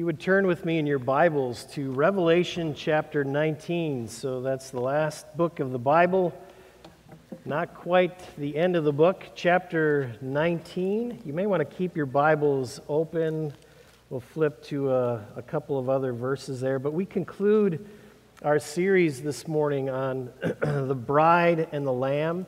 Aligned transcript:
you 0.00 0.06
would 0.06 0.18
turn 0.18 0.46
with 0.46 0.64
me 0.64 0.78
in 0.78 0.86
your 0.86 0.98
Bibles 0.98 1.64
to 1.64 1.92
Revelation 1.92 2.72
chapter 2.74 3.22
19. 3.22 4.08
So 4.08 4.40
that's 4.40 4.70
the 4.70 4.80
last 4.80 5.26
book 5.36 5.60
of 5.60 5.72
the 5.72 5.78
Bible. 5.78 6.32
Not 7.44 7.74
quite 7.74 8.34
the 8.38 8.56
end 8.56 8.76
of 8.76 8.84
the 8.84 8.94
book, 8.94 9.26
chapter 9.34 10.16
19. 10.22 11.20
You 11.26 11.34
may 11.34 11.44
want 11.44 11.60
to 11.60 11.76
keep 11.76 11.98
your 11.98 12.06
Bibles 12.06 12.80
open. 12.88 13.52
We'll 14.08 14.20
flip 14.20 14.64
to 14.68 14.90
a, 14.90 15.22
a 15.36 15.42
couple 15.42 15.78
of 15.78 15.90
other 15.90 16.14
verses 16.14 16.62
there. 16.62 16.78
But 16.78 16.94
we 16.94 17.04
conclude 17.04 17.86
our 18.42 18.58
series 18.58 19.20
this 19.20 19.46
morning 19.46 19.90
on 19.90 20.30
the 20.62 20.94
bride 20.94 21.68
and 21.72 21.86
the 21.86 21.92
lamb, 21.92 22.46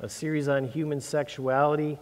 a 0.00 0.08
series 0.10 0.48
on 0.48 0.68
human 0.68 1.00
sexuality. 1.00 1.98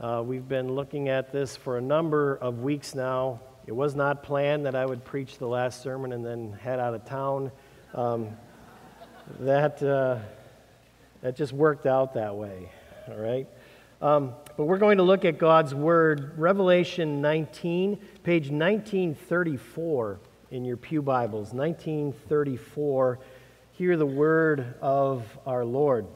Uh, 0.00 0.24
we've 0.26 0.48
been 0.48 0.72
looking 0.72 1.08
at 1.08 1.30
this 1.30 1.56
for 1.56 1.78
a 1.78 1.80
number 1.80 2.34
of 2.34 2.62
weeks 2.62 2.96
now. 2.96 3.38
It 3.66 3.72
was 3.72 3.94
not 3.94 4.22
planned 4.22 4.66
that 4.66 4.74
I 4.74 4.86
would 4.86 5.04
preach 5.04 5.38
the 5.38 5.46
last 5.46 5.82
sermon 5.82 6.12
and 6.12 6.24
then 6.24 6.52
head 6.52 6.80
out 6.80 6.94
of 6.94 7.04
town. 7.04 7.52
Um, 7.94 8.30
that, 9.40 9.82
uh, 9.82 10.18
that 11.20 11.36
just 11.36 11.52
worked 11.52 11.86
out 11.86 12.14
that 12.14 12.34
way, 12.34 12.70
all 13.08 13.16
right? 13.16 13.46
Um, 14.02 14.32
but 14.56 14.64
we're 14.64 14.78
going 14.78 14.96
to 14.96 15.02
look 15.02 15.24
at 15.24 15.38
God's 15.38 15.74
Word, 15.74 16.38
Revelation 16.38 17.20
19, 17.20 17.96
page 18.22 18.50
1934 18.50 20.20
in 20.50 20.64
your 20.64 20.78
Pew 20.78 21.02
Bibles. 21.02 21.52
1934. 21.52 23.18
Hear 23.72 23.96
the 23.96 24.06
Word 24.06 24.74
of 24.80 25.38
our 25.46 25.64
Lord. 25.64 26.06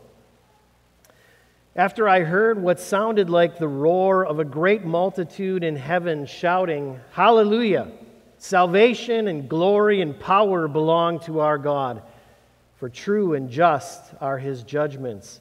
After 1.77 2.09
I 2.09 2.21
heard 2.21 2.63
what 2.63 2.79
sounded 2.79 3.29
like 3.29 3.59
the 3.59 3.67
roar 3.67 4.25
of 4.25 4.39
a 4.39 4.45
great 4.45 4.85
multitude 4.85 5.65
in 5.65 5.75
heaven 5.75 6.25
shouting, 6.25 7.01
Hallelujah! 7.11 7.91
Salvation 8.39 9.27
and 9.27 9.49
glory 9.49 10.01
and 10.01 10.19
power 10.19 10.69
belong 10.69 11.19
to 11.21 11.41
our 11.41 11.59
God, 11.59 12.03
for 12.77 12.89
true 12.89 13.35
and 13.35 13.51
just 13.51 14.15
are 14.21 14.39
his 14.39 14.63
judgments. 14.63 15.41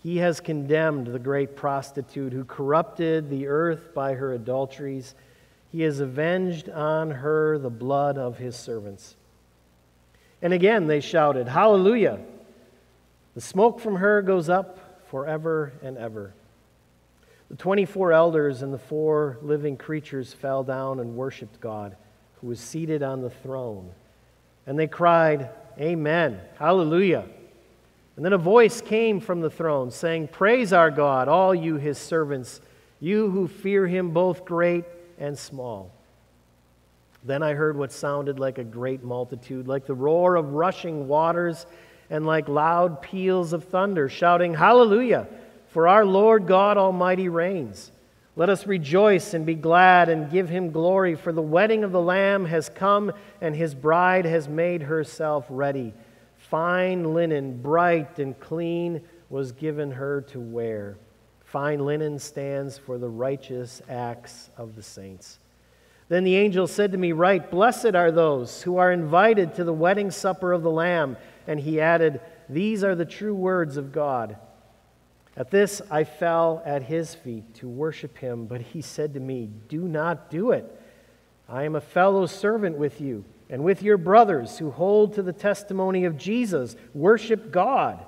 He 0.00 0.18
has 0.18 0.38
condemned 0.38 1.08
the 1.08 1.18
great 1.18 1.56
prostitute 1.56 2.32
who 2.32 2.44
corrupted 2.44 3.28
the 3.28 3.48
earth 3.48 3.92
by 3.94 4.14
her 4.14 4.34
adulteries. 4.34 5.16
He 5.72 5.82
has 5.82 5.98
avenged 5.98 6.68
on 6.68 7.10
her 7.10 7.58
the 7.58 7.70
blood 7.70 8.16
of 8.16 8.38
his 8.38 8.54
servants. 8.54 9.16
And 10.40 10.52
again 10.52 10.86
they 10.86 11.00
shouted, 11.00 11.48
Hallelujah! 11.48 12.20
The 13.34 13.40
smoke 13.40 13.80
from 13.80 13.96
her 13.96 14.22
goes 14.22 14.48
up 14.48 14.78
forever 15.12 15.74
and 15.82 15.98
ever. 15.98 16.32
The 17.50 17.56
24 17.56 18.14
elders 18.14 18.62
and 18.62 18.72
the 18.72 18.78
four 18.78 19.36
living 19.42 19.76
creatures 19.76 20.32
fell 20.32 20.64
down 20.64 21.00
and 21.00 21.16
worshiped 21.16 21.60
God, 21.60 21.96
who 22.40 22.46
was 22.46 22.58
seated 22.58 23.02
on 23.02 23.20
the 23.20 23.28
throne. 23.28 23.90
And 24.66 24.78
they 24.78 24.86
cried, 24.86 25.50
Amen, 25.78 26.40
Hallelujah. 26.58 27.26
And 28.16 28.24
then 28.24 28.32
a 28.32 28.38
voice 28.38 28.80
came 28.80 29.20
from 29.20 29.42
the 29.42 29.50
throne 29.50 29.90
saying, 29.90 30.28
Praise 30.28 30.72
our 30.72 30.90
God, 30.90 31.28
all 31.28 31.54
you 31.54 31.76
his 31.76 31.98
servants, 31.98 32.62
you 32.98 33.28
who 33.30 33.48
fear 33.48 33.86
him, 33.86 34.12
both 34.12 34.46
great 34.46 34.86
and 35.18 35.38
small. 35.38 35.90
Then 37.22 37.42
I 37.42 37.52
heard 37.52 37.76
what 37.76 37.92
sounded 37.92 38.38
like 38.38 38.56
a 38.56 38.64
great 38.64 39.04
multitude, 39.04 39.68
like 39.68 39.84
the 39.84 39.94
roar 39.94 40.36
of 40.36 40.54
rushing 40.54 41.06
waters 41.06 41.66
and 42.12 42.26
like 42.26 42.46
loud 42.46 43.00
peals 43.00 43.54
of 43.54 43.64
thunder, 43.64 44.06
shouting, 44.06 44.52
Hallelujah! 44.52 45.26
For 45.68 45.88
our 45.88 46.04
Lord 46.04 46.46
God 46.46 46.76
Almighty 46.76 47.30
reigns. 47.30 47.90
Let 48.36 48.50
us 48.50 48.66
rejoice 48.66 49.32
and 49.32 49.46
be 49.46 49.54
glad 49.54 50.10
and 50.10 50.30
give 50.30 50.50
him 50.50 50.72
glory, 50.72 51.14
for 51.14 51.32
the 51.32 51.40
wedding 51.40 51.84
of 51.84 51.90
the 51.90 52.02
Lamb 52.02 52.44
has 52.44 52.68
come, 52.68 53.12
and 53.40 53.56
his 53.56 53.74
bride 53.74 54.26
has 54.26 54.46
made 54.46 54.82
herself 54.82 55.46
ready. 55.48 55.94
Fine 56.36 57.14
linen, 57.14 57.62
bright 57.62 58.18
and 58.18 58.38
clean, 58.38 59.00
was 59.30 59.52
given 59.52 59.90
her 59.92 60.20
to 60.20 60.38
wear. 60.38 60.98
Fine 61.44 61.86
linen 61.86 62.18
stands 62.18 62.76
for 62.76 62.98
the 62.98 63.08
righteous 63.08 63.80
acts 63.88 64.50
of 64.58 64.76
the 64.76 64.82
saints. 64.82 65.38
Then 66.10 66.24
the 66.24 66.36
angel 66.36 66.66
said 66.66 66.92
to 66.92 66.98
me, 66.98 67.12
Write, 67.12 67.50
blessed 67.50 67.94
are 67.94 68.12
those 68.12 68.60
who 68.60 68.76
are 68.76 68.92
invited 68.92 69.54
to 69.54 69.64
the 69.64 69.72
wedding 69.72 70.10
supper 70.10 70.52
of 70.52 70.62
the 70.62 70.70
Lamb. 70.70 71.16
And 71.46 71.60
he 71.60 71.80
added, 71.80 72.20
These 72.48 72.84
are 72.84 72.94
the 72.94 73.04
true 73.04 73.34
words 73.34 73.76
of 73.76 73.92
God. 73.92 74.36
At 75.36 75.50
this 75.50 75.80
I 75.90 76.04
fell 76.04 76.62
at 76.64 76.82
his 76.82 77.14
feet 77.14 77.54
to 77.56 77.68
worship 77.68 78.18
him, 78.18 78.46
but 78.46 78.60
he 78.60 78.82
said 78.82 79.14
to 79.14 79.20
me, 79.20 79.48
Do 79.68 79.80
not 79.80 80.30
do 80.30 80.50
it. 80.52 80.80
I 81.48 81.64
am 81.64 81.74
a 81.74 81.80
fellow 81.80 82.26
servant 82.26 82.76
with 82.76 83.00
you 83.00 83.24
and 83.50 83.64
with 83.64 83.82
your 83.82 83.98
brothers 83.98 84.58
who 84.58 84.70
hold 84.70 85.14
to 85.14 85.22
the 85.22 85.32
testimony 85.32 86.04
of 86.04 86.16
Jesus. 86.16 86.76
Worship 86.94 87.50
God. 87.50 88.04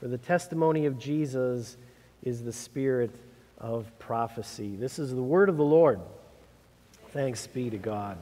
For 0.00 0.08
the 0.08 0.18
testimony 0.18 0.86
of 0.86 0.98
Jesus 0.98 1.76
is 2.22 2.42
the 2.42 2.52
spirit 2.52 3.14
of 3.58 3.86
prophecy. 3.98 4.74
This 4.76 4.98
is 4.98 5.14
the 5.14 5.22
word 5.22 5.48
of 5.48 5.56
the 5.56 5.64
Lord. 5.64 6.00
Thanks 7.10 7.46
be 7.46 7.70
to 7.70 7.78
God. 7.78 8.16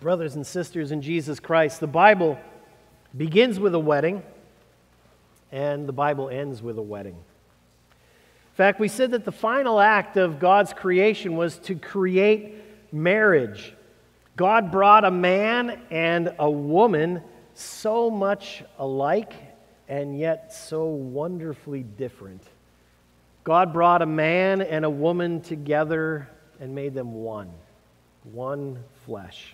Brothers 0.00 0.34
and 0.34 0.46
sisters 0.46 0.92
in 0.92 1.02
Jesus 1.02 1.40
Christ, 1.40 1.80
the 1.80 1.86
Bible 1.86 2.38
begins 3.16 3.58
with 3.60 3.74
a 3.74 3.78
wedding 3.78 4.22
and 5.52 5.88
the 5.88 5.92
Bible 5.92 6.28
ends 6.28 6.62
with 6.62 6.78
a 6.78 6.82
wedding. 6.82 7.14
In 7.14 8.56
fact, 8.56 8.80
we 8.80 8.88
said 8.88 9.12
that 9.12 9.24
the 9.24 9.32
final 9.32 9.80
act 9.80 10.16
of 10.16 10.38
God's 10.38 10.72
creation 10.72 11.36
was 11.36 11.58
to 11.60 11.74
create 11.74 12.54
marriage. 12.92 13.72
God 14.36 14.72
brought 14.72 15.04
a 15.04 15.10
man 15.10 15.80
and 15.90 16.34
a 16.38 16.50
woman 16.50 17.22
so 17.54 18.10
much 18.10 18.64
alike 18.78 19.32
and 19.88 20.18
yet 20.18 20.52
so 20.52 20.86
wonderfully 20.86 21.82
different. 21.82 22.42
God 23.44 23.72
brought 23.72 24.02
a 24.02 24.06
man 24.06 24.62
and 24.62 24.84
a 24.84 24.90
woman 24.90 25.40
together 25.40 26.28
and 26.58 26.74
made 26.74 26.94
them 26.94 27.12
one, 27.12 27.50
one 28.24 28.82
flesh. 29.04 29.53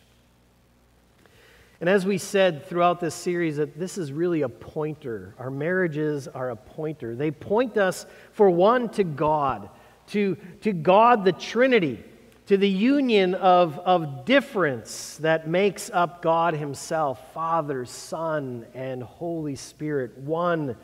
And 1.80 1.88
as 1.88 2.04
we 2.04 2.18
said 2.18 2.66
throughout 2.66 3.00
this 3.00 3.14
series, 3.14 3.56
that 3.56 3.78
this 3.78 3.96
is 3.96 4.12
really 4.12 4.42
a 4.42 4.50
pointer. 4.50 5.34
Our 5.38 5.50
marriages 5.50 6.28
are 6.28 6.50
a 6.50 6.56
pointer. 6.56 7.16
They 7.16 7.30
point 7.30 7.78
us, 7.78 8.04
for 8.32 8.50
one, 8.50 8.90
to 8.90 9.04
God, 9.04 9.70
to, 10.08 10.36
to 10.60 10.74
God 10.74 11.24
the 11.24 11.32
Trinity, 11.32 12.04
to 12.46 12.58
the 12.58 12.68
union 12.68 13.34
of, 13.34 13.78
of 13.78 14.26
difference 14.26 15.16
that 15.18 15.48
makes 15.48 15.88
up 15.88 16.20
God 16.20 16.52
Himself 16.52 17.32
Father, 17.32 17.86
Son, 17.86 18.66
and 18.74 19.02
Holy 19.02 19.56
Spirit, 19.56 20.18
one 20.18 20.76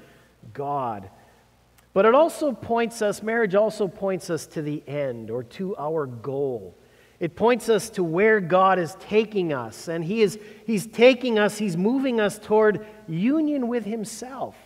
God. 0.55 1.11
But 1.93 2.07
it 2.07 2.15
also 2.15 2.53
points 2.53 3.03
us, 3.03 3.23
marriage 3.23 3.55
also 3.55 3.87
points 3.87 4.31
us 4.31 4.47
to 4.49 4.63
the 4.63 4.83
end 4.87 5.31
or 5.31 5.43
to 5.45 5.77
our 5.77 6.07
goal. 6.07 6.79
It 7.19 7.35
points 7.35 7.69
us 7.69 7.91
to 7.91 8.05
where 8.05 8.41
God 8.41 8.79
is 8.79 8.97
taking 9.01 9.53
us. 9.53 9.89
And 9.89 10.05
he 10.05 10.23
is, 10.23 10.39
He's 10.67 10.87
taking 10.87 11.39
us, 11.39 11.57
He's 11.59 11.77
moving 11.77 12.21
us 12.21 12.39
toward 12.39 12.87
union 13.09 13.69
with 13.69 13.85
Himself. 13.85 14.57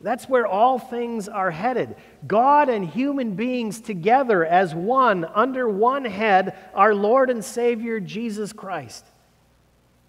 That's 0.00 0.28
where 0.28 0.46
all 0.46 0.78
things 0.78 1.28
are 1.28 1.50
headed. 1.50 1.94
God 2.26 2.68
and 2.70 2.88
human 2.88 3.34
beings 3.34 3.80
together 3.80 4.46
as 4.46 4.74
one, 4.74 5.26
under 5.26 5.68
one 5.68 6.06
head, 6.06 6.56
our 6.74 6.94
Lord 6.94 7.28
and 7.28 7.44
Savior 7.44 8.00
Jesus 8.00 8.52
Christ. 8.52 9.04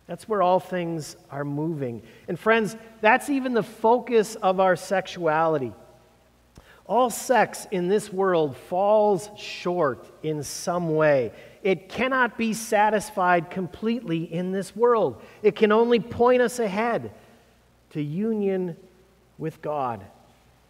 That's 0.08 0.30
where 0.30 0.42
all 0.42 0.60
things 0.60 1.18
are 1.30 1.44
moving. 1.44 2.04
And 2.28 2.40
friends, 2.40 2.76
that's 3.02 3.30
even 3.30 3.54
the 3.54 3.64
focus 3.64 4.36
of 4.36 4.60
our 4.60 4.76
sexuality. 4.76 5.74
All 6.86 7.10
sex 7.10 7.68
in 7.72 7.88
this 7.88 8.12
world 8.12 8.56
falls 8.56 9.30
short 9.38 10.06
in 10.24 10.44
some 10.44 10.96
way. 10.96 11.32
It 11.64 11.90
cannot 11.90 12.38
be 12.38 12.54
satisfied 12.54 13.52
completely 13.52 14.24
in 14.32 14.52
this 14.52 14.76
world. 14.76 15.22
It 15.44 15.56
can 15.56 15.72
only 15.72 16.00
point 16.00 16.42
us 16.42 16.60
ahead 16.60 17.12
to 17.92 18.02
union 18.02 18.76
with 19.38 19.62
God. 19.62 20.04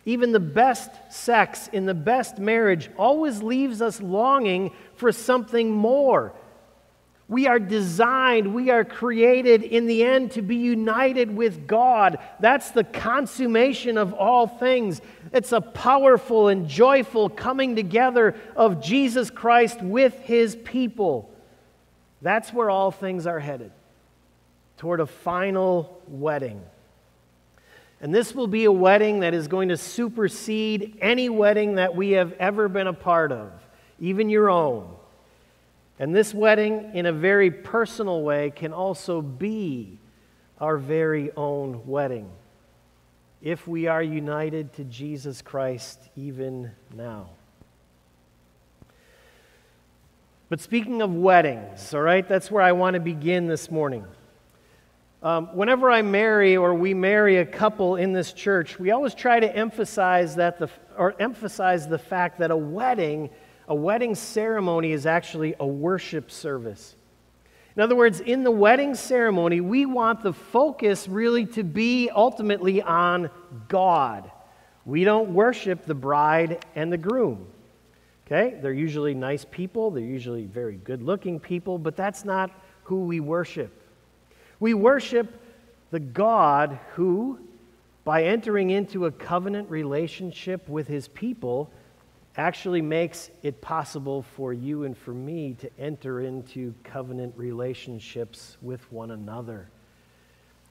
Even 0.05 0.31
the 0.31 0.39
best 0.39 0.91
sex 1.09 1.69
in 1.71 1.85
the 1.85 1.93
best 1.93 2.39
marriage 2.39 2.89
always 2.97 3.43
leaves 3.43 3.81
us 3.81 4.01
longing 4.01 4.71
for 4.95 5.11
something 5.11 5.71
more, 5.71 6.33
we 7.31 7.47
are 7.47 7.59
designed, 7.59 8.53
we 8.53 8.71
are 8.71 8.83
created 8.83 9.63
in 9.63 9.85
the 9.85 10.03
end 10.03 10.31
to 10.31 10.41
be 10.41 10.57
united 10.57 11.33
with 11.33 11.65
God. 11.65 12.19
That's 12.41 12.71
the 12.71 12.83
consummation 12.83 13.97
of 13.97 14.11
all 14.13 14.47
things. 14.47 14.99
It's 15.31 15.53
a 15.53 15.61
powerful 15.61 16.49
and 16.49 16.67
joyful 16.67 17.29
coming 17.29 17.77
together 17.77 18.35
of 18.53 18.83
Jesus 18.83 19.29
Christ 19.29 19.81
with 19.81 20.13
his 20.19 20.57
people. 20.57 21.33
That's 22.21 22.51
where 22.51 22.69
all 22.69 22.91
things 22.91 23.25
are 23.25 23.39
headed 23.39 23.71
toward 24.75 24.99
a 24.99 25.05
final 25.07 26.01
wedding. 26.09 26.61
And 28.01 28.13
this 28.13 28.35
will 28.35 28.47
be 28.47 28.65
a 28.65 28.73
wedding 28.73 29.21
that 29.21 29.33
is 29.33 29.47
going 29.47 29.69
to 29.69 29.77
supersede 29.77 30.97
any 30.99 31.29
wedding 31.29 31.75
that 31.75 31.95
we 31.95 32.11
have 32.11 32.33
ever 32.33 32.67
been 32.67 32.87
a 32.87 32.93
part 32.93 33.31
of, 33.31 33.53
even 34.01 34.29
your 34.29 34.49
own. 34.49 34.97
And 36.01 36.15
this 36.15 36.33
wedding, 36.33 36.95
in 36.95 37.05
a 37.05 37.13
very 37.13 37.51
personal 37.51 38.23
way, 38.23 38.49
can 38.49 38.73
also 38.73 39.21
be 39.21 39.99
our 40.59 40.77
very 40.77 41.31
own 41.37 41.85
wedding 41.85 42.27
if 43.39 43.67
we 43.67 43.85
are 43.85 44.01
united 44.01 44.73
to 44.73 44.83
Jesus 44.83 45.43
Christ 45.43 45.99
even 46.15 46.71
now. 46.95 47.29
But 50.49 50.59
speaking 50.59 51.03
of 51.03 51.13
weddings, 51.13 51.93
all 51.93 52.01
right, 52.01 52.27
that's 52.27 52.49
where 52.49 52.63
I 52.63 52.71
want 52.71 52.95
to 52.95 52.99
begin 52.99 53.45
this 53.45 53.69
morning. 53.69 54.03
Um, 55.21 55.55
whenever 55.55 55.91
I 55.91 56.01
marry 56.01 56.57
or 56.57 56.73
we 56.73 56.95
marry 56.95 57.37
a 57.37 57.45
couple 57.45 57.97
in 57.97 58.11
this 58.11 58.33
church, 58.33 58.79
we 58.79 58.89
always 58.89 59.13
try 59.13 59.39
to 59.39 59.55
emphasize 59.55 60.37
that 60.37 60.57
the 60.57 60.67
or 60.97 61.13
emphasize 61.19 61.87
the 61.87 61.99
fact 61.99 62.39
that 62.39 62.49
a 62.49 62.57
wedding, 62.57 63.29
a 63.67 63.75
wedding 63.75 64.15
ceremony 64.15 64.91
is 64.91 65.05
actually 65.05 65.55
a 65.59 65.65
worship 65.65 66.31
service. 66.31 66.95
In 67.75 67.81
other 67.81 67.95
words, 67.95 68.19
in 68.19 68.43
the 68.43 68.51
wedding 68.51 68.95
ceremony, 68.95 69.61
we 69.61 69.85
want 69.85 70.21
the 70.21 70.33
focus 70.33 71.07
really 71.07 71.45
to 71.47 71.63
be 71.63 72.09
ultimately 72.09 72.81
on 72.81 73.29
God. 73.69 74.29
We 74.85 75.03
don't 75.03 75.33
worship 75.33 75.85
the 75.85 75.95
bride 75.95 76.65
and 76.75 76.91
the 76.91 76.97
groom. 76.97 77.47
Okay? 78.27 78.57
They're 78.61 78.73
usually 78.73 79.13
nice 79.13 79.45
people, 79.45 79.91
they're 79.91 80.03
usually 80.03 80.45
very 80.45 80.75
good 80.75 81.01
looking 81.01 81.39
people, 81.39 81.77
but 81.77 81.95
that's 81.95 82.25
not 82.25 82.51
who 82.83 83.05
we 83.05 83.19
worship. 83.19 83.71
We 84.59 84.73
worship 84.73 85.41
the 85.91 85.99
God 85.99 86.79
who, 86.93 87.39
by 88.03 88.23
entering 88.23 88.69
into 88.69 89.05
a 89.05 89.11
covenant 89.11 89.69
relationship 89.69 90.67
with 90.67 90.87
his 90.87 91.07
people, 91.09 91.71
actually 92.37 92.81
makes 92.81 93.29
it 93.43 93.61
possible 93.61 94.21
for 94.21 94.53
you 94.53 94.83
and 94.83 94.97
for 94.97 95.13
me 95.13 95.53
to 95.59 95.69
enter 95.77 96.21
into 96.21 96.73
covenant 96.83 97.33
relationships 97.35 98.57
with 98.61 98.89
one 98.91 99.11
another. 99.11 99.69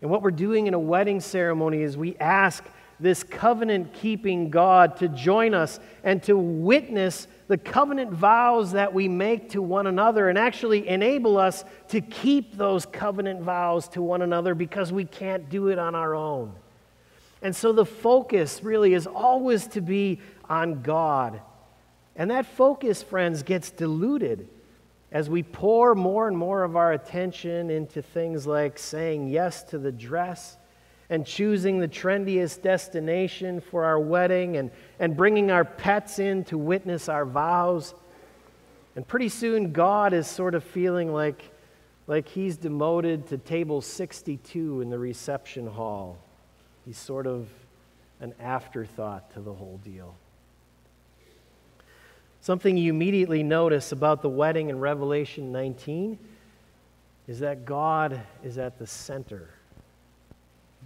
And 0.00 0.10
what 0.10 0.22
we're 0.22 0.30
doing 0.30 0.66
in 0.66 0.74
a 0.74 0.78
wedding 0.78 1.20
ceremony 1.20 1.82
is 1.82 1.96
we 1.96 2.16
ask 2.16 2.64
this 2.98 3.22
covenant 3.22 3.92
keeping 3.92 4.50
God 4.50 4.96
to 4.98 5.08
join 5.08 5.54
us 5.54 5.80
and 6.04 6.22
to 6.24 6.36
witness 6.36 7.26
the 7.48 7.58
covenant 7.58 8.10
vows 8.10 8.72
that 8.72 8.92
we 8.92 9.08
make 9.08 9.50
to 9.50 9.62
one 9.62 9.86
another 9.86 10.28
and 10.28 10.38
actually 10.38 10.86
enable 10.86 11.36
us 11.36 11.64
to 11.88 12.00
keep 12.00 12.56
those 12.56 12.86
covenant 12.86 13.42
vows 13.42 13.88
to 13.88 14.02
one 14.02 14.22
another 14.22 14.54
because 14.54 14.92
we 14.92 15.04
can't 15.04 15.48
do 15.50 15.68
it 15.68 15.78
on 15.78 15.94
our 15.94 16.14
own. 16.14 16.52
And 17.42 17.56
so 17.56 17.72
the 17.72 17.86
focus 17.86 18.62
really 18.62 18.94
is 18.94 19.06
always 19.06 19.66
to 19.68 19.80
be 19.80 20.20
on 20.48 20.82
God. 20.82 21.40
And 22.16 22.30
that 22.30 22.46
focus, 22.46 23.02
friends, 23.02 23.42
gets 23.42 23.70
diluted 23.70 24.48
as 25.12 25.28
we 25.28 25.42
pour 25.42 25.94
more 25.94 26.28
and 26.28 26.36
more 26.36 26.62
of 26.62 26.76
our 26.76 26.92
attention 26.92 27.70
into 27.70 28.02
things 28.02 28.46
like 28.46 28.78
saying 28.78 29.28
yes 29.28 29.62
to 29.64 29.78
the 29.78 29.92
dress 29.92 30.56
and 31.08 31.26
choosing 31.26 31.80
the 31.80 31.88
trendiest 31.88 32.62
destination 32.62 33.60
for 33.60 33.84
our 33.84 33.98
wedding 33.98 34.56
and, 34.56 34.70
and 35.00 35.16
bringing 35.16 35.50
our 35.50 35.64
pets 35.64 36.20
in 36.20 36.44
to 36.44 36.56
witness 36.56 37.08
our 37.08 37.24
vows. 37.24 37.94
And 38.94 39.06
pretty 39.06 39.28
soon, 39.28 39.72
God 39.72 40.12
is 40.12 40.28
sort 40.28 40.54
of 40.54 40.62
feeling 40.62 41.12
like, 41.12 41.42
like 42.06 42.28
he's 42.28 42.56
demoted 42.56 43.26
to 43.28 43.38
table 43.38 43.80
62 43.80 44.80
in 44.80 44.90
the 44.90 44.98
reception 44.98 45.66
hall. 45.66 46.16
He's 46.86 46.98
sort 46.98 47.26
of 47.26 47.48
an 48.20 48.32
afterthought 48.38 49.32
to 49.34 49.40
the 49.40 49.52
whole 49.52 49.80
deal. 49.82 50.14
Something 52.40 52.76
you 52.76 52.92
immediately 52.92 53.42
notice 53.42 53.92
about 53.92 54.22
the 54.22 54.28
wedding 54.28 54.70
in 54.70 54.78
Revelation 54.78 55.52
19 55.52 56.18
is 57.28 57.40
that 57.40 57.64
God 57.64 58.20
is 58.42 58.58
at 58.58 58.78
the 58.78 58.86
center 58.86 59.50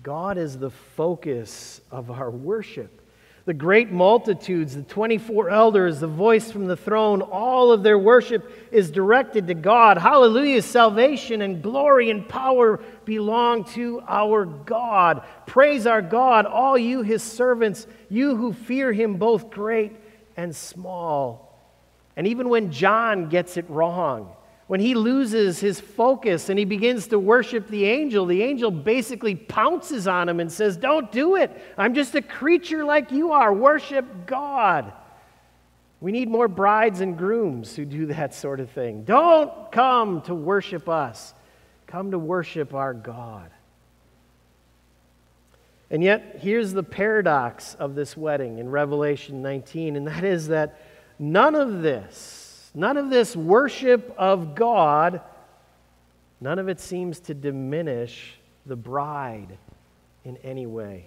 God 0.03 0.37
is 0.37 0.59
the 0.59 0.71
focus 0.71 1.81
of 1.91 2.11
our 2.11 2.31
worship. 2.31 3.01
The 3.47 3.55
great 3.55 3.91
multitudes, 3.91 4.75
the 4.75 4.83
24 4.83 5.51
elders, 5.51 6.01
the 6.01 6.07
voice 6.07 6.51
from 6.51 6.67
the 6.67 6.77
throne, 6.77 7.21
all 7.21 7.73
of 7.73 7.83
their 7.83 7.99
worship 7.99 8.51
is 8.73 8.91
directed 8.91 9.47
to 9.49 9.55
God. 9.55 9.99
Hallelujah. 9.99 10.63
Salvation 10.63 11.43
and 11.43 11.63
glory 11.63 12.11
and 12.11 12.27
power 12.27 12.81
belong 13.05 13.65
to 13.73 14.03
our 14.09 14.47
God. 14.47 15.25
Praise 15.47 15.87
our 15.87 16.03
God, 16.03 16.47
all 16.47 16.77
you, 16.77 17.03
his 17.03 17.23
servants, 17.23 17.87
you 18.09 18.35
who 18.35 18.53
fear 18.53 18.93
him, 18.93 19.17
both 19.17 19.51
great 19.51 19.93
and 20.37 20.55
small. 20.55 21.59
And 22.17 22.27
even 22.27 22.49
when 22.49 22.71
John 22.71 23.29
gets 23.29 23.57
it 23.57 23.69
wrong, 23.69 24.35
when 24.67 24.81
he 24.81 24.95
loses 24.95 25.61
his 25.61 25.79
focus 25.79 26.49
and 26.49 26.59
he 26.59 26.65
begins 26.65 27.09
to 27.09 27.19
worship 27.19 27.69
the 27.69 27.85
angel, 27.85 28.25
the 28.25 28.43
angel 28.43 28.71
basically 28.71 29.35
pounces 29.35 30.09
on 30.09 30.29
him 30.29 30.41
and 30.41 30.51
says, 30.51 30.77
Don't 30.77 31.13
do 31.13 31.37
it. 31.37 31.51
I'm 31.77 31.95
just 31.95 32.15
a 32.15 32.23
creature 32.23 32.85
like 32.85 33.13
you 33.13 33.33
are. 33.33 33.53
Worship 33.53 34.27
God. 34.27 34.93
We 36.01 36.13
need 36.13 36.29
more 36.29 36.49
brides 36.49 37.01
and 37.01 37.17
grooms 37.17 37.75
who 37.75 37.85
do 37.85 38.07
that 38.07 38.35
sort 38.35 38.61
of 38.61 38.71
thing. 38.71 39.05
Don't 39.05 39.71
come 39.71 40.23
to 40.23 40.35
worship 40.35 40.89
us, 40.89 41.35
come 41.87 42.11
to 42.11 42.19
worship 42.19 42.75
our 42.75 42.95
God. 42.95 43.51
And 45.95 46.03
yet, 46.03 46.41
here's 46.41 46.73
the 46.73 46.83
paradox 46.83 47.75
of 47.77 47.95
this 47.95 48.17
wedding 48.17 48.59
in 48.59 48.69
Revelation 48.69 49.41
19, 49.41 49.95
and 49.95 50.07
that 50.09 50.25
is 50.25 50.49
that 50.49 50.79
none 51.19 51.55
of 51.55 51.81
this, 51.81 52.45
None 52.75 52.97
of 52.97 53.09
this 53.09 53.37
worship 53.37 54.13
of 54.19 54.57
God, 54.57 55.21
none 56.41 56.59
of 56.59 56.69
it 56.69 56.81
seems 56.81 57.21
to 57.21 57.35
diminish 57.35 58.35
the 58.67 58.75
bride 58.75 59.57
in 60.25 60.37
any 60.39 60.67
way. 60.67 61.07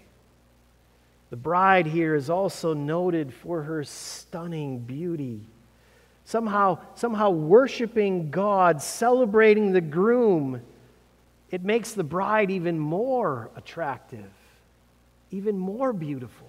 The 1.30 1.36
bride 1.36 1.86
here 1.86 2.16
is 2.16 2.30
also 2.30 2.74
noted 2.74 3.33
for 3.33 3.63
her 3.63 3.83
stunning 3.83 4.80
beauty. 4.80 5.42
Somehow, 6.24 6.80
somehow 6.95 7.31
worshiping 7.31 8.31
God, 8.31 8.81
celebrating 8.81 9.74
the 9.74 9.81
groom, 9.81 10.62
it 11.51 11.63
makes 11.63 11.92
the 11.92 12.04
bride 12.04 12.50
even 12.50 12.80
more 12.80 13.50
attractive, 13.57 14.30
even 15.31 15.57
more 15.57 15.94
beautiful. 15.94 16.47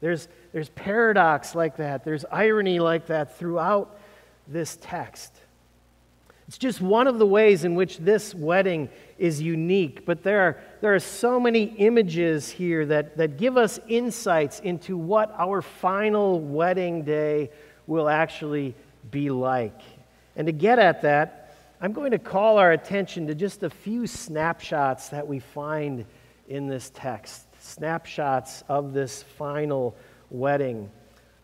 There's, 0.00 0.28
there's 0.52 0.68
paradox 0.70 1.54
like 1.54 1.76
that, 1.76 2.04
there's 2.04 2.24
irony 2.30 2.80
like 2.80 3.06
that 3.06 3.38
throughout 3.38 3.98
this 4.46 4.78
text. 4.80 5.32
It's 6.48 6.58
just 6.58 6.80
one 6.80 7.08
of 7.08 7.18
the 7.18 7.26
ways 7.26 7.64
in 7.64 7.74
which 7.74 7.98
this 7.98 8.32
wedding 8.32 8.88
is 9.18 9.42
unique, 9.42 10.06
but 10.06 10.22
there 10.22 10.42
are, 10.42 10.60
there 10.80 10.94
are 10.94 11.00
so 11.00 11.40
many 11.40 11.64
images 11.64 12.48
here 12.48 12.86
that, 12.86 13.16
that 13.16 13.36
give 13.36 13.56
us 13.56 13.80
insights 13.88 14.60
into 14.60 14.96
what 14.96 15.34
our 15.38 15.60
final 15.60 16.38
wedding 16.38 17.02
day 17.02 17.50
will 17.88 18.08
actually 18.08 18.76
be 19.10 19.28
like. 19.30 19.80
And 20.36 20.46
to 20.46 20.52
get 20.52 20.78
at 20.78 21.02
that, 21.02 21.56
I'm 21.80 21.92
going 21.92 22.12
to 22.12 22.18
call 22.18 22.58
our 22.58 22.72
attention 22.72 23.26
to 23.26 23.34
just 23.34 23.64
a 23.64 23.70
few 23.70 24.06
snapshots 24.06 25.08
that 25.08 25.26
we 25.26 25.40
find 25.40 26.04
in 26.48 26.66
this 26.66 26.90
text 26.94 27.46
snapshots 27.60 28.62
of 28.68 28.92
this 28.92 29.22
final 29.22 29.96
wedding. 30.30 30.90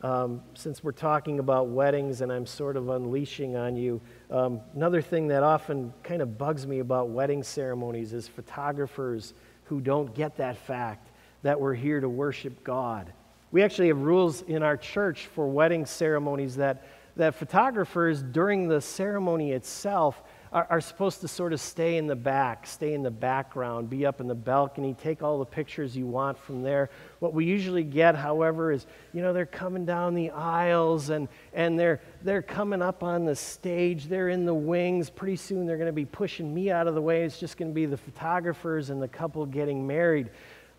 Um, 0.02 0.42
since 0.54 0.82
we're 0.82 0.92
talking 0.92 1.38
about 1.38 1.68
weddings 1.68 2.22
and 2.22 2.32
I'm 2.32 2.46
sort 2.46 2.76
of 2.76 2.88
unleashing 2.88 3.56
on 3.56 3.76
you, 3.76 4.00
um, 4.30 4.60
another 4.74 5.00
thing 5.00 5.28
that 5.28 5.42
often 5.42 5.92
kind 6.02 6.22
of 6.22 6.36
bugs 6.38 6.66
me 6.66 6.80
about 6.80 7.10
wedding 7.10 7.42
ceremonies 7.42 8.12
is 8.12 8.26
photographers 8.26 9.34
who 9.64 9.80
don't 9.80 10.12
get 10.14 10.36
that 10.38 10.56
fact 10.56 11.10
that 11.42 11.60
we're 11.60 11.74
here 11.74 12.00
to 12.00 12.08
worship 12.08 12.64
God. 12.64 13.12
We 13.52 13.62
actually 13.62 13.88
have 13.88 13.98
rules 13.98 14.42
in 14.42 14.62
our 14.62 14.76
church 14.76 15.26
for 15.26 15.46
wedding 15.46 15.86
ceremonies 15.86 16.56
that, 16.56 16.86
that 17.16 17.34
photographers 17.34 18.22
during 18.22 18.66
the 18.66 18.80
ceremony 18.80 19.52
itself 19.52 20.22
are, 20.52 20.66
are 20.68 20.80
supposed 20.80 21.22
to 21.22 21.28
sort 21.28 21.52
of 21.52 21.60
stay 21.60 21.96
in 21.96 22.06
the 22.06 22.16
back, 22.16 22.66
stay 22.66 22.92
in 22.92 23.02
the 23.02 23.10
background, 23.10 23.88
be 23.88 24.04
up 24.04 24.20
in 24.20 24.28
the 24.28 24.34
balcony, 24.34 24.94
take 24.94 25.22
all 25.22 25.38
the 25.38 25.46
pictures 25.46 25.96
you 25.96 26.06
want 26.06 26.36
from 26.36 26.62
there. 26.62 26.90
What 27.20 27.32
we 27.32 27.46
usually 27.46 27.84
get, 27.84 28.14
however, 28.14 28.70
is 28.70 28.86
you 29.14 29.22
know, 29.22 29.32
they're 29.32 29.46
coming 29.46 29.86
down 29.86 30.14
the 30.14 30.30
aisles 30.30 31.08
and, 31.08 31.28
and 31.54 31.78
they're, 31.78 32.00
they're 32.22 32.42
coming 32.42 32.82
up 32.82 33.02
on 33.02 33.24
the 33.24 33.34
stage, 33.34 34.06
they're 34.06 34.28
in 34.28 34.44
the 34.44 34.54
wings. 34.54 35.08
Pretty 35.08 35.36
soon 35.36 35.66
they're 35.66 35.78
going 35.78 35.86
to 35.86 35.92
be 35.92 36.04
pushing 36.04 36.52
me 36.52 36.70
out 36.70 36.86
of 36.86 36.94
the 36.94 37.02
way. 37.02 37.22
It's 37.22 37.40
just 37.40 37.56
going 37.56 37.70
to 37.70 37.74
be 37.74 37.86
the 37.86 37.96
photographers 37.96 38.90
and 38.90 39.00
the 39.00 39.08
couple 39.08 39.44
getting 39.46 39.86
married. 39.86 40.28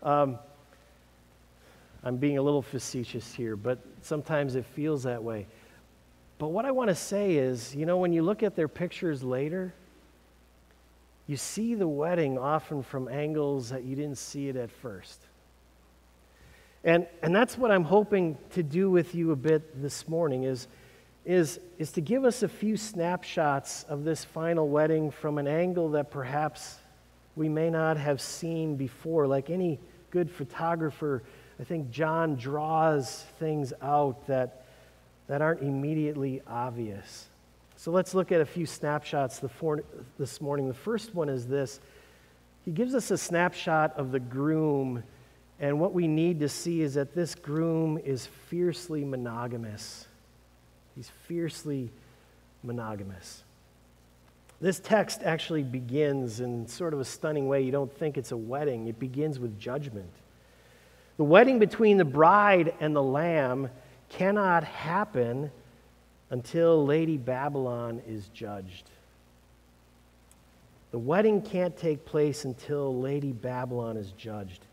Um, 0.02 0.38
I'm 2.04 2.18
being 2.18 2.38
a 2.38 2.42
little 2.42 2.62
facetious 2.62 3.32
here, 3.32 3.56
but 3.56 3.78
sometimes 4.02 4.54
it 4.54 4.66
feels 4.66 5.02
that 5.04 5.22
way. 5.22 5.46
But 6.38 6.48
what 6.48 6.64
I 6.64 6.72
want 6.72 6.88
to 6.88 6.94
say 6.94 7.36
is, 7.36 7.74
you 7.74 7.86
know, 7.86 7.98
when 7.98 8.12
you 8.12 8.22
look 8.22 8.42
at 8.42 8.56
their 8.56 8.68
pictures 8.68 9.22
later, 9.22 9.72
you 11.26 11.36
see 11.36 11.74
the 11.74 11.88
wedding 11.88 12.38
often 12.38 12.82
from 12.82 13.08
angles 13.08 13.70
that 13.70 13.84
you 13.84 13.96
didn't 13.96 14.18
see 14.18 14.48
it 14.48 14.56
at 14.56 14.70
first. 14.70 15.20
And, 16.82 17.06
and 17.22 17.34
that's 17.34 17.56
what 17.56 17.70
I'm 17.70 17.84
hoping 17.84 18.36
to 18.52 18.62
do 18.62 18.90
with 18.90 19.14
you 19.14 19.30
a 19.30 19.36
bit 19.36 19.80
this 19.80 20.06
morning 20.06 20.44
is, 20.44 20.68
is, 21.24 21.58
is 21.78 21.92
to 21.92 22.02
give 22.02 22.26
us 22.26 22.42
a 22.42 22.48
few 22.48 22.76
snapshots 22.76 23.84
of 23.84 24.04
this 24.04 24.22
final 24.22 24.68
wedding 24.68 25.10
from 25.10 25.38
an 25.38 25.46
angle 25.46 25.90
that 25.90 26.10
perhaps 26.10 26.76
we 27.36 27.48
may 27.48 27.70
not 27.70 27.96
have 27.96 28.20
seen 28.20 28.76
before. 28.76 29.26
Like 29.26 29.48
any 29.48 29.80
good 30.10 30.30
photographer, 30.30 31.22
I 31.58 31.64
think 31.64 31.90
John 31.90 32.36
draws 32.36 33.22
things 33.38 33.72
out 33.80 34.26
that, 34.26 34.63
that 35.26 35.42
aren't 35.42 35.62
immediately 35.62 36.42
obvious. 36.46 37.26
So 37.76 37.90
let's 37.90 38.14
look 38.14 38.32
at 38.32 38.40
a 38.40 38.46
few 38.46 38.66
snapshots 38.66 39.40
this 40.18 40.40
morning. 40.40 40.68
The 40.68 40.74
first 40.74 41.14
one 41.14 41.28
is 41.28 41.46
this 41.46 41.80
He 42.64 42.70
gives 42.70 42.94
us 42.94 43.10
a 43.10 43.18
snapshot 43.18 43.94
of 43.96 44.12
the 44.12 44.20
groom, 44.20 45.02
and 45.60 45.80
what 45.80 45.92
we 45.92 46.06
need 46.06 46.40
to 46.40 46.48
see 46.48 46.82
is 46.82 46.94
that 46.94 47.14
this 47.14 47.34
groom 47.34 47.98
is 48.04 48.26
fiercely 48.48 49.04
monogamous. 49.04 50.06
He's 50.94 51.10
fiercely 51.26 51.90
monogamous. 52.62 53.42
This 54.60 54.78
text 54.78 55.20
actually 55.22 55.62
begins 55.62 56.40
in 56.40 56.66
sort 56.68 56.94
of 56.94 57.00
a 57.00 57.04
stunning 57.04 57.48
way. 57.48 57.62
You 57.62 57.72
don't 57.72 57.92
think 57.92 58.16
it's 58.16 58.32
a 58.32 58.36
wedding, 58.36 58.86
it 58.86 58.98
begins 58.98 59.38
with 59.38 59.58
judgment. 59.58 60.10
The 61.16 61.24
wedding 61.24 61.58
between 61.58 61.96
the 61.96 62.04
bride 62.04 62.74
and 62.80 62.94
the 62.94 63.02
lamb 63.02 63.68
cannot 64.18 64.64
happen 64.64 65.50
until 66.30 66.84
Lady 66.84 67.16
Babylon 67.16 68.00
is 68.06 68.28
judged. 68.28 68.90
The 70.90 70.98
wedding 70.98 71.42
can't 71.42 71.76
take 71.76 72.04
place 72.04 72.44
until 72.44 72.98
Lady 72.98 73.32
Babylon 73.32 73.96
is 73.96 74.12
judged. 74.12 74.64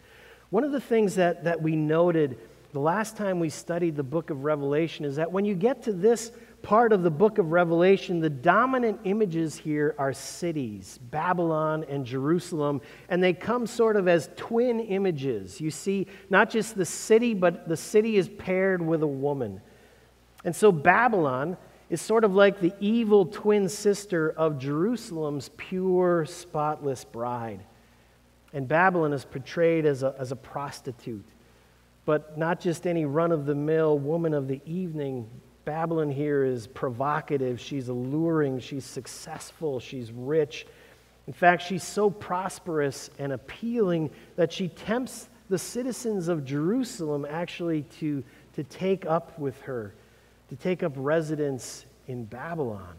One 0.51 0.63
of 0.63 0.71
the 0.71 0.81
things 0.81 1.15
that, 1.15 1.45
that 1.45 1.61
we 1.61 1.75
noted 1.75 2.37
the 2.73 2.79
last 2.79 3.17
time 3.17 3.39
we 3.39 3.49
studied 3.49 3.95
the 3.95 4.03
book 4.03 4.29
of 4.29 4.43
Revelation 4.43 5.03
is 5.03 5.17
that 5.17 5.31
when 5.31 5.45
you 5.45 5.55
get 5.55 5.83
to 5.83 5.91
this 5.91 6.31
part 6.61 6.93
of 6.93 7.03
the 7.03 7.11
book 7.11 7.37
of 7.37 7.51
Revelation, 7.51 8.19
the 8.19 8.29
dominant 8.29 8.99
images 9.03 9.55
here 9.55 9.95
are 9.97 10.13
cities, 10.13 10.99
Babylon 11.09 11.85
and 11.89 12.05
Jerusalem, 12.05 12.81
and 13.09 13.23
they 13.23 13.33
come 13.33 13.65
sort 13.65 13.95
of 13.95 14.07
as 14.07 14.29
twin 14.35 14.79
images. 14.79 15.59
You 15.59 15.71
see, 15.71 16.07
not 16.29 16.49
just 16.49 16.75
the 16.75 16.85
city, 16.85 17.33
but 17.33 17.67
the 17.67 17.77
city 17.77 18.17
is 18.17 18.29
paired 18.29 18.81
with 18.81 19.03
a 19.03 19.07
woman. 19.07 19.61
And 20.43 20.55
so 20.55 20.71
Babylon 20.71 21.57
is 21.89 22.01
sort 22.01 22.23
of 22.23 22.33
like 22.33 22.61
the 22.61 22.73
evil 22.79 23.25
twin 23.25 23.67
sister 23.67 24.31
of 24.31 24.57
Jerusalem's 24.57 25.49
pure, 25.57 26.25
spotless 26.25 27.03
bride. 27.03 27.65
And 28.53 28.67
Babylon 28.67 29.13
is 29.13 29.25
portrayed 29.25 29.85
as 29.85 30.03
a, 30.03 30.15
as 30.17 30.31
a 30.31 30.35
prostitute, 30.35 31.27
but 32.05 32.37
not 32.37 32.59
just 32.59 32.87
any 32.87 33.05
run 33.05 33.31
of 33.31 33.45
the 33.45 33.55
mill 33.55 33.97
woman 33.97 34.33
of 34.33 34.47
the 34.47 34.61
evening, 34.65 35.29
Babylon 35.65 36.09
here 36.09 36.43
is 36.43 36.67
provocative, 36.67 37.59
she's 37.59 37.87
alluring, 37.87 38.59
she's 38.59 38.85
successful, 38.85 39.79
she's 39.79 40.11
rich. 40.11 40.65
In 41.27 41.33
fact, 41.33 41.63
she's 41.63 41.83
so 41.83 42.09
prosperous 42.09 43.09
and 43.19 43.31
appealing 43.31 44.09
that 44.35 44.51
she 44.51 44.69
tempts 44.69 45.29
the 45.49 45.59
citizens 45.59 46.27
of 46.27 46.45
Jerusalem 46.45 47.27
actually 47.29 47.83
to, 47.99 48.23
to 48.55 48.63
take 48.63 49.05
up 49.05 49.37
with 49.37 49.59
her, 49.61 49.93
to 50.49 50.55
take 50.55 50.81
up 50.81 50.93
residence 50.95 51.85
in 52.07 52.25
Babylon. 52.25 52.95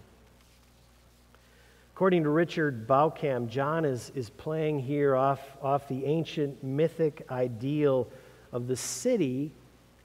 According 1.95 2.23
to 2.23 2.31
Richard 2.31 2.87
Bauckham, 2.87 3.49
John 3.49 3.85
is, 3.85 4.13
is 4.15 4.31
playing 4.31 4.81
here 4.81 5.15
off, 5.15 5.41
off 5.61 5.89
the 5.89 6.05
ancient 6.05 6.63
mythic 6.63 7.27
ideal 7.31 8.09
of 8.53 8.67
the 8.67 8.77
city 8.77 9.53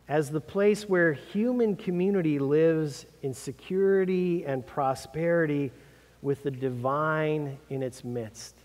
as 0.08 0.30
the 0.30 0.42
place 0.42 0.88
where 0.88 1.14
human 1.14 1.76
community 1.76 2.40
lives 2.40 3.06
in 3.22 3.34
security 3.34 4.46
and 4.46 4.66
prosperity 4.66 5.72
with 6.22 6.44
the 6.44 6.52
divine 6.52 7.58
in 7.70 7.84
its 7.84 8.04
midst. 8.04 8.56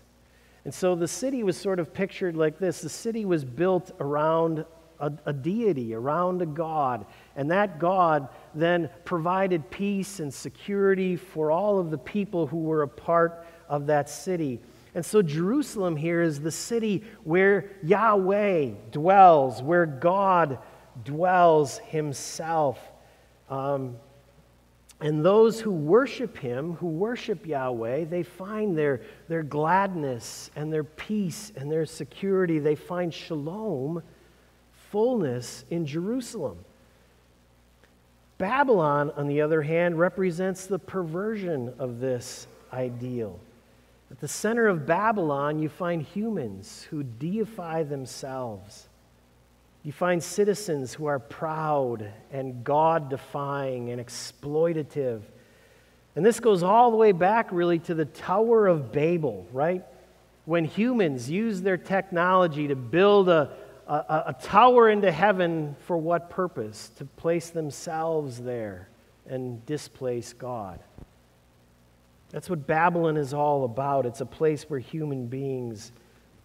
And 0.65 0.73
so 0.73 0.95
the 0.95 1.07
city 1.07 1.43
was 1.43 1.57
sort 1.57 1.79
of 1.79 1.93
pictured 1.93 2.37
like 2.37 2.57
this 2.57 2.81
the 2.81 2.89
city 2.89 3.25
was 3.25 3.43
built 3.43 3.91
around 3.99 4.65
a, 4.99 5.11
a, 5.25 5.33
deity, 5.33 5.93
around 5.93 6.41
a 6.41 6.45
God. 6.45 7.05
And 7.35 7.51
that 7.51 7.79
God 7.79 8.29
then 8.55 8.89
provided 9.03 9.69
peace 9.69 10.21
and 10.21 10.33
security 10.33 11.17
for 11.17 11.51
all 11.51 11.79
of 11.79 11.91
the 11.91 11.97
people 11.97 12.47
who 12.47 12.59
were 12.59 12.83
a 12.83 12.87
part 12.87 13.45
of 13.67 13.87
that 13.87 14.09
city. 14.09 14.61
And 14.95 15.05
so 15.05 15.21
Jerusalem 15.21 15.97
here 15.97 16.21
is 16.21 16.39
the 16.39 16.51
city 16.51 17.03
where 17.23 17.71
Yahweh 17.83 18.71
dwells, 18.91 19.61
where 19.61 19.85
God 19.85 20.59
dwells 21.03 21.79
himself. 21.79 22.79
Um, 23.49 23.97
and 24.99 25.23
those 25.23 25.59
who 25.59 25.71
worship 25.71 26.37
him, 26.37 26.73
who 26.75 26.87
worship 26.87 27.45
Yahweh, 27.45 28.05
they 28.05 28.23
find 28.23 28.77
their, 28.77 29.01
their 29.27 29.43
gladness 29.43 30.49
and 30.55 30.71
their 30.71 30.85
peace 30.85 31.51
and 31.57 31.69
their 31.69 31.85
security. 31.85 32.59
They 32.59 32.75
find 32.75 33.13
shalom, 33.13 34.01
fullness 34.91 35.65
in 35.69 35.85
Jerusalem. 35.85 36.57
Babylon, 38.37 39.11
on 39.17 39.27
the 39.27 39.41
other 39.41 39.61
hand, 39.61 39.99
represents 39.99 40.67
the 40.67 40.79
perversion 40.79 41.73
of 41.79 41.99
this 41.99 42.47
ideal. 42.71 43.39
At 44.09 44.19
the 44.19 44.27
center 44.27 44.67
of 44.67 44.85
Babylon, 44.85 45.59
you 45.59 45.69
find 45.69 46.01
humans 46.01 46.87
who 46.89 47.03
deify 47.03 47.83
themselves. 47.83 48.87
You 49.83 49.91
find 49.91 50.23
citizens 50.23 50.93
who 50.93 51.07
are 51.07 51.19
proud 51.19 52.09
and 52.31 52.63
God 52.63 53.09
defying 53.09 53.89
and 53.89 54.05
exploitative. 54.05 55.21
And 56.15 56.25
this 56.25 56.39
goes 56.39 56.63
all 56.63 56.89
the 56.91 56.97
way 56.97 57.11
back, 57.11 57.49
really, 57.51 57.79
to 57.79 57.93
the 57.93 58.05
Tower 58.05 58.67
of 58.67 58.93
Babel, 58.93 59.45
right? 59.51 59.83
When 60.45 60.63
humans 60.63 61.29
used 61.29 61.63
their 61.63 61.77
technology 61.77 62.69
to 62.69 62.75
build 62.75 63.27
a, 63.27 63.51
a, 63.87 64.23
a 64.27 64.35
tower 64.41 64.89
into 64.89 65.11
heaven 65.11 65.75
for 65.85 65.97
what 65.97 66.29
purpose? 66.29 66.91
To 66.97 67.05
place 67.05 67.49
themselves 67.49 68.39
there 68.39 68.87
and 69.27 69.65
displace 69.65 70.31
God. 70.33 70.79
That's 72.29 72.49
what 72.49 72.65
Babylon 72.65 73.17
is 73.17 73.33
all 73.33 73.65
about. 73.65 74.05
It's 74.05 74.21
a 74.21 74.25
place 74.25 74.63
where 74.63 74.79
human 74.79 75.27
beings 75.27 75.91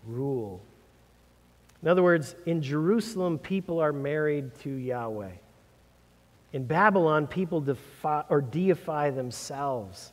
rule. 0.07 0.61
In 1.83 1.89
other 1.89 2.03
words, 2.03 2.35
in 2.45 2.61
Jerusalem, 2.61 3.39
people 3.39 3.81
are 3.81 3.93
married 3.93 4.55
to 4.61 4.71
Yahweh. 4.71 5.31
In 6.53 6.65
Babylon, 6.65 7.27
people 7.27 7.61
defy, 7.61 8.25
or 8.29 8.41
deify 8.41 9.11
themselves, 9.11 10.13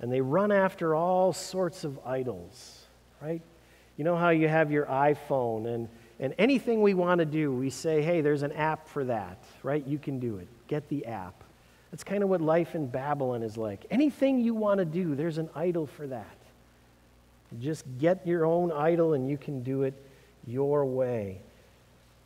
and 0.00 0.12
they 0.12 0.20
run 0.20 0.52
after 0.52 0.94
all 0.94 1.32
sorts 1.32 1.84
of 1.84 1.98
idols, 2.06 2.84
right? 3.20 3.42
You 3.96 4.04
know 4.04 4.16
how 4.16 4.28
you 4.28 4.46
have 4.46 4.70
your 4.70 4.86
iPhone, 4.86 5.66
and, 5.66 5.88
and 6.20 6.34
anything 6.38 6.82
we 6.82 6.94
want 6.94 7.20
to 7.20 7.24
do, 7.24 7.52
we 7.52 7.70
say, 7.70 8.02
hey, 8.02 8.20
there's 8.20 8.42
an 8.42 8.52
app 8.52 8.86
for 8.88 9.04
that, 9.04 9.42
right? 9.62 9.84
You 9.86 9.98
can 9.98 10.20
do 10.20 10.36
it. 10.36 10.48
Get 10.68 10.88
the 10.88 11.06
app. 11.06 11.34
That's 11.90 12.04
kind 12.04 12.22
of 12.22 12.28
what 12.28 12.40
life 12.40 12.74
in 12.74 12.86
Babylon 12.86 13.42
is 13.42 13.56
like. 13.56 13.86
Anything 13.90 14.40
you 14.40 14.54
want 14.54 14.78
to 14.78 14.84
do, 14.84 15.14
there's 15.14 15.38
an 15.38 15.48
idol 15.54 15.86
for 15.86 16.06
that. 16.08 16.36
Just 17.60 17.84
get 17.98 18.26
your 18.26 18.44
own 18.44 18.70
idol, 18.70 19.14
and 19.14 19.28
you 19.28 19.38
can 19.38 19.62
do 19.62 19.84
it 19.84 19.94
your 20.46 20.84
way. 20.84 21.40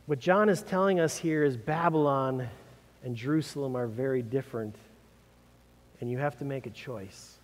What 0.07 0.19
John 0.19 0.49
is 0.49 0.63
telling 0.63 1.01
us 1.01 1.19
here 1.19 1.45
is 1.45 1.57
Babylon 1.57 2.49
and 3.05 3.15
Jerusalem 3.15 3.77
are 3.77 3.87
very 3.87 4.23
different, 4.23 4.75
and 6.01 6.11
you 6.11 6.19
have 6.19 6.39
to 6.39 6.45
make 6.45 6.67
a 6.67 6.71
choice. 6.71 7.37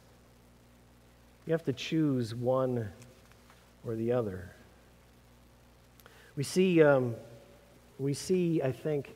You 1.47 1.53
have 1.53 1.65
to 1.65 1.73
choose 1.73 2.35
one 2.35 2.89
or 3.87 3.95
the 3.95 4.13
other. 4.13 4.51
We 6.37 6.43
see, 6.43 6.83
um, 6.83 7.15
we 7.99 8.15
see, 8.15 8.63
I 8.63 8.73
think, 8.73 9.15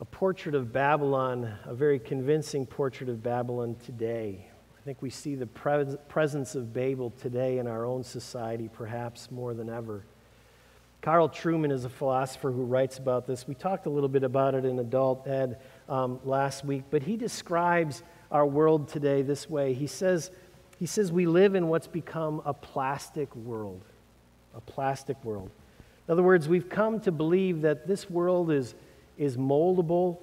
a 0.00 0.04
portrait 0.04 0.54
of 0.54 0.72
Babylon, 0.72 1.52
a 1.64 1.74
very 1.74 1.98
convincing 1.98 2.66
portrait 2.66 3.08
of 3.08 3.22
Babylon 3.22 3.76
today. 3.84 4.46
I 4.78 4.82
think 4.82 5.02
we 5.02 5.10
see 5.10 5.34
the 5.34 5.46
pres- 5.46 5.96
presence 6.08 6.54
of 6.54 6.72
Babel 6.72 7.10
today 7.20 7.58
in 7.58 7.66
our 7.66 7.84
own 7.84 8.04
society, 8.04 8.68
perhaps 8.72 9.30
more 9.30 9.52
than 9.54 9.68
ever. 9.68 10.04
Carl 11.02 11.30
Trueman 11.30 11.72
is 11.72 11.86
a 11.86 11.88
philosopher 11.88 12.50
who 12.50 12.62
writes 12.62 12.98
about 12.98 13.26
this. 13.26 13.48
We 13.48 13.54
talked 13.54 13.86
a 13.86 13.90
little 13.90 14.08
bit 14.08 14.22
about 14.22 14.54
it 14.54 14.66
in 14.66 14.78
adult 14.78 15.26
ed 15.26 15.58
um, 15.88 16.20
last 16.24 16.62
week, 16.62 16.84
but 16.90 17.02
he 17.02 17.16
describes 17.16 18.02
our 18.30 18.44
world 18.44 18.88
today 18.88 19.22
this 19.22 19.48
way. 19.48 19.72
He 19.72 19.86
says, 19.86 20.30
he 20.78 20.84
says, 20.84 21.10
We 21.10 21.24
live 21.24 21.54
in 21.54 21.68
what's 21.68 21.86
become 21.86 22.42
a 22.44 22.52
plastic 22.52 23.34
world. 23.34 23.80
A 24.54 24.60
plastic 24.60 25.22
world. 25.24 25.50
In 26.06 26.12
other 26.12 26.22
words, 26.22 26.48
we've 26.48 26.68
come 26.68 27.00
to 27.00 27.12
believe 27.12 27.62
that 27.62 27.86
this 27.86 28.10
world 28.10 28.50
is, 28.50 28.74
is 29.16 29.38
moldable 29.38 30.18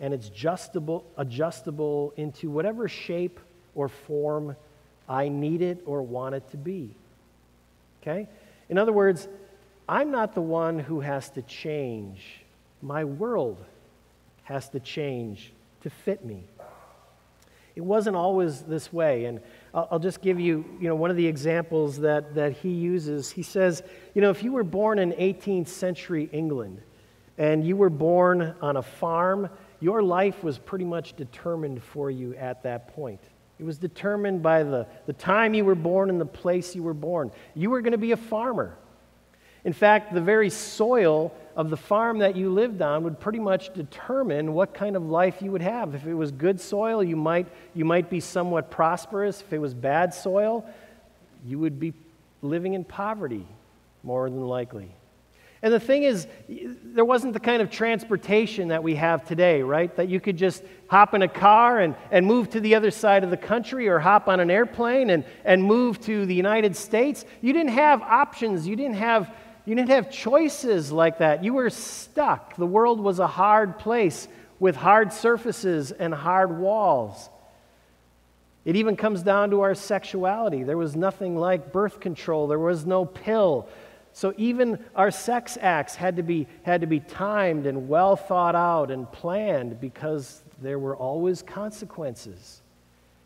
and 0.00 0.14
it's 0.14 0.28
adjustable, 0.28 1.04
adjustable 1.18 2.14
into 2.16 2.48
whatever 2.48 2.88
shape 2.88 3.40
or 3.74 3.88
form 3.88 4.56
I 5.06 5.28
need 5.28 5.60
it 5.60 5.82
or 5.84 6.00
want 6.00 6.34
it 6.34 6.50
to 6.52 6.56
be. 6.56 6.94
Okay? 8.00 8.26
In 8.70 8.78
other 8.78 8.92
words, 8.92 9.28
I'm 9.88 10.10
not 10.10 10.34
the 10.34 10.40
one 10.40 10.78
who 10.78 11.00
has 11.00 11.30
to 11.30 11.42
change. 11.42 12.40
My 12.80 13.04
world 13.04 13.62
has 14.44 14.68
to 14.70 14.80
change 14.80 15.52
to 15.82 15.90
fit 15.90 16.24
me. 16.24 16.44
It 17.76 17.82
wasn't 17.82 18.16
always 18.16 18.62
this 18.62 18.92
way. 18.92 19.24
And 19.24 19.40
I'll, 19.74 19.98
just 19.98 20.22
give 20.22 20.38
you, 20.38 20.64
you 20.80 20.88
know, 20.88 20.94
one 20.94 21.10
of 21.10 21.16
the 21.16 21.26
examples 21.26 21.98
that, 22.00 22.34
that 22.36 22.52
he 22.52 22.70
uses. 22.70 23.30
He 23.30 23.42
says, 23.42 23.82
you 24.14 24.22
know, 24.22 24.30
if 24.30 24.42
you 24.42 24.52
were 24.52 24.62
born 24.62 24.98
in 24.98 25.12
18th 25.12 25.68
century 25.68 26.28
England 26.32 26.80
and 27.36 27.66
you 27.66 27.76
were 27.76 27.90
born 27.90 28.54
on 28.62 28.76
a 28.76 28.82
farm, 28.82 29.50
your 29.80 30.02
life 30.02 30.44
was 30.44 30.56
pretty 30.56 30.84
much 30.84 31.16
determined 31.16 31.82
for 31.82 32.10
you 32.10 32.34
at 32.36 32.62
that 32.62 32.94
point. 32.94 33.20
It 33.58 33.64
was 33.64 33.76
determined 33.76 34.42
by 34.42 34.62
the, 34.62 34.86
the 35.06 35.12
time 35.12 35.52
you 35.52 35.64
were 35.64 35.74
born 35.74 36.10
and 36.10 36.20
the 36.20 36.26
place 36.26 36.76
you 36.76 36.82
were 36.82 36.94
born. 36.94 37.32
You 37.54 37.70
were 37.70 37.80
going 37.80 37.92
to 37.92 37.98
be 37.98 38.12
a 38.12 38.16
farmer. 38.16 38.76
In 39.64 39.72
fact, 39.72 40.12
the 40.12 40.20
very 40.20 40.50
soil 40.50 41.32
of 41.56 41.70
the 41.70 41.76
farm 41.76 42.18
that 42.18 42.36
you 42.36 42.50
lived 42.50 42.82
on 42.82 43.04
would 43.04 43.18
pretty 43.18 43.38
much 43.38 43.72
determine 43.72 44.52
what 44.52 44.74
kind 44.74 44.96
of 44.96 45.04
life 45.04 45.40
you 45.40 45.52
would 45.52 45.62
have. 45.62 45.94
If 45.94 46.06
it 46.06 46.14
was 46.14 46.32
good 46.32 46.60
soil, 46.60 47.02
you 47.02 47.16
might, 47.16 47.46
you 47.74 47.84
might 47.84 48.10
be 48.10 48.20
somewhat 48.20 48.70
prosperous. 48.70 49.40
If 49.40 49.52
it 49.52 49.58
was 49.58 49.72
bad 49.72 50.12
soil, 50.12 50.66
you 51.46 51.58
would 51.58 51.78
be 51.78 51.92
living 52.42 52.74
in 52.74 52.84
poverty, 52.84 53.46
more 54.02 54.28
than 54.28 54.46
likely. 54.46 54.90
And 55.62 55.72
the 55.72 55.80
thing 55.80 56.02
is, 56.02 56.26
there 56.46 57.06
wasn't 57.06 57.32
the 57.32 57.40
kind 57.40 57.62
of 57.62 57.70
transportation 57.70 58.68
that 58.68 58.82
we 58.82 58.96
have 58.96 59.26
today, 59.26 59.62
right? 59.62 59.94
That 59.96 60.10
you 60.10 60.20
could 60.20 60.36
just 60.36 60.62
hop 60.88 61.14
in 61.14 61.22
a 61.22 61.28
car 61.28 61.80
and, 61.80 61.94
and 62.10 62.26
move 62.26 62.50
to 62.50 62.60
the 62.60 62.74
other 62.74 62.90
side 62.90 63.24
of 63.24 63.30
the 63.30 63.38
country 63.38 63.88
or 63.88 63.98
hop 63.98 64.28
on 64.28 64.40
an 64.40 64.50
airplane 64.50 65.08
and, 65.08 65.24
and 65.42 65.64
move 65.64 65.98
to 66.02 66.26
the 66.26 66.34
United 66.34 66.76
States. 66.76 67.24
You 67.40 67.54
didn't 67.54 67.72
have 67.72 68.02
options. 68.02 68.68
You 68.68 68.76
didn't 68.76 68.96
have, 68.96 69.34
you 69.64 69.74
didn't 69.74 69.90
have 69.90 70.10
choices 70.10 70.92
like 70.92 71.18
that. 71.18 71.42
You 71.42 71.54
were 71.54 71.70
stuck. 71.70 72.56
The 72.56 72.66
world 72.66 73.00
was 73.00 73.18
a 73.18 73.26
hard 73.26 73.78
place 73.78 74.28
with 74.58 74.76
hard 74.76 75.12
surfaces 75.12 75.90
and 75.90 76.12
hard 76.12 76.58
walls. 76.58 77.30
It 78.64 78.76
even 78.76 78.96
comes 78.96 79.22
down 79.22 79.50
to 79.50 79.60
our 79.60 79.74
sexuality. 79.74 80.62
There 80.62 80.76
was 80.76 80.96
nothing 80.96 81.36
like 81.36 81.72
birth 81.72 82.00
control, 82.00 82.46
there 82.46 82.58
was 82.58 82.86
no 82.86 83.04
pill. 83.04 83.68
So 84.12 84.32
even 84.36 84.78
our 84.94 85.10
sex 85.10 85.58
acts 85.60 85.96
had 85.96 86.16
to 86.16 86.22
be, 86.22 86.46
had 86.62 86.82
to 86.82 86.86
be 86.86 87.00
timed 87.00 87.66
and 87.66 87.88
well 87.88 88.14
thought 88.14 88.54
out 88.54 88.92
and 88.92 89.10
planned 89.10 89.80
because 89.80 90.42
there 90.62 90.78
were 90.78 90.94
always 90.94 91.42
consequences. 91.42 92.62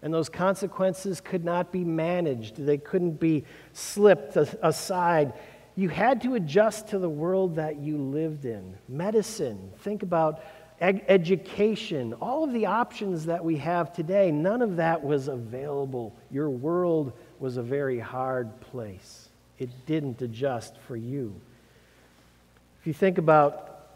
And 0.01 0.15
those 0.15 0.31
consequences 0.31 1.21
could 1.21 1.45
not 1.45 1.73
be 1.73 1.85
managed, 1.85 2.57
they 2.57 2.79
couldn't 2.79 3.21
be 3.21 3.45
slipped 3.75 4.37
aside. 4.37 5.35
You 5.79 5.89
had 5.89 6.23
to 6.23 6.35
adjust 6.35 6.89
to 6.89 6.99
the 6.99 7.09
world 7.09 7.55
that 7.55 7.79
you 7.79 7.99
lived 7.99 8.47
in. 8.47 8.77
Medicine, 8.89 9.71
think 9.79 10.03
about 10.03 10.43
ed- 10.81 11.05
education, 11.07 12.15
all 12.15 12.43
of 12.43 12.53
the 12.53 12.67
options 12.67 13.27
that 13.27 13.45
we 13.45 13.59
have 13.59 13.93
today, 13.93 14.33
none 14.33 14.61
of 14.61 14.75
that 14.75 15.05
was 15.05 15.29
available. 15.29 16.17
Your 16.33 16.51
world 16.51 17.13
was 17.39 17.59
a 17.59 17.63
very 17.63 18.01
hard 18.01 18.61
place 18.61 19.29
it 19.61 19.71
didn't 19.87 20.21
adjust 20.21 20.77
for 20.89 20.97
you. 20.97 21.33
If 22.81 22.89
you 22.89 22.93
think 22.93 23.19
about 23.19 23.87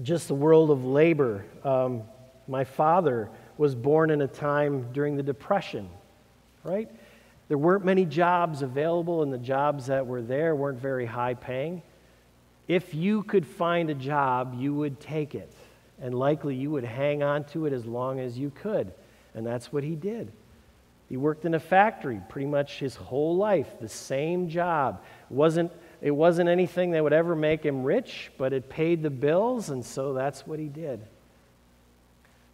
just 0.00 0.28
the 0.28 0.36
world 0.36 0.70
of 0.70 0.84
labor, 0.84 1.44
um, 1.64 2.04
my 2.46 2.62
father 2.62 3.28
was 3.58 3.74
born 3.74 4.10
in 4.10 4.22
a 4.22 4.28
time 4.28 4.92
during 4.92 5.16
the 5.16 5.24
Depression, 5.24 5.90
right? 6.62 6.88
There 7.48 7.58
weren't 7.58 7.84
many 7.84 8.04
jobs 8.04 8.62
available, 8.62 9.22
and 9.22 9.32
the 9.32 9.38
jobs 9.38 9.86
that 9.86 10.06
were 10.06 10.22
there 10.22 10.54
weren't 10.54 10.78
very 10.78 11.06
high 11.06 11.34
paying. 11.34 11.82
If 12.68 12.94
you 12.94 13.22
could 13.24 13.46
find 13.46 13.90
a 13.90 13.94
job, 13.94 14.54
you 14.58 14.72
would 14.74 15.00
take 15.00 15.34
it, 15.34 15.52
and 16.00 16.14
likely 16.14 16.54
you 16.54 16.70
would 16.70 16.84
hang 16.84 17.22
on 17.22 17.44
to 17.46 17.66
it 17.66 17.72
as 17.72 17.84
long 17.84 18.20
as 18.20 18.38
you 18.38 18.50
could. 18.50 18.92
And 19.34 19.46
that's 19.46 19.72
what 19.72 19.84
he 19.84 19.94
did. 19.94 20.32
He 21.08 21.18
worked 21.18 21.44
in 21.44 21.52
a 21.52 21.60
factory 21.60 22.20
pretty 22.30 22.46
much 22.46 22.78
his 22.78 22.96
whole 22.96 23.36
life, 23.36 23.68
the 23.80 23.88
same 23.88 24.48
job. 24.48 25.02
It 25.30 25.34
wasn't, 25.34 25.70
it 26.00 26.12
wasn't 26.12 26.48
anything 26.48 26.92
that 26.92 27.02
would 27.02 27.12
ever 27.12 27.36
make 27.36 27.62
him 27.62 27.82
rich, 27.82 28.30
but 28.38 28.54
it 28.54 28.70
paid 28.70 29.02
the 29.02 29.10
bills, 29.10 29.68
and 29.68 29.84
so 29.84 30.14
that's 30.14 30.46
what 30.46 30.58
he 30.58 30.68
did. 30.68 31.02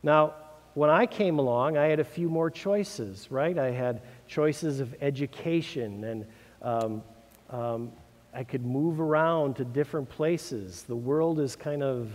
Now, 0.02 0.34
when 0.74 0.90
I 0.90 1.06
came 1.06 1.38
along, 1.38 1.76
I 1.76 1.86
had 1.86 2.00
a 2.00 2.04
few 2.04 2.28
more 2.28 2.50
choices, 2.50 3.28
right? 3.30 3.56
I 3.56 3.70
had 3.70 4.00
choices 4.28 4.80
of 4.80 4.94
education, 5.00 6.04
and 6.04 6.26
um, 6.62 7.02
um, 7.50 7.92
I 8.34 8.44
could 8.44 8.64
move 8.64 9.00
around 9.00 9.56
to 9.56 9.64
different 9.64 10.08
places. 10.08 10.82
The 10.82 10.96
world 10.96 11.40
is 11.40 11.56
kind 11.56 11.82
of 11.82 12.12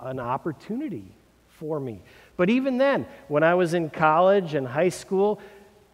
an 0.00 0.18
opportunity 0.18 1.14
for 1.48 1.78
me. 1.78 2.02
But 2.36 2.50
even 2.50 2.78
then, 2.78 3.06
when 3.28 3.42
I 3.42 3.54
was 3.54 3.74
in 3.74 3.90
college 3.90 4.54
and 4.54 4.66
high 4.66 4.88
school, 4.88 5.40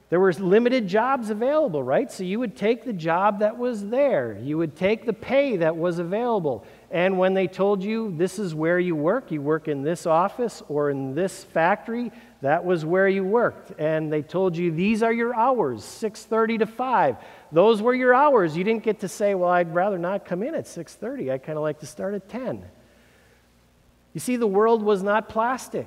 there 0.08 0.18
were 0.18 0.32
limited 0.32 0.88
jobs 0.88 1.30
available, 1.30 1.82
right? 1.82 2.10
So 2.10 2.24
you 2.24 2.40
would 2.40 2.56
take 2.56 2.84
the 2.84 2.92
job 2.92 3.38
that 3.40 3.56
was 3.56 3.88
there. 3.88 4.36
You 4.42 4.58
would 4.58 4.74
take 4.74 5.06
the 5.06 5.12
pay 5.12 5.58
that 5.58 5.76
was 5.76 6.00
available. 6.00 6.64
And 6.90 7.16
when 7.16 7.34
they 7.34 7.46
told 7.46 7.84
you 7.84 8.12
this 8.16 8.38
is 8.40 8.52
where 8.52 8.80
you 8.80 8.96
work, 8.96 9.30
you 9.30 9.40
work 9.40 9.68
in 9.68 9.82
this 9.82 10.06
office 10.06 10.62
or 10.68 10.90
in 10.90 11.14
this 11.14 11.44
factory, 11.44 12.10
that 12.42 12.64
was 12.64 12.84
where 12.84 13.08
you 13.08 13.24
worked. 13.24 13.72
And 13.78 14.12
they 14.12 14.22
told 14.22 14.56
you 14.56 14.70
these 14.70 15.02
are 15.02 15.12
your 15.12 15.34
hours, 15.34 15.84
6:30 15.84 16.58
to 16.58 16.66
5. 16.66 17.16
Those 17.52 17.82
were 17.82 17.94
your 17.94 18.14
hours. 18.14 18.56
You 18.56 18.64
didn't 18.64 18.82
get 18.82 19.00
to 19.00 19.08
say, 19.08 19.34
"Well, 19.34 19.50
I'd 19.50 19.74
rather 19.74 19.98
not 19.98 20.24
come 20.24 20.42
in 20.42 20.54
at 20.54 20.66
6:30. 20.66 21.30
I 21.30 21.38
kind 21.38 21.58
of 21.58 21.62
like 21.62 21.80
to 21.80 21.86
start 21.86 22.14
at 22.14 22.28
10." 22.28 22.64
You 24.14 24.20
see 24.20 24.36
the 24.36 24.46
world 24.46 24.82
was 24.82 25.02
not 25.02 25.28
plastic. 25.28 25.86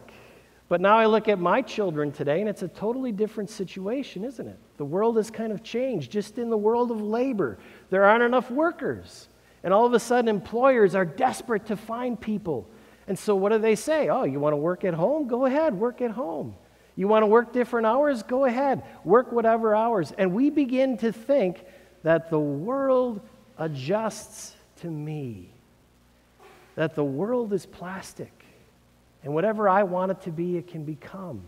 But 0.70 0.82
now 0.82 0.98
I 0.98 1.06
look 1.06 1.28
at 1.28 1.40
my 1.40 1.62
children 1.62 2.12
today, 2.12 2.40
and 2.40 2.50
it's 2.50 2.64
a 2.64 2.68
totally 2.68 3.12
different 3.12 3.50
situation, 3.50 4.24
isn't 4.24 4.48
it? 4.48 4.58
The 4.78 4.86
world 4.86 5.18
has 5.18 5.30
kind 5.30 5.52
of 5.52 5.62
changed. 5.62 6.12
Just 6.12 6.38
in 6.38 6.50
the 6.50 6.58
world 6.58 6.90
of 6.90 7.02
labor, 7.02 7.58
there 7.90 8.06
aren't 8.06 8.24
enough 8.24 8.50
workers. 8.50 9.28
And 9.64 9.74
all 9.74 9.86
of 9.86 9.94
a 9.94 10.00
sudden, 10.00 10.28
employers 10.28 10.96
are 10.96 11.06
desperate 11.06 11.66
to 11.68 11.76
find 11.76 12.20
people. 12.20 12.66
And 13.08 13.18
so, 13.18 13.36
what 13.36 13.52
do 13.52 13.58
they 13.58 13.76
say? 13.76 14.10
Oh, 14.10 14.24
you 14.24 14.40
want 14.40 14.54
to 14.54 14.58
work 14.58 14.86
at 14.86 14.94
home? 14.94 15.28
Go 15.28 15.46
ahead, 15.46 15.74
work 15.74 16.02
at 16.02 16.12
home. 16.12 16.56
You 16.96 17.08
want 17.08 17.24
to 17.24 17.28
work 17.28 17.52
different 17.52 17.88
hours? 17.88 18.24
Go 18.24 18.46
ahead, 18.46 18.84
work 19.04 19.32
whatever 19.32 19.76
hours. 19.76 20.12
And 20.18 20.34
we 20.34 20.50
begin 20.50 20.98
to 21.00 21.12
think 21.12 21.66
that 22.04 22.30
the 22.30 22.40
world 22.40 23.20
adjusts 23.58 24.56
to 24.82 24.88
me, 24.88 25.50
that 26.76 26.96
the 26.96 27.04
world 27.04 27.52
is 27.54 27.66
plastic 27.66 28.32
and 29.24 29.34
whatever 29.34 29.70
I 29.70 29.84
want 29.84 30.12
it 30.12 30.22
to 30.24 30.32
be, 30.32 30.58
it 30.58 30.68
can 30.68 30.84
become. 30.84 31.42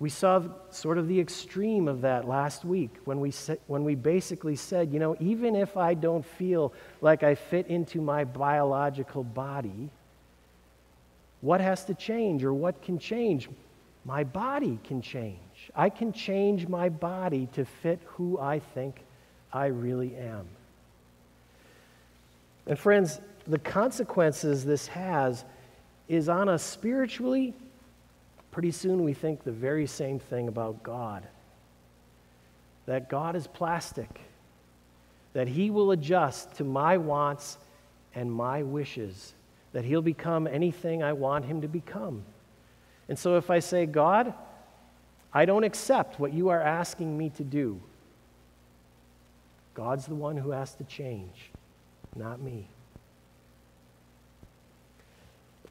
We 0.00 0.08
saw 0.08 0.42
sort 0.70 0.96
of 0.96 1.08
the 1.08 1.20
extreme 1.20 1.86
of 1.86 2.00
that 2.00 2.26
last 2.26 2.64
week 2.64 2.90
when 3.04 3.20
we, 3.20 3.32
when 3.66 3.84
we 3.84 3.94
basically 3.94 4.56
said, 4.56 4.92
you 4.92 4.98
know, 4.98 5.14
even 5.20 5.54
if 5.54 5.76
I 5.76 5.92
don't 5.92 6.24
feel 6.24 6.72
like 7.02 7.22
I 7.22 7.34
fit 7.34 7.66
into 7.66 8.00
my 8.00 8.24
biological 8.24 9.22
body, 9.22 9.90
what 11.42 11.60
has 11.60 11.84
to 11.84 11.94
change 11.94 12.42
or 12.44 12.54
what 12.54 12.80
can 12.82 12.98
change? 12.98 13.50
My 14.06 14.24
body 14.24 14.78
can 14.84 15.02
change. 15.02 15.36
I 15.76 15.90
can 15.90 16.14
change 16.14 16.66
my 16.66 16.88
body 16.88 17.48
to 17.52 17.66
fit 17.66 18.00
who 18.06 18.38
I 18.38 18.58
think 18.58 19.02
I 19.52 19.66
really 19.66 20.16
am. 20.16 20.46
And, 22.66 22.78
friends, 22.78 23.20
the 23.46 23.58
consequences 23.58 24.64
this 24.64 24.86
has 24.86 25.44
is 26.08 26.30
on 26.30 26.48
us 26.48 26.62
spiritually, 26.62 27.52
pretty 28.50 28.70
soon 28.70 29.04
we 29.04 29.14
think 29.14 29.44
the 29.44 29.52
very 29.52 29.86
same 29.86 30.18
thing 30.18 30.48
about 30.48 30.82
God. 30.82 31.26
That 32.86 33.08
God 33.08 33.36
is 33.36 33.46
plastic, 33.46 34.20
that 35.32 35.48
He 35.48 35.70
will 35.70 35.92
adjust 35.92 36.54
to 36.56 36.64
my 36.64 36.96
wants 36.96 37.58
and 38.14 38.32
my 38.32 38.62
wishes, 38.62 39.34
that 39.72 39.84
He'll 39.84 40.02
become 40.02 40.46
anything 40.46 41.02
I 41.02 41.12
want 41.12 41.44
Him 41.44 41.60
to 41.60 41.68
become. 41.68 42.24
And 43.08 43.18
so 43.18 43.36
if 43.36 43.50
I 43.50 43.60
say, 43.60 43.86
God, 43.86 44.34
I 45.32 45.44
don't 45.44 45.64
accept 45.64 46.18
what 46.18 46.32
you 46.32 46.48
are 46.48 46.60
asking 46.60 47.16
me 47.16 47.30
to 47.30 47.44
do, 47.44 47.80
God's 49.74 50.06
the 50.06 50.14
one 50.14 50.36
who 50.36 50.50
has 50.50 50.74
to 50.74 50.84
change, 50.84 51.50
not 52.16 52.40
me. 52.40 52.68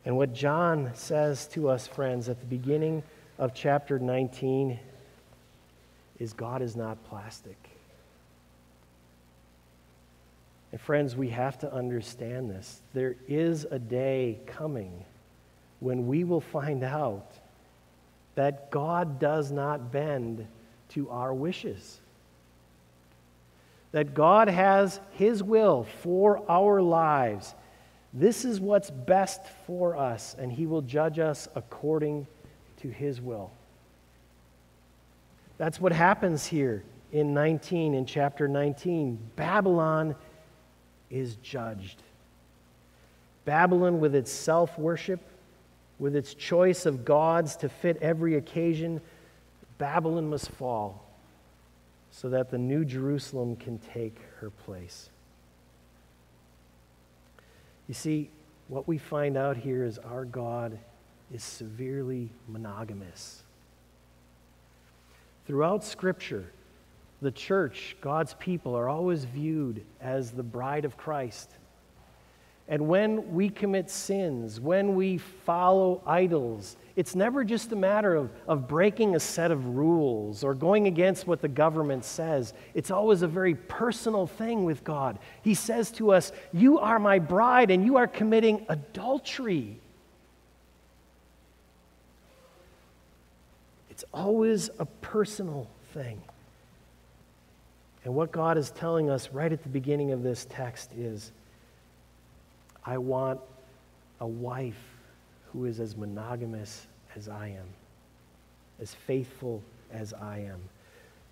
And 0.05 0.15
what 0.17 0.33
John 0.33 0.91
says 0.93 1.47
to 1.47 1.69
us, 1.69 1.87
friends, 1.87 2.29
at 2.29 2.39
the 2.39 2.45
beginning 2.45 3.03
of 3.37 3.53
chapter 3.53 3.99
19 3.99 4.79
is 6.19 6.33
God 6.33 6.61
is 6.61 6.75
not 6.75 7.03
plastic. 7.05 7.57
And 10.71 10.79
friends, 10.79 11.15
we 11.15 11.29
have 11.29 11.57
to 11.59 11.73
understand 11.73 12.49
this. 12.49 12.81
There 12.93 13.15
is 13.27 13.65
a 13.69 13.79
day 13.79 14.39
coming 14.45 15.03
when 15.79 16.07
we 16.07 16.23
will 16.23 16.41
find 16.41 16.83
out 16.83 17.33
that 18.35 18.69
God 18.69 19.19
does 19.19 19.51
not 19.51 19.91
bend 19.91 20.45
to 20.89 21.09
our 21.09 21.33
wishes. 21.33 21.99
That 23.91 24.13
God 24.13 24.47
has 24.47 24.99
His 25.11 25.41
will 25.41 25.85
for 26.01 26.43
our 26.49 26.81
lives. 26.81 27.55
This 28.13 28.43
is 28.43 28.59
what's 28.59 28.89
best 28.89 29.41
for 29.67 29.95
us, 29.95 30.35
and 30.39 30.51
He 30.51 30.65
will 30.65 30.81
judge 30.81 31.19
us 31.19 31.47
according 31.55 32.27
to 32.81 32.89
His 32.89 33.21
will. 33.21 33.51
That's 35.57 35.79
what 35.79 35.91
happens 35.91 36.45
here 36.45 36.83
in 37.11 37.33
19, 37.33 37.93
in 37.93 38.05
chapter 38.05 38.47
19. 38.47 39.19
Babylon 39.35 40.15
is 41.09 41.35
judged. 41.37 42.01
Babylon, 43.45 43.99
with 43.99 44.15
its 44.15 44.31
self 44.31 44.77
worship, 44.77 45.19
with 45.99 46.15
its 46.15 46.33
choice 46.33 46.85
of 46.85 47.03
gods 47.03 47.55
to 47.57 47.69
fit 47.69 47.97
every 48.01 48.35
occasion, 48.35 49.01
Babylon 49.77 50.29
must 50.29 50.49
fall 50.51 51.05
so 52.11 52.29
that 52.29 52.49
the 52.49 52.57
new 52.57 52.85
Jerusalem 52.85 53.55
can 53.55 53.79
take 53.93 54.17
her 54.39 54.49
place. 54.49 55.09
You 57.89 57.95
see, 57.95 58.29
what 58.67 58.87
we 58.87 58.99
find 58.99 59.35
out 59.35 59.57
here 59.57 59.83
is 59.83 59.97
our 59.97 60.23
God 60.23 60.77
is 61.33 61.43
severely 61.43 62.29
monogamous. 62.47 63.43
Throughout 65.47 65.83
Scripture, 65.83 66.45
the 67.19 67.31
church, 67.31 67.97
God's 67.99 68.35
people, 68.35 68.75
are 68.75 68.87
always 68.87 69.25
viewed 69.25 69.83
as 69.99 70.31
the 70.31 70.43
bride 70.43 70.85
of 70.85 70.97
Christ. 70.97 71.49
And 72.69 72.87
when 72.87 73.33
we 73.33 73.49
commit 73.49 73.89
sins, 73.89 74.59
when 74.61 74.95
we 74.95 75.17
follow 75.17 76.03
idols, 76.05 76.77
it's 76.95 77.15
never 77.15 77.43
just 77.43 77.71
a 77.71 77.75
matter 77.75 78.15
of, 78.15 78.29
of 78.47 78.67
breaking 78.67 79.15
a 79.15 79.19
set 79.19 79.49
of 79.49 79.65
rules 79.75 80.43
or 80.43 80.53
going 80.53 80.85
against 80.85 81.25
what 81.25 81.41
the 81.41 81.47
government 81.47 82.05
says. 82.05 82.53
It's 82.75 82.91
always 82.91 83.23
a 83.23 83.27
very 83.27 83.55
personal 83.55 84.27
thing 84.27 84.65
with 84.65 84.83
God. 84.83 85.17
He 85.41 85.55
says 85.55 85.89
to 85.93 86.11
us, 86.11 86.31
You 86.53 86.77
are 86.77 86.99
my 86.99 87.17
bride, 87.17 87.71
and 87.71 87.83
you 87.83 87.97
are 87.97 88.05
committing 88.05 88.67
adultery. 88.69 89.79
It's 93.89 94.05
always 94.13 94.69
a 94.77 94.85
personal 94.85 95.67
thing. 95.95 96.21
And 98.05 98.13
what 98.13 98.31
God 98.31 98.59
is 98.59 98.69
telling 98.69 99.09
us 99.09 99.29
right 99.31 99.51
at 99.51 99.63
the 99.63 99.69
beginning 99.69 100.11
of 100.11 100.21
this 100.21 100.45
text 100.49 100.91
is 100.93 101.31
I 102.85 102.97
want 102.97 103.39
a 104.19 104.27
wife 104.27 104.79
who 105.51 105.65
is 105.65 105.79
as 105.79 105.95
monogamous 105.95 106.87
as 107.15 107.27
I 107.27 107.49
am, 107.49 107.67
as 108.81 108.93
faithful 108.93 109.61
as 109.91 110.13
I 110.13 110.39
am. 110.39 110.59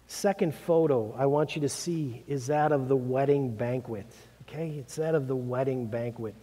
Second 0.08 0.56
photo 0.56 1.14
I 1.18 1.26
want 1.26 1.56
you 1.56 1.62
to 1.62 1.70
see 1.70 2.24
is 2.28 2.48
that 2.48 2.72
of 2.72 2.88
the 2.88 2.96
wedding 2.96 3.50
banquet. 3.52 4.08
Okay? 4.44 4.76
It's 4.80 4.96
that 4.96 5.16
of 5.16 5.28
the 5.28 5.36
wedding 5.36 5.86
banquet. 5.86 6.34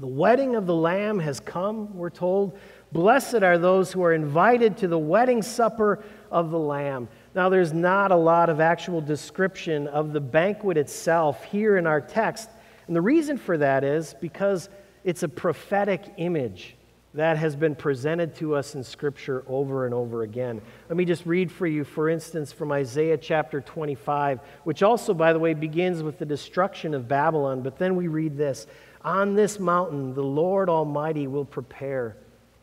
The 0.00 0.06
wedding 0.06 0.56
of 0.56 0.66
the 0.66 0.74
Lamb 0.74 1.20
has 1.20 1.38
come, 1.38 1.96
we're 1.96 2.10
told. 2.10 2.58
Blessed 2.90 3.42
are 3.42 3.58
those 3.58 3.92
who 3.92 4.02
are 4.02 4.12
invited 4.12 4.76
to 4.78 4.88
the 4.88 4.98
wedding 4.98 5.40
supper 5.40 6.02
of 6.32 6.50
the 6.50 6.58
Lamb. 6.58 7.08
Now, 7.34 7.48
there's 7.48 7.72
not 7.72 8.10
a 8.10 8.16
lot 8.16 8.50
of 8.50 8.60
actual 8.60 9.00
description 9.00 9.86
of 9.86 10.12
the 10.12 10.20
banquet 10.20 10.76
itself 10.76 11.44
here 11.44 11.76
in 11.76 11.86
our 11.86 12.00
text. 12.00 12.50
And 12.86 12.94
the 12.94 13.00
reason 13.00 13.38
for 13.38 13.58
that 13.58 13.84
is 13.84 14.14
because 14.20 14.68
it's 15.04 15.22
a 15.22 15.28
prophetic 15.28 16.02
image 16.16 16.76
that 17.14 17.36
has 17.36 17.54
been 17.54 17.76
presented 17.76 18.34
to 18.34 18.56
us 18.56 18.74
in 18.74 18.82
Scripture 18.82 19.44
over 19.46 19.84
and 19.84 19.94
over 19.94 20.22
again. 20.22 20.60
Let 20.88 20.96
me 20.96 21.04
just 21.04 21.24
read 21.24 21.50
for 21.50 21.66
you, 21.66 21.84
for 21.84 22.08
instance, 22.08 22.52
from 22.52 22.72
Isaiah 22.72 23.16
chapter 23.16 23.60
25, 23.60 24.40
which 24.64 24.82
also, 24.82 25.14
by 25.14 25.32
the 25.32 25.38
way, 25.38 25.54
begins 25.54 26.02
with 26.02 26.18
the 26.18 26.26
destruction 26.26 26.92
of 26.92 27.06
Babylon. 27.06 27.62
But 27.62 27.78
then 27.78 27.94
we 27.94 28.08
read 28.08 28.36
this 28.36 28.66
On 29.02 29.34
this 29.34 29.60
mountain, 29.60 30.14
the 30.14 30.24
Lord 30.24 30.68
Almighty 30.68 31.28
will 31.28 31.44
prepare 31.44 32.16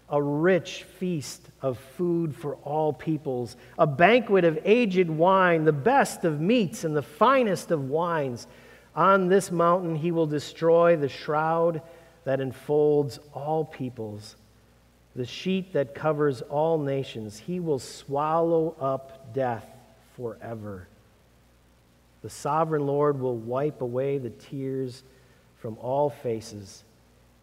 a 0.09 0.21
rich 0.21 0.83
feast 0.99 1.41
of 1.61 1.79
food 1.95 2.35
for 2.35 2.55
all 2.57 2.91
peoples, 2.91 3.55
a 3.79 3.87
banquet 3.87 4.43
of 4.43 4.59
aged 4.65 5.09
wine, 5.09 5.63
the 5.63 5.71
best 5.71 6.25
of 6.25 6.41
meats 6.41 6.83
and 6.83 6.93
the 6.93 7.01
finest 7.01 7.71
of 7.71 7.89
wines. 7.89 8.47
On 8.95 9.29
this 9.29 9.51
mountain, 9.51 9.95
he 9.95 10.11
will 10.11 10.27
destroy 10.27 10.95
the 10.95 11.09
shroud 11.09 11.81
that 12.23 12.41
enfolds 12.41 13.19
all 13.33 13.65
peoples 13.65 14.35
the 15.15 15.25
sheet 15.25 15.73
that 15.73 15.93
covers 15.93 16.41
all 16.41 16.77
nations. 16.77 17.37
He 17.37 17.59
will 17.59 17.79
swallow 17.79 18.75
up 18.79 19.33
death 19.33 19.65
forever. 20.15 20.87
The 22.21 22.29
sovereign 22.29 22.85
Lord 22.85 23.19
will 23.19 23.35
wipe 23.35 23.81
away 23.81 24.17
the 24.17 24.29
tears 24.29 25.03
from 25.57 25.77
all 25.79 26.09
faces. 26.09 26.83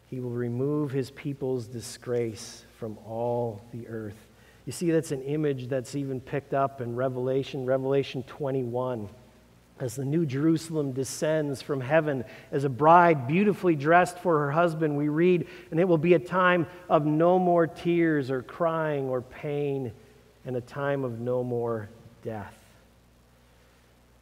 He 0.09 0.21
will 0.21 0.31
remove 0.31 0.91
his 0.93 1.11
people's 1.11 1.67
disgrace 1.67 2.65
from 2.79 2.97
all 3.07 3.61
the 3.73 3.87
earth. 3.89 4.17
You 4.65 4.73
see, 4.73 4.91
that's 4.91 5.13
an 5.13 5.23
image 5.23 5.69
that's 5.69 5.95
even 5.95 6.21
picked 6.21 6.55
up 6.55 6.81
in 6.81 6.97
Revelation, 6.97 7.67
Revelation 7.67 8.23
21 8.25 9.09
as 9.81 9.97
the 9.97 10.05
new 10.05 10.27
Jerusalem 10.27 10.93
descends 10.93 11.63
from 11.63 11.81
heaven 11.81 12.25
as 12.53 12.65
a 12.65 12.69
bride 12.69 13.27
beautifully 13.29 13.75
dressed 13.75 14.19
for 14.19 14.39
her 14.41 14.51
husband, 14.51 14.97
we 14.97 15.09
read, 15.09 15.47
and 15.71 15.79
it 15.79 15.85
will 15.85 15.99
be 15.99 16.15
a 16.15 16.19
time 16.19 16.67
of 16.89 17.07
no 17.07 17.39
more 17.39 17.67
tears 17.67 18.31
or 18.31 18.43
crying 18.43 19.09
or 19.09 19.23
pain, 19.23 19.93
and 20.45 20.57
a 20.57 20.61
time 20.61 21.05
of 21.05 21.21
no 21.21 21.45
more 21.45 21.89
death. 22.23 22.55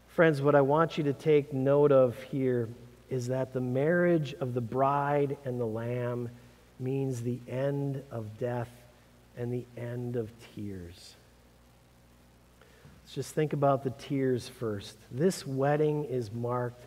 Friends, 0.09 0.41
what 0.41 0.55
I 0.55 0.63
want 0.63 0.97
you 0.97 1.05
to 1.05 1.13
take 1.13 1.53
note 1.53 1.93
of 1.93 2.17
here 2.25 2.69
is 3.11 3.29
that 3.29 3.53
the 3.53 3.61
marriage 3.61 4.35
of 4.41 4.55
the 4.55 4.61
bride 4.61 5.37
and 5.45 5.61
the 5.61 5.67
lamb 5.67 6.31
means 6.81 7.23
the 7.23 7.39
end 7.49 8.03
of 8.11 8.39
death 8.39 8.71
and 9.37 9.53
the 9.53 9.65
end 9.77 10.17
of 10.17 10.31
tears. 10.55 11.16
Let's 13.07 13.15
just 13.15 13.35
think 13.37 13.53
about 13.53 13.85
the 13.85 13.91
tears 13.91 14.49
first. 14.49 14.97
This 15.13 15.47
wedding 15.47 16.07
is 16.07 16.33
marked 16.33 16.83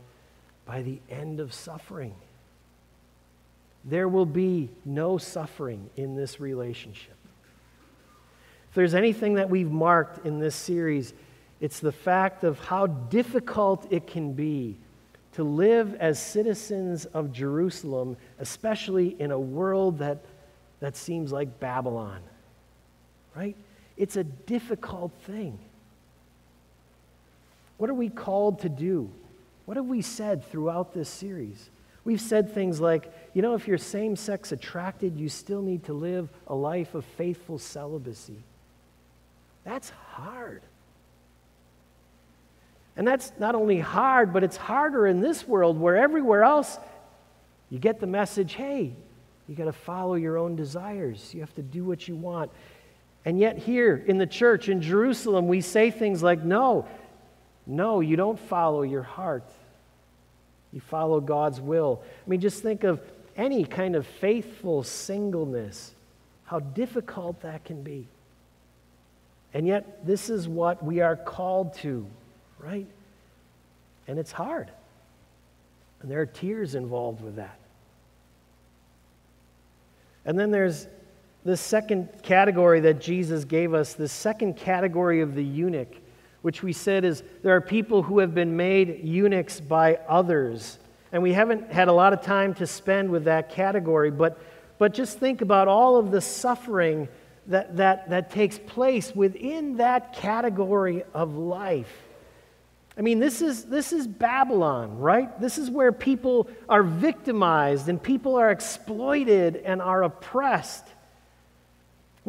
by 0.66 0.82
the 0.82 1.00
end 1.10 1.40
of 1.40 1.54
suffering. 1.54 2.14
There 3.86 4.10
will 4.10 4.26
be 4.26 4.68
no 4.84 5.18
suffering 5.18 5.90
in 5.96 6.18
this 6.18 6.42
relationship. 6.42 7.16
If 8.68 8.76
there's 8.76 8.96
anything 8.96 9.36
that 9.36 9.50
we've 9.50 9.72
marked 9.72 10.26
in 10.26 10.40
this 10.40 10.56
series, 10.56 11.14
it's 11.62 11.80
the 11.80 11.94
fact 11.94 12.44
of 12.44 12.60
how 12.60 12.88
difficult 12.88 13.88
it 13.90 14.06
can 14.06 14.34
be 14.34 14.76
to 15.36 15.46
live 15.46 15.96
as 15.96 16.22
citizens 16.22 17.06
of 17.06 17.32
Jerusalem, 17.32 18.18
especially 18.40 19.16
in 19.22 19.32
a 19.32 19.40
world 19.40 20.00
that, 20.00 20.18
that 20.82 20.98
seems 20.98 21.32
like 21.32 21.62
Babylon. 21.62 22.20
Right? 23.34 23.56
It's 23.96 24.18
a 24.18 24.26
difficult 24.26 25.14
thing. 25.24 25.58
What 27.80 27.90
are 27.90 27.96
we 27.96 28.10
called 28.10 28.60
to 28.60 28.70
do? 28.70 29.10
What 29.66 29.78
have 29.78 29.86
we 29.86 30.02
said 30.02 30.46
throughout 30.46 30.94
this 30.94 31.10
series? 31.10 31.70
We've 32.04 32.20
said 32.20 32.54
things 32.54 32.80
like, 32.82 33.12
you 33.34 33.42
know, 33.42 33.56
if 33.56 33.68
you're 33.68 33.78
same 33.78 34.16
sex 34.16 34.52
attracted, 34.52 35.18
you 35.18 35.30
still 35.30 35.62
need 35.62 35.86
to 35.86 35.94
live 35.94 36.30
a 36.48 36.54
life 36.54 36.94
of 36.94 37.06
faithful 37.06 37.58
celibacy. 37.58 38.44
That's 39.64 39.90
hard. 40.12 40.62
And 42.98 43.08
that's 43.08 43.32
not 43.40 43.56
only 43.56 43.80
hard, 43.80 44.34
but 44.34 44.44
it's 44.44 44.58
harder 44.58 45.08
in 45.08 45.22
this 45.22 45.48
world 45.48 45.80
where 45.80 45.96
everywhere 45.96 46.44
else 46.44 46.78
you 47.70 47.80
get 47.80 48.02
the 48.02 48.08
message 48.08 48.56
hey, 48.56 48.92
you 49.48 49.56
got 49.56 49.66
to 49.66 49.74
follow 49.74 50.16
your 50.16 50.38
own 50.38 50.58
desires, 50.58 51.34
you 51.34 51.40
have 51.40 51.56
to 51.56 51.62
do 51.62 51.86
what 51.86 52.10
you 52.10 52.16
want. 52.16 52.52
And 53.24 53.40
yet, 53.40 53.58
here 53.58 54.04
in 54.08 54.18
the 54.18 54.28
church 54.28 54.68
in 54.68 54.82
Jerusalem, 54.82 55.48
we 55.48 55.62
say 55.62 55.92
things 55.92 56.22
like, 56.24 56.44
no, 56.44 56.88
no, 57.70 58.00
you 58.00 58.16
don't 58.16 58.40
follow 58.40 58.82
your 58.82 59.04
heart. 59.04 59.44
You 60.74 60.82
follow 60.82 61.22
God's 61.22 61.62
will. 61.62 62.02
I 62.26 62.30
mean, 62.30 62.42
just 62.42 62.64
think 62.64 62.84
of 62.84 63.00
any 63.38 63.64
kind 63.64 63.96
of 63.96 64.08
faithful 64.08 64.82
singleness, 64.82 65.94
how 66.46 66.62
difficult 66.62 67.42
that 67.44 67.64
can 67.64 67.84
be. 67.84 68.08
And 69.54 69.68
yet, 69.68 70.04
this 70.06 70.32
is 70.32 70.48
what 70.48 70.84
we 70.84 71.02
are 71.02 71.16
called 71.16 71.76
to, 71.76 72.08
right? 72.58 72.88
And 74.08 74.18
it's 74.18 74.32
hard. 74.32 74.72
And 76.02 76.10
there 76.10 76.22
are 76.22 76.26
tears 76.26 76.74
involved 76.74 77.22
with 77.22 77.36
that. 77.36 77.60
And 80.26 80.40
then 80.40 80.50
there's 80.50 80.88
the 81.46 81.56
second 81.56 82.10
category 82.24 82.80
that 82.80 83.00
Jesus 83.00 83.46
gave 83.46 83.76
us, 83.76 83.94
the 83.94 84.08
second 84.08 84.58
category 84.58 85.22
of 85.22 85.36
the 85.36 85.44
eunuch 85.44 85.96
which 86.42 86.64
we 86.64 86.74
said 86.74 87.04
is 87.04 87.24
there 87.44 87.56
are 87.56 87.62
people 87.62 88.04
who 88.04 88.20
have 88.20 88.34
been 88.34 88.56
made 88.56 89.04
eunuchs 89.04 89.60
by 89.60 89.96
others. 90.08 90.80
And 91.12 91.24
we 91.24 91.34
haven't 91.34 91.72
had 91.72 91.88
a 91.88 91.94
lot 91.94 92.14
of 92.14 92.22
time 92.22 92.54
to 92.56 92.68
spend 92.68 93.10
with 93.10 93.26
that 93.26 93.50
category, 93.50 94.12
but, 94.12 94.40
but 94.78 94.94
just 94.94 95.20
think 95.20 95.42
about 95.42 95.68
all 95.68 95.98
of 95.98 96.12
the 96.12 96.22
suffering 96.22 97.08
that, 97.48 97.78
that, 97.78 98.10
that 98.10 98.30
takes 98.30 98.58
place 98.60 99.14
within 99.16 99.78
that 99.78 100.14
category 100.14 101.04
of 101.14 101.36
life. 101.36 101.92
I 102.98 103.02
mean, 103.02 103.20
this 103.20 103.42
is, 103.42 103.64
this 103.66 103.94
is 103.94 104.08
Babylon, 104.08 105.00
right? 105.00 105.40
This 105.40 105.58
is 105.58 105.72
where 105.72 105.92
people 105.92 106.50
are 106.68 106.84
victimized 106.84 107.88
and 107.88 108.02
people 108.02 108.36
are 108.36 108.52
exploited 108.52 109.56
and 109.58 109.82
are 109.82 110.04
oppressed. 110.04 110.86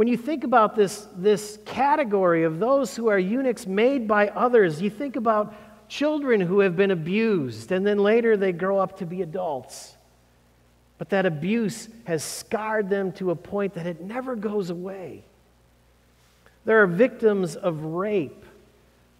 When 0.00 0.08
you 0.08 0.16
think 0.16 0.44
about 0.44 0.76
this, 0.76 1.06
this 1.14 1.58
category 1.66 2.44
of 2.44 2.58
those 2.58 2.96
who 2.96 3.08
are 3.08 3.18
eunuchs 3.18 3.66
made 3.66 4.08
by 4.08 4.28
others, 4.28 4.80
you 4.80 4.88
think 4.88 5.14
about 5.14 5.54
children 5.90 6.40
who 6.40 6.60
have 6.60 6.74
been 6.74 6.90
abused 6.90 7.70
and 7.70 7.86
then 7.86 7.98
later 7.98 8.34
they 8.34 8.52
grow 8.52 8.78
up 8.78 8.96
to 9.00 9.04
be 9.04 9.20
adults. 9.20 9.94
But 10.96 11.10
that 11.10 11.26
abuse 11.26 11.90
has 12.04 12.24
scarred 12.24 12.88
them 12.88 13.12
to 13.12 13.30
a 13.30 13.36
point 13.36 13.74
that 13.74 13.86
it 13.86 14.00
never 14.00 14.36
goes 14.36 14.70
away. 14.70 15.22
There 16.64 16.82
are 16.82 16.86
victims 16.86 17.54
of 17.54 17.82
rape 17.84 18.46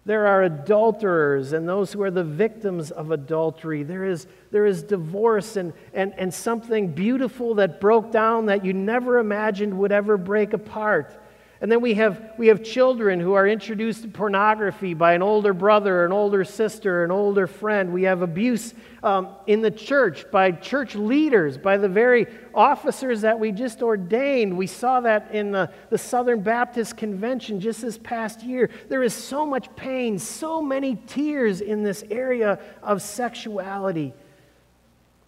there 0.05 0.25
are 0.25 0.43
adulterers 0.43 1.53
and 1.53 1.67
those 1.67 1.93
who 1.93 2.01
are 2.01 2.09
the 2.09 2.23
victims 2.23 2.89
of 2.89 3.11
adultery. 3.11 3.83
There 3.83 4.03
is, 4.03 4.25
there 4.49 4.65
is 4.65 4.81
divorce 4.81 5.57
and, 5.57 5.73
and, 5.93 6.13
and 6.17 6.33
something 6.33 6.93
beautiful 6.93 7.55
that 7.55 7.79
broke 7.79 8.11
down 8.11 8.47
that 8.47 8.65
you 8.65 8.73
never 8.73 9.19
imagined 9.19 9.77
would 9.77 9.91
ever 9.91 10.17
break 10.17 10.53
apart. 10.53 11.15
And 11.61 11.71
then 11.71 11.79
we 11.79 11.93
have, 11.93 12.33
we 12.39 12.47
have 12.47 12.63
children 12.63 13.19
who 13.19 13.33
are 13.33 13.47
introduced 13.47 14.01
to 14.01 14.07
pornography 14.07 14.95
by 14.95 15.13
an 15.13 15.21
older 15.21 15.53
brother, 15.53 16.03
an 16.03 16.11
older 16.11 16.43
sister, 16.43 17.03
an 17.03 17.11
older 17.11 17.45
friend. 17.45 17.93
We 17.93 18.01
have 18.03 18.23
abuse 18.23 18.73
um, 19.03 19.35
in 19.45 19.61
the 19.61 19.69
church 19.69 20.25
by 20.31 20.53
church 20.53 20.95
leaders, 20.95 21.59
by 21.59 21.77
the 21.77 21.87
very 21.87 22.25
officers 22.55 23.21
that 23.21 23.39
we 23.39 23.51
just 23.51 23.83
ordained. 23.83 24.57
We 24.57 24.65
saw 24.65 25.01
that 25.01 25.35
in 25.35 25.51
the, 25.51 25.71
the 25.91 25.99
Southern 25.99 26.41
Baptist 26.41 26.97
Convention 26.97 27.59
just 27.59 27.83
this 27.83 27.99
past 27.99 28.41
year. 28.41 28.71
There 28.89 29.03
is 29.03 29.13
so 29.13 29.45
much 29.45 29.73
pain, 29.75 30.17
so 30.17 30.63
many 30.63 30.95
tears 31.05 31.61
in 31.61 31.83
this 31.83 32.03
area 32.09 32.59
of 32.81 33.03
sexuality, 33.03 34.15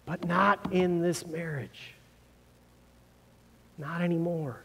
but 0.04 0.26
not 0.26 0.72
in 0.72 1.00
this 1.00 1.24
marriage. 1.24 1.94
Not 3.78 4.00
anymore. 4.00 4.63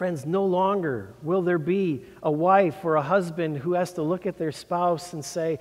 Friends, 0.00 0.24
no 0.24 0.46
longer 0.46 1.12
will 1.22 1.42
there 1.42 1.58
be 1.58 2.00
a 2.22 2.30
wife 2.30 2.86
or 2.86 2.96
a 2.96 3.02
husband 3.02 3.58
who 3.58 3.74
has 3.74 3.92
to 3.92 4.02
look 4.02 4.24
at 4.24 4.38
their 4.38 4.50
spouse 4.50 5.12
and 5.12 5.22
say, 5.22 5.58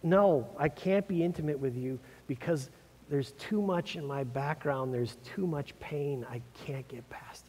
No, 0.00 0.48
I 0.56 0.68
can't 0.68 1.08
be 1.08 1.24
intimate 1.24 1.58
with 1.58 1.74
you 1.76 1.98
because 2.28 2.70
there's 3.10 3.32
too 3.32 3.60
much 3.60 3.96
in 3.96 4.06
my 4.06 4.22
background, 4.22 4.94
there's 4.94 5.16
too 5.24 5.44
much 5.44 5.76
pain, 5.80 6.24
I 6.30 6.40
can't 6.64 6.86
get 6.86 7.10
past 7.10 7.46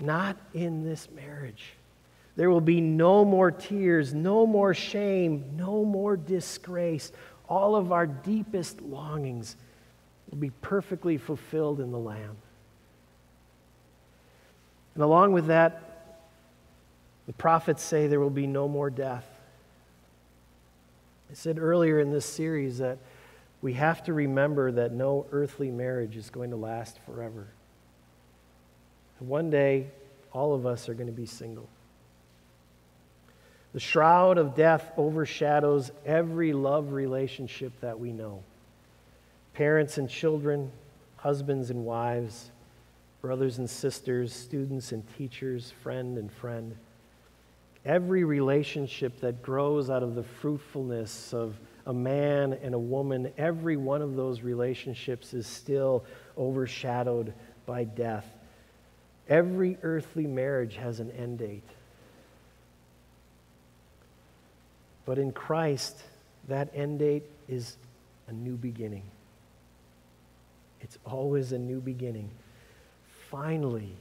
it. 0.00 0.06
Not 0.06 0.38
in 0.54 0.84
this 0.84 1.10
marriage. 1.14 1.74
There 2.34 2.48
will 2.48 2.62
be 2.62 2.80
no 2.80 3.26
more 3.26 3.50
tears, 3.50 4.14
no 4.14 4.46
more 4.46 4.72
shame, 4.72 5.44
no 5.54 5.84
more 5.84 6.16
disgrace. 6.16 7.12
All 7.46 7.76
of 7.76 7.92
our 7.92 8.06
deepest 8.06 8.80
longings 8.80 9.56
will 10.30 10.38
be 10.38 10.48
perfectly 10.62 11.18
fulfilled 11.18 11.78
in 11.78 11.92
the 11.92 11.98
Lamb. 11.98 12.38
And 14.94 15.02
along 15.02 15.32
with 15.32 15.46
that, 15.46 15.82
the 17.26 17.32
prophets 17.32 17.82
say 17.82 18.06
there 18.06 18.20
will 18.20 18.30
be 18.30 18.46
no 18.46 18.68
more 18.68 18.90
death. 18.90 19.26
I 21.30 21.34
said 21.34 21.58
earlier 21.58 21.98
in 21.98 22.10
this 22.10 22.26
series 22.26 22.78
that 22.78 22.98
we 23.62 23.74
have 23.74 24.04
to 24.04 24.12
remember 24.12 24.72
that 24.72 24.92
no 24.92 25.26
earthly 25.32 25.70
marriage 25.70 26.16
is 26.16 26.30
going 26.30 26.50
to 26.50 26.56
last 26.56 26.98
forever. 27.06 27.46
one 29.20 29.50
day, 29.50 29.86
all 30.32 30.52
of 30.52 30.66
us 30.66 30.88
are 30.88 30.94
going 30.94 31.06
to 31.06 31.12
be 31.12 31.26
single. 31.26 31.68
The 33.72 33.80
shroud 33.80 34.36
of 34.36 34.56
death 34.56 34.90
overshadows 34.96 35.92
every 36.04 36.52
love 36.52 36.92
relationship 36.92 37.72
that 37.80 37.98
we 37.98 38.12
know 38.12 38.42
parents 39.54 39.98
and 39.98 40.08
children, 40.08 40.72
husbands 41.16 41.70
and 41.70 41.84
wives 41.84 42.51
brothers 43.22 43.58
and 43.58 43.70
sisters, 43.70 44.32
students 44.32 44.90
and 44.90 45.04
teachers, 45.16 45.72
friend 45.82 46.18
and 46.18 46.30
friend. 46.30 46.76
Every 47.84 48.24
relationship 48.24 49.20
that 49.20 49.42
grows 49.42 49.90
out 49.90 50.02
of 50.02 50.16
the 50.16 50.24
fruitfulness 50.24 51.32
of 51.32 51.54
a 51.86 51.94
man 51.94 52.52
and 52.52 52.74
a 52.74 52.78
woman, 52.78 53.32
every 53.38 53.76
one 53.76 54.02
of 54.02 54.16
those 54.16 54.42
relationships 54.42 55.34
is 55.34 55.46
still 55.46 56.04
overshadowed 56.36 57.32
by 57.64 57.84
death. 57.84 58.26
Every 59.28 59.78
earthly 59.82 60.26
marriage 60.26 60.76
has 60.76 60.98
an 60.98 61.12
end 61.12 61.38
date. 61.38 61.68
But 65.06 65.18
in 65.18 65.32
Christ, 65.32 66.02
that 66.48 66.70
end 66.74 66.98
date 66.98 67.24
is 67.48 67.76
a 68.26 68.32
new 68.32 68.56
beginning. 68.56 69.04
It's 70.80 70.98
always 71.04 71.52
a 71.52 71.58
new 71.58 71.80
beginning 71.80 72.30
finally, 73.32 73.96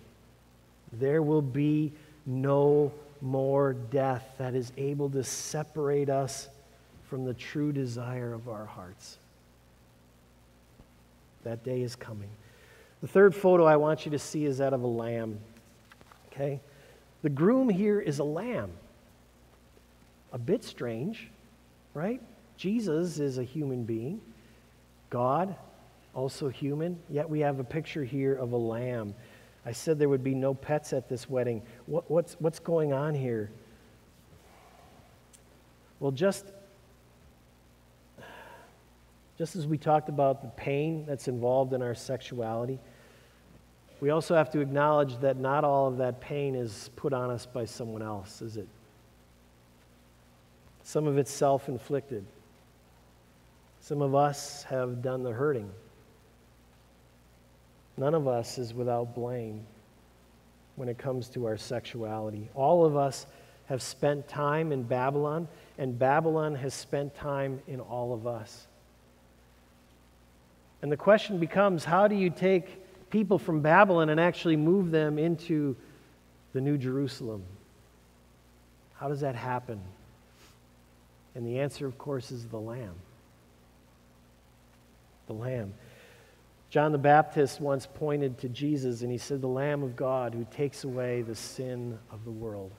there 0.91 1.23
will 1.23 1.41
be 1.41 1.93
no 2.25 2.91
more 3.21 3.73
death 3.73 4.27
that 4.37 4.53
is 4.53 4.73
able 4.77 5.09
to 5.09 5.23
separate 5.23 6.09
us 6.09 6.49
from 7.09 7.23
the 7.23 7.33
true 7.33 7.71
desire 7.71 8.33
of 8.33 8.49
our 8.49 8.65
hearts. 8.65 9.17
That 11.43 11.63
day 11.63 11.81
is 11.81 11.95
coming. 11.95 12.29
The 13.01 13.07
third 13.07 13.33
photo 13.33 13.65
I 13.65 13.77
want 13.77 14.05
you 14.05 14.11
to 14.11 14.19
see 14.19 14.45
is 14.45 14.57
that 14.57 14.73
of 14.73 14.83
a 14.83 14.87
lamb. 14.87 15.39
Okay? 16.31 16.59
The 17.21 17.29
groom 17.29 17.69
here 17.69 18.01
is 18.01 18.19
a 18.19 18.23
lamb. 18.23 18.71
A 20.33 20.37
bit 20.37 20.63
strange, 20.63 21.29
right? 21.93 22.21
Jesus 22.57 23.17
is 23.17 23.37
a 23.37 23.43
human 23.43 23.83
being. 23.85 24.21
God 25.09 25.55
also 26.13 26.49
human, 26.49 26.99
yet 27.09 27.29
we 27.29 27.39
have 27.39 27.59
a 27.59 27.63
picture 27.63 28.03
here 28.03 28.33
of 28.33 28.51
a 28.51 28.57
lamb. 28.57 29.13
I 29.65 29.71
said 29.71 29.99
there 29.99 30.09
would 30.09 30.23
be 30.23 30.35
no 30.35 30.53
pets 30.53 30.91
at 30.93 31.07
this 31.07 31.29
wedding. 31.29 31.61
What, 31.85 32.09
what's, 32.09 32.35
what's 32.39 32.59
going 32.59 32.93
on 32.93 33.13
here? 33.13 33.51
Well, 35.99 36.11
just, 36.11 36.45
just 39.37 39.55
as 39.55 39.67
we 39.67 39.77
talked 39.77 40.09
about 40.09 40.41
the 40.41 40.49
pain 40.49 41.05
that's 41.05 41.27
involved 41.27 41.73
in 41.73 41.81
our 41.81 41.95
sexuality, 41.95 42.79
we 43.99 44.09
also 44.09 44.35
have 44.35 44.49
to 44.51 44.59
acknowledge 44.59 45.19
that 45.19 45.37
not 45.37 45.63
all 45.63 45.87
of 45.87 45.97
that 45.97 46.19
pain 46.19 46.55
is 46.55 46.89
put 46.95 47.13
on 47.13 47.29
us 47.29 47.45
by 47.45 47.65
someone 47.65 48.01
else, 48.01 48.41
is 48.41 48.57
it? 48.57 48.67
Some 50.83 51.05
of 51.05 51.19
it's 51.19 51.31
self 51.31 51.69
inflicted. 51.69 52.25
Some 53.79 54.01
of 54.01 54.15
us 54.15 54.63
have 54.63 55.03
done 55.03 55.21
the 55.21 55.31
hurting. 55.31 55.69
None 58.01 58.15
of 58.15 58.27
us 58.27 58.57
is 58.57 58.73
without 58.73 59.13
blame 59.13 59.63
when 60.75 60.89
it 60.89 60.97
comes 60.97 61.29
to 61.29 61.45
our 61.45 61.55
sexuality. 61.55 62.49
All 62.55 62.83
of 62.83 62.97
us 62.97 63.27
have 63.67 63.79
spent 63.79 64.27
time 64.27 64.71
in 64.71 64.81
Babylon, 64.81 65.47
and 65.77 65.99
Babylon 65.99 66.55
has 66.55 66.73
spent 66.73 67.13
time 67.13 67.61
in 67.67 67.79
all 67.79 68.11
of 68.11 68.25
us. 68.25 68.65
And 70.81 70.91
the 70.91 70.97
question 70.97 71.37
becomes 71.37 71.85
how 71.85 72.07
do 72.07 72.15
you 72.15 72.31
take 72.31 72.81
people 73.11 73.37
from 73.37 73.61
Babylon 73.61 74.09
and 74.09 74.19
actually 74.19 74.55
move 74.55 74.89
them 74.89 75.19
into 75.19 75.75
the 76.53 76.61
New 76.61 76.79
Jerusalem? 76.79 77.43
How 78.95 79.09
does 79.09 79.21
that 79.21 79.35
happen? 79.35 79.79
And 81.35 81.45
the 81.45 81.59
answer, 81.59 81.85
of 81.85 81.99
course, 81.99 82.31
is 82.31 82.47
the 82.47 82.59
Lamb. 82.59 82.95
The 85.27 85.33
Lamb. 85.33 85.75
John 86.71 86.93
the 86.93 86.97
Baptist 86.97 87.59
once 87.59 87.85
pointed 87.85 88.37
to 88.39 88.49
Jesus 88.49 89.01
and 89.01 89.11
he 89.11 89.17
said, 89.17 89.41
The 89.41 89.47
Lamb 89.47 89.83
of 89.83 89.97
God 89.97 90.33
who 90.33 90.47
takes 90.55 90.85
away 90.85 91.21
the 91.21 91.35
sin 91.35 91.99
of 92.09 92.23
the 92.23 92.31
world. 92.31 92.71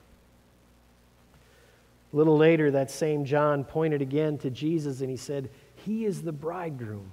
A 2.11 2.15
little 2.15 2.35
later, 2.35 2.71
that 2.71 2.89
same 2.89 3.23
John 3.23 3.63
pointed 3.63 4.01
again 4.01 4.39
to 4.39 4.49
Jesus 4.49 5.01
and 5.01 5.11
he 5.11 5.15
said, 5.15 5.47
He 5.85 6.05
is 6.05 6.23
the 6.23 6.31
bridegroom. 6.31 7.11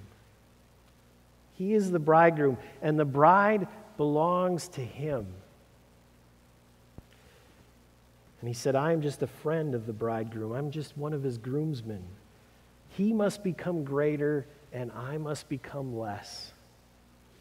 He 1.53 1.75
is 1.75 1.91
the 1.91 1.99
bridegroom, 1.99 2.57
and 2.81 2.97
the 2.97 3.05
bride 3.05 3.67
belongs 3.95 4.67
to 4.69 4.81
him. 4.81 5.27
And 8.39 8.47
he 8.47 8.55
said, 8.55 8.75
I 8.75 8.91
am 8.91 9.03
just 9.03 9.21
a 9.21 9.27
friend 9.27 9.75
of 9.75 9.85
the 9.85 9.93
bridegroom. 9.93 10.53
I'm 10.53 10.71
just 10.71 10.97
one 10.97 11.13
of 11.13 11.21
his 11.21 11.37
groomsmen. 11.37 12.01
He 12.89 13.13
must 13.13 13.43
become 13.43 13.83
greater, 13.83 14.47
and 14.73 14.91
I 14.93 15.17
must 15.19 15.47
become 15.47 15.95
less 15.95 16.51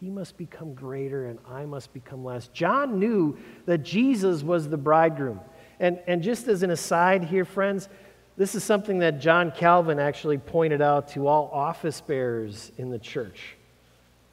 he 0.01 0.09
must 0.09 0.39
become 0.39 0.73
greater 0.73 1.27
and 1.27 1.39
I 1.47 1.67
must 1.67 1.93
become 1.93 2.25
less. 2.25 2.49
John 2.49 2.99
knew 2.99 3.37
that 3.67 3.79
Jesus 3.79 4.43
was 4.43 4.67
the 4.67 4.79
bridegroom. 4.79 5.41
And, 5.79 5.99
and 6.07 6.23
just 6.23 6.49
as 6.49 6.63
an 6.63 6.71
aside 6.71 7.23
here, 7.23 7.45
friends, 7.45 7.91
this 8.39 8.55
is 8.55 8.65
something 8.65 9.01
that 9.01 9.21
John 9.21 9.53
Calvin 9.53 9.99
actually 9.99 10.39
pointed 10.39 10.81
out 10.81 11.09
to 11.09 11.27
all 11.27 11.51
office 11.53 12.01
bearers 12.01 12.73
in 12.79 12.89
the 12.89 12.99
church. 12.99 13.57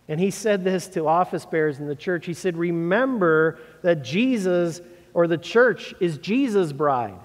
And 0.08 0.22
he 0.22 0.32
said 0.32 0.64
this 0.64 0.88
to 0.90 1.06
office 1.06 1.46
bearers 1.46 1.80
in 1.80 1.88
the 1.88 1.96
church. 1.96 2.26
He 2.26 2.34
said, 2.34 2.56
Remember 2.56 3.60
that 3.82 4.06
Jesus, 4.06 4.80
or 5.14 5.28
the 5.28 5.38
church, 5.38 5.94
is 6.00 6.18
Jesus' 6.18 6.72
bride. 6.72 7.20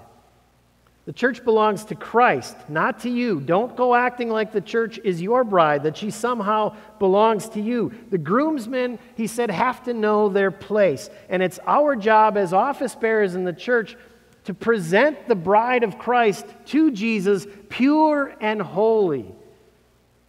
The 1.05 1.13
church 1.13 1.43
belongs 1.43 1.83
to 1.85 1.95
Christ, 1.95 2.55
not 2.69 2.99
to 3.01 3.09
you. 3.09 3.41
Don't 3.41 3.75
go 3.75 3.93
acting 3.93 4.29
like 4.29 4.53
the 4.53 4.61
church 4.61 4.99
is 5.03 5.21
your 5.21 5.43
bride, 5.43 5.83
that 5.83 5.97
she 5.97 6.09
somehow 6.09 6.77
belongs 6.97 7.49
to 7.49 7.61
you. 7.61 7.91
The 8.09 8.17
groomsmen, 8.17 8.99
he 9.15 9.27
said, 9.27 9.51
have 9.51 9.83
to 9.83 9.93
know 9.93 10.29
their 10.29 10.49
place. 10.49 11.09
And 11.27 11.43
it's 11.43 11.59
our 11.67 11.97
job 11.97 12.37
as 12.37 12.53
office 12.53 12.95
bearers 12.95 13.35
in 13.35 13.43
the 13.43 13.51
church 13.51 13.97
to 14.45 14.53
present 14.53 15.27
the 15.27 15.35
bride 15.35 15.83
of 15.83 15.97
Christ 15.97 16.45
to 16.67 16.89
Jesus 16.91 17.47
pure 17.67 18.33
and 18.39 18.61
holy. 18.61 19.25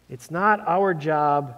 It's 0.09 0.31
not 0.31 0.67
our 0.67 0.93
job 0.93 1.57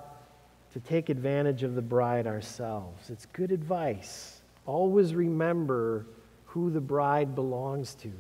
to 0.75 0.81
take 0.81 1.09
advantage 1.09 1.63
of 1.63 1.75
the 1.75 1.83
bride 1.83 2.27
ourselves. 2.27 3.09
It's 3.09 3.25
good 3.27 3.51
advice. 3.51 4.43
Always 4.67 5.15
remember 5.15 6.07
who 6.45 6.71
the 6.71 6.83
bride 6.83 7.35
belongs 7.35 7.95
to. 7.97 8.13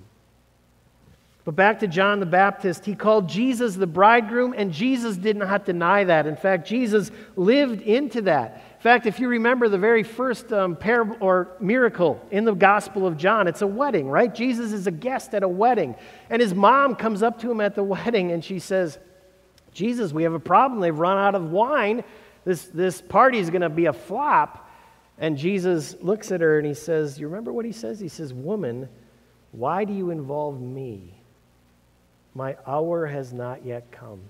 But 1.46 1.54
back 1.54 1.78
to 1.78 1.86
John 1.86 2.18
the 2.18 2.26
Baptist, 2.26 2.84
he 2.84 2.96
called 2.96 3.28
Jesus 3.28 3.76
the 3.76 3.86
bridegroom, 3.86 4.52
and 4.56 4.72
Jesus 4.72 5.16
did 5.16 5.36
not 5.36 5.64
deny 5.64 6.02
that. 6.02 6.26
In 6.26 6.34
fact, 6.34 6.66
Jesus 6.66 7.12
lived 7.36 7.82
into 7.82 8.22
that. 8.22 8.64
In 8.74 8.82
fact, 8.82 9.06
if 9.06 9.20
you 9.20 9.28
remember 9.28 9.68
the 9.68 9.78
very 9.78 10.02
first 10.02 10.52
um, 10.52 10.74
parable 10.74 11.16
or 11.20 11.52
miracle 11.60 12.20
in 12.32 12.44
the 12.44 12.52
Gospel 12.52 13.06
of 13.06 13.16
John, 13.16 13.46
it's 13.46 13.62
a 13.62 13.66
wedding, 13.66 14.08
right? 14.08 14.34
Jesus 14.34 14.72
is 14.72 14.88
a 14.88 14.90
guest 14.90 15.34
at 15.34 15.44
a 15.44 15.48
wedding, 15.48 15.94
and 16.30 16.42
his 16.42 16.52
mom 16.52 16.96
comes 16.96 17.22
up 17.22 17.38
to 17.42 17.48
him 17.48 17.60
at 17.60 17.76
the 17.76 17.84
wedding 17.84 18.32
and 18.32 18.44
she 18.44 18.58
says, 18.58 18.98
Jesus, 19.72 20.12
we 20.12 20.24
have 20.24 20.34
a 20.34 20.40
problem. 20.40 20.80
They've 20.80 20.98
run 20.98 21.16
out 21.16 21.36
of 21.36 21.52
wine. 21.52 22.02
This, 22.44 22.64
this 22.64 23.00
party 23.00 23.38
is 23.38 23.50
going 23.50 23.62
to 23.62 23.68
be 23.68 23.86
a 23.86 23.92
flop. 23.92 24.68
And 25.16 25.38
Jesus 25.38 25.94
looks 26.00 26.32
at 26.32 26.40
her 26.40 26.58
and 26.58 26.66
he 26.66 26.74
says, 26.74 27.20
You 27.20 27.28
remember 27.28 27.52
what 27.52 27.64
he 27.64 27.72
says? 27.72 28.00
He 28.00 28.08
says, 28.08 28.34
Woman, 28.34 28.88
why 29.52 29.84
do 29.84 29.92
you 29.92 30.10
involve 30.10 30.60
me? 30.60 31.15
My 32.36 32.54
hour 32.66 33.06
has 33.06 33.32
not 33.32 33.64
yet 33.64 33.90
come. 33.90 34.20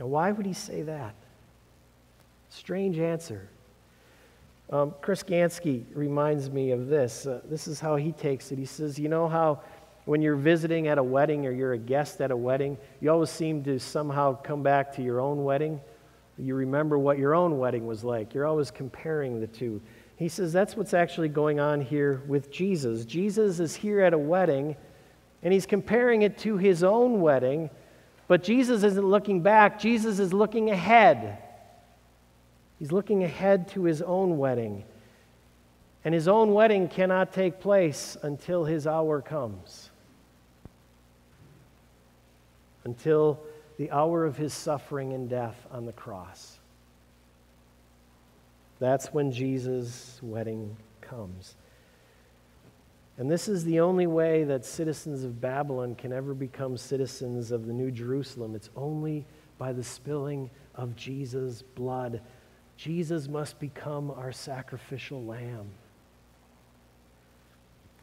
Now, 0.00 0.06
why 0.06 0.32
would 0.32 0.44
he 0.44 0.52
say 0.52 0.82
that? 0.82 1.14
Strange 2.48 2.98
answer. 2.98 3.48
Um, 4.70 4.94
Chris 5.00 5.22
Gansky 5.22 5.84
reminds 5.94 6.50
me 6.50 6.72
of 6.72 6.88
this. 6.88 7.24
Uh, 7.24 7.40
this 7.44 7.68
is 7.68 7.78
how 7.78 7.94
he 7.94 8.10
takes 8.10 8.50
it. 8.50 8.58
He 8.58 8.64
says, 8.64 8.98
You 8.98 9.08
know 9.08 9.28
how 9.28 9.60
when 10.06 10.22
you're 10.22 10.34
visiting 10.34 10.88
at 10.88 10.98
a 10.98 11.04
wedding 11.04 11.46
or 11.46 11.52
you're 11.52 11.74
a 11.74 11.78
guest 11.78 12.20
at 12.20 12.32
a 12.32 12.36
wedding, 12.36 12.76
you 13.00 13.08
always 13.08 13.30
seem 13.30 13.62
to 13.62 13.78
somehow 13.78 14.34
come 14.42 14.64
back 14.64 14.92
to 14.96 15.02
your 15.02 15.20
own 15.20 15.44
wedding? 15.44 15.80
You 16.36 16.56
remember 16.56 16.98
what 16.98 17.16
your 17.16 17.32
own 17.32 17.58
wedding 17.58 17.86
was 17.86 18.02
like. 18.02 18.34
You're 18.34 18.46
always 18.46 18.72
comparing 18.72 19.40
the 19.40 19.46
two. 19.46 19.80
He 20.16 20.28
says 20.28 20.52
that's 20.52 20.76
what's 20.76 20.94
actually 20.94 21.28
going 21.28 21.60
on 21.60 21.80
here 21.80 22.22
with 22.26 22.50
Jesus. 22.50 23.04
Jesus 23.04 23.60
is 23.60 23.76
here 23.76 24.00
at 24.00 24.14
a 24.14 24.18
wedding 24.18 24.74
and 25.42 25.52
he's 25.52 25.66
comparing 25.66 26.22
it 26.22 26.38
to 26.38 26.56
his 26.56 26.82
own 26.82 27.20
wedding, 27.20 27.70
but 28.28 28.42
Jesus 28.42 28.82
isn't 28.82 29.04
looking 29.04 29.42
back, 29.42 29.80
Jesus 29.80 30.18
is 30.18 30.32
looking 30.32 30.70
ahead. 30.70 31.38
He's 32.78 32.92
looking 32.92 33.24
ahead 33.24 33.68
to 33.68 33.84
his 33.84 34.00
own 34.00 34.38
wedding. 34.38 34.84
And 36.04 36.14
his 36.14 36.28
own 36.28 36.54
wedding 36.54 36.88
cannot 36.88 37.32
take 37.32 37.60
place 37.60 38.16
until 38.22 38.64
his 38.64 38.86
hour 38.86 39.20
comes. 39.20 39.90
Until 42.84 43.38
the 43.76 43.90
hour 43.90 44.24
of 44.24 44.36
his 44.36 44.54
suffering 44.54 45.12
and 45.12 45.28
death 45.28 45.56
on 45.70 45.84
the 45.84 45.92
cross. 45.92 46.58
That's 48.78 49.12
when 49.12 49.30
Jesus' 49.30 50.18
wedding 50.22 50.76
comes. 51.02 51.54
And 53.20 53.30
this 53.30 53.48
is 53.48 53.64
the 53.64 53.80
only 53.80 54.06
way 54.06 54.44
that 54.44 54.64
citizens 54.64 55.24
of 55.24 55.42
Babylon 55.42 55.94
can 55.94 56.10
ever 56.10 56.32
become 56.32 56.78
citizens 56.78 57.50
of 57.50 57.66
the 57.66 57.72
New 57.74 57.90
Jerusalem. 57.90 58.54
It's 58.54 58.70
only 58.74 59.26
by 59.58 59.74
the 59.74 59.84
spilling 59.84 60.48
of 60.74 60.96
Jesus' 60.96 61.60
blood. 61.60 62.22
Jesus 62.78 63.28
must 63.28 63.60
become 63.60 64.10
our 64.10 64.32
sacrificial 64.32 65.22
lamb. 65.22 65.66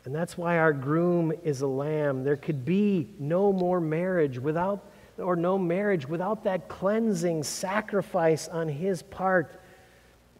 And 0.05 0.13
that's 0.13 0.37
why 0.37 0.59
our 0.59 0.71
groom 0.71 1.33
is 1.43 1.61
a 1.61 1.67
lamb. 1.67 2.23
There 2.23 2.37
could 2.37 2.63
be 2.63 3.09
no 3.17 3.51
more 3.51 3.81
marriage 3.81 4.37
without, 4.37 4.85
or 5.17 5.35
no 5.35 5.57
marriage 5.57 6.07
without 6.07 6.43
that 6.43 6.69
cleansing 6.69 7.41
sacrifice 7.41 8.47
on 8.47 8.69
his 8.69 9.01
part. 9.01 9.59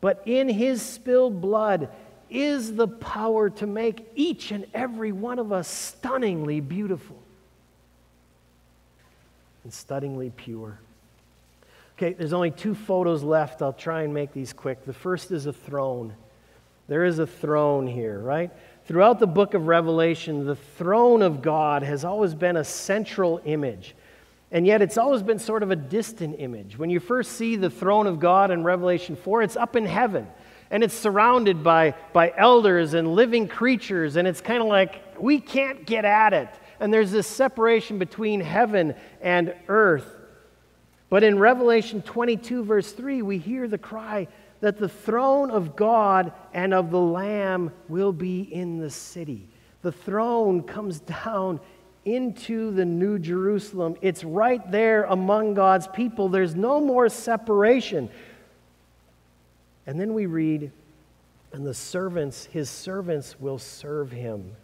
But 0.02 0.22
in 0.28 0.48
his 0.48 0.84
spilled 0.84 1.42
blood, 1.42 1.90
is 2.30 2.76
the 2.76 2.88
power 2.88 3.50
to 3.50 3.68
make 3.68 4.08
each 4.16 4.52
and 4.52 4.66
every 4.74 5.12
one 5.12 5.40
of 5.40 5.52
us 5.52 5.68
stunningly 5.68 6.60
beautiful 6.60 7.18
and 9.63 9.74
stunningly 9.74 10.30
pure. 10.30 10.80
Okay, 11.98 12.13
there's 12.13 12.34
only 12.34 12.52
two 12.52 12.76
photos 12.76 13.24
left. 13.24 13.62
I'll 13.62 13.74
try 13.74 14.04
and 14.04 14.13
make 14.13 14.32
these 14.32 14.54
quick. 14.54 14.86
The 14.86 14.94
first 14.94 15.32
is 15.32 15.46
a 15.46 15.54
throne. 15.54 16.13
There 16.88 17.04
is 17.04 17.20
a 17.20 17.28
throne 17.28 17.88
here, 17.88 18.20
right? 18.20 18.52
Throughout 18.86 19.20
the 19.20 19.28
book 19.28 19.54
of 19.54 19.68
Revelation, 19.68 20.46
the 20.46 20.56
throne 20.56 21.22
of 21.22 21.42
God 21.42 21.84
has 21.84 22.06
always 22.06 22.34
been 22.34 22.56
a 22.56 22.63
central 22.63 23.42
image. 23.46 23.96
And 24.52 24.66
yet, 24.66 24.82
it's 24.82 24.98
always 24.98 25.22
been 25.22 25.40
sort 25.40 25.63
of 25.63 25.72
a 25.72 25.76
distant 25.76 26.40
image. 26.40 26.78
When 26.78 26.90
you 26.90 27.02
first 27.02 27.34
see 27.34 27.58
the 27.58 27.70
throne 27.70 28.08
of 28.08 28.20
God 28.20 28.52
in 28.52 28.63
Revelation 28.63 29.18
4, 29.18 29.42
it's 29.42 29.58
up 29.58 29.76
in 29.76 29.86
heaven 29.86 30.28
and 30.70 30.84
it's 30.84 30.94
surrounded 30.94 31.64
by, 31.64 31.96
by 32.14 32.34
elders 32.36 32.94
and 32.94 33.14
living 33.14 33.48
creatures, 33.48 34.16
and 34.16 34.28
it's 34.28 34.42
kind 34.42 34.62
of 34.62 34.68
like 34.68 35.02
we 35.20 35.40
can't 35.40 35.86
get 35.86 36.06
at 36.06 36.34
it. 36.34 36.50
And 36.80 36.94
there's 36.94 37.12
this 37.12 37.28
separation 37.28 37.98
between 37.98 38.42
heaven 38.42 38.96
and 39.22 39.54
earth. 39.68 40.14
But 41.10 41.24
in 41.24 41.40
Revelation 41.40 42.02
22, 42.02 42.64
verse 42.64 42.92
3, 42.92 43.22
we 43.22 43.38
hear 43.38 43.68
the 43.68 43.78
cry 43.78 44.28
that 44.60 44.78
the 44.78 44.90
throne 44.90 45.52
of 45.52 45.76
God 45.76 46.34
and 46.54 46.74
of 46.74 46.92
the 46.92 47.00
Lamb 47.00 47.72
will 47.88 48.12
be 48.12 48.42
in 48.42 48.80
the 48.80 48.90
city. 48.90 49.48
The 49.82 49.92
throne 49.92 50.64
comes 50.64 51.00
down 51.00 51.60
into 52.06 52.72
the 52.72 52.86
New 52.86 53.20
Jerusalem. 53.20 53.96
It's 54.02 54.24
right 54.24 54.72
there 54.72 55.04
among 55.06 55.54
God's 55.54 55.88
people. 55.88 56.30
There's 56.30 56.56
no 56.56 56.80
more 56.80 57.10
separation. 57.10 58.10
And 59.88 60.00
then 60.00 60.13
we 60.13 60.26
read, 60.26 60.71
and 61.54 61.65
the 61.65 61.73
servants, 61.73 62.45
his 62.45 62.69
servants 62.69 63.39
will 63.39 63.58
serve 63.58 64.12
him. 64.12 64.56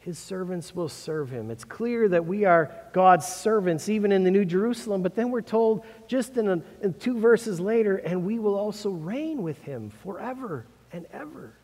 His 0.00 0.18
servants 0.18 0.72
will 0.72 0.88
serve 0.88 1.30
him. 1.30 1.50
It's 1.50 1.64
clear 1.64 2.08
that 2.10 2.26
we 2.26 2.44
are 2.44 2.70
God's 2.92 3.26
servants, 3.26 3.88
even 3.88 4.12
in 4.12 4.22
the 4.22 4.30
New 4.30 4.44
Jerusalem, 4.44 5.02
but 5.02 5.16
then 5.16 5.32
we're 5.32 5.40
told 5.40 5.84
just 6.06 6.36
in, 6.36 6.48
a, 6.48 6.62
in 6.80 6.94
two 6.94 7.18
verses 7.18 7.58
later, 7.58 7.96
and 7.96 8.24
we 8.24 8.38
will 8.38 8.54
also 8.54 8.90
reign 8.90 9.42
with 9.42 9.60
him 9.62 9.90
forever 10.04 10.64
and 10.92 11.06
ever. 11.12 11.54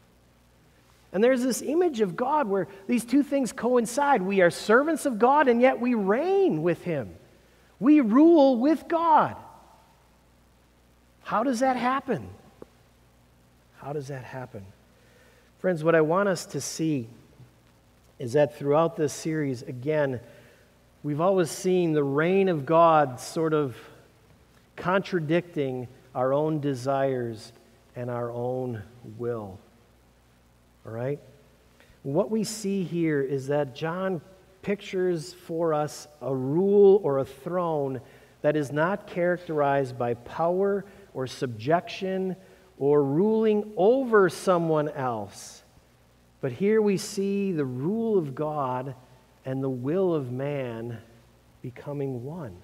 And 1.12 1.22
there's 1.22 1.42
this 1.42 1.62
image 1.62 2.00
of 2.00 2.16
God 2.16 2.48
where 2.48 2.66
these 2.88 3.04
two 3.04 3.22
things 3.22 3.52
coincide. 3.52 4.22
We 4.22 4.40
are 4.40 4.50
servants 4.50 5.06
of 5.06 5.18
God, 5.18 5.46
and 5.46 5.60
yet 5.60 5.78
we 5.78 5.94
reign 5.94 6.62
with 6.62 6.82
him. 6.82 7.14
We 7.78 8.00
rule 8.00 8.56
with 8.56 8.88
God. 8.88 9.36
How 11.24 11.42
does 11.42 11.60
that 11.60 11.76
happen? 11.76 12.28
How 13.78 13.92
does 13.92 14.08
that 14.08 14.24
happen? 14.24 14.64
Friends, 15.58 15.84
what 15.84 15.94
I 15.94 16.00
want 16.00 16.28
us 16.28 16.44
to 16.46 16.60
see 16.60 17.08
is 18.18 18.34
that 18.34 18.56
throughout 18.58 18.96
this 18.96 19.12
series, 19.12 19.62
again, 19.62 20.20
we've 21.02 21.20
always 21.20 21.50
seen 21.50 21.92
the 21.92 22.04
reign 22.04 22.48
of 22.48 22.66
God 22.66 23.18
sort 23.18 23.54
of 23.54 23.76
contradicting 24.76 25.88
our 26.14 26.32
own 26.32 26.60
desires 26.60 27.52
and 27.96 28.10
our 28.10 28.30
own 28.30 28.82
will. 29.18 29.58
All 30.86 30.92
right? 30.92 31.20
What 32.02 32.30
we 32.30 32.44
see 32.44 32.82
here 32.82 33.20
is 33.20 33.46
that 33.48 33.74
John 33.74 34.20
pictures 34.62 35.32
for 35.32 35.74
us 35.74 36.08
a 36.20 36.34
rule 36.34 37.00
or 37.02 37.18
a 37.18 37.24
throne 37.24 38.00
that 38.42 38.56
is 38.56 38.72
not 38.72 39.06
characterized 39.06 39.98
by 39.98 40.14
power 40.14 40.84
or 41.14 41.26
subjection 41.26 42.36
or 42.78 43.04
ruling 43.04 43.72
over 43.76 44.28
someone 44.28 44.88
else. 44.88 45.62
But 46.40 46.52
here 46.52 46.82
we 46.82 46.96
see 46.96 47.52
the 47.52 47.64
rule 47.64 48.18
of 48.18 48.34
God 48.34 48.94
and 49.44 49.62
the 49.62 49.70
will 49.70 50.14
of 50.14 50.32
man 50.32 50.98
becoming 51.62 52.24
one. 52.24 52.56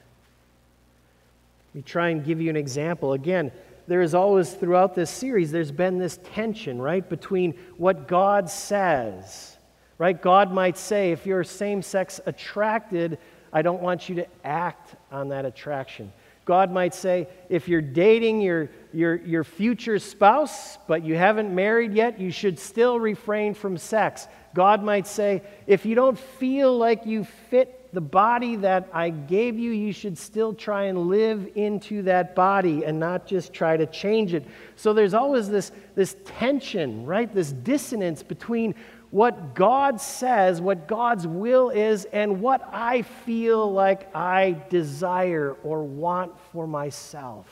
Let 1.69 1.75
me 1.75 1.83
try 1.83 2.09
and 2.09 2.25
give 2.25 2.41
you 2.41 2.51
an 2.51 2.57
example. 2.57 3.13
Again, 3.13 3.53
there 3.87 4.03
is 4.03 4.15
always 4.15 4.53
throughout 4.53 4.95
this 4.95 5.11
series, 5.11 5.51
there's 5.51 5.73
been 5.73 5.99
this 5.99 6.19
tension, 6.35 6.81
right, 6.81 7.09
between 7.09 7.55
what 7.77 8.09
God 8.09 8.51
says, 8.51 9.57
right? 9.97 10.21
God 10.21 10.53
might 10.53 10.77
say, 10.77 11.13
if 11.13 11.25
you're 11.25 11.45
same 11.45 11.81
sex 11.81 12.21
attracted, 12.27 13.19
I 13.53 13.63
don't 13.63 13.81
want 13.81 14.09
you 14.09 14.17
to 14.17 14.27
act 14.45 14.95
on 15.11 15.29
that 15.29 15.45
attraction. 15.45 16.13
God 16.49 16.73
might 16.73 16.95
say, 16.95 17.29
if 17.51 17.69
you're 17.69 17.83
dating 17.83 18.41
your, 18.41 18.71
your, 18.95 19.17
your 19.17 19.45
future 19.45 19.99
spouse, 19.99 20.79
but 20.89 21.05
you 21.05 21.15
haven't 21.15 21.55
married 21.55 21.93
yet, 21.93 22.19
you 22.19 22.31
should 22.31 22.59
still 22.59 22.99
refrain 22.99 23.53
from 23.53 23.77
sex. 23.77 24.27
God 24.55 24.83
might 24.83 25.07
say, 25.07 25.43
if 25.67 25.85
you 25.85 25.95
don't 25.95 26.19
feel 26.19 26.75
like 26.79 27.05
you 27.05 27.25
fit 27.51 27.91
the 27.93 28.01
body 28.01 28.57
that 28.57 28.89
I 28.95 29.11
gave 29.11 29.59
you, 29.59 29.73
you 29.73 29.93
should 29.93 30.17
still 30.17 30.55
try 30.55 30.85
and 30.85 31.11
live 31.11 31.51
into 31.55 32.01
that 32.05 32.35
body 32.35 32.83
and 32.83 32.99
not 32.99 33.27
just 33.27 33.53
try 33.53 33.77
to 33.77 33.85
change 33.85 34.33
it. 34.33 34.47
So 34.75 34.95
there's 34.95 35.13
always 35.13 35.51
this, 35.51 35.71
this 35.95 36.17
tension, 36.25 37.05
right? 37.05 37.31
This 37.31 37.53
dissonance 37.53 38.23
between 38.23 38.75
what 39.11 39.55
God 39.55 40.01
says, 40.01 40.61
what 40.61 40.87
God's 40.87 41.27
will 41.27 41.71
is, 41.71 42.05
and 42.07 42.41
what 42.41 42.63
I 42.73 43.03
feel 43.03 43.73
like 43.73 44.15
I 44.15 44.57
desire 44.69 45.57
or 45.63 45.83
want 45.83 46.33
for 46.53 46.67
myself. 46.67 47.47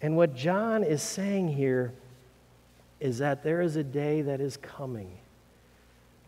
And 0.00 0.16
what 0.16 0.34
John 0.34 0.82
is 0.82 1.02
saying 1.02 1.48
here 1.48 1.92
is 2.98 3.18
that 3.18 3.44
there 3.44 3.60
is 3.60 3.76
a 3.76 3.84
day 3.84 4.22
that 4.22 4.40
is 4.40 4.56
coming 4.56 5.10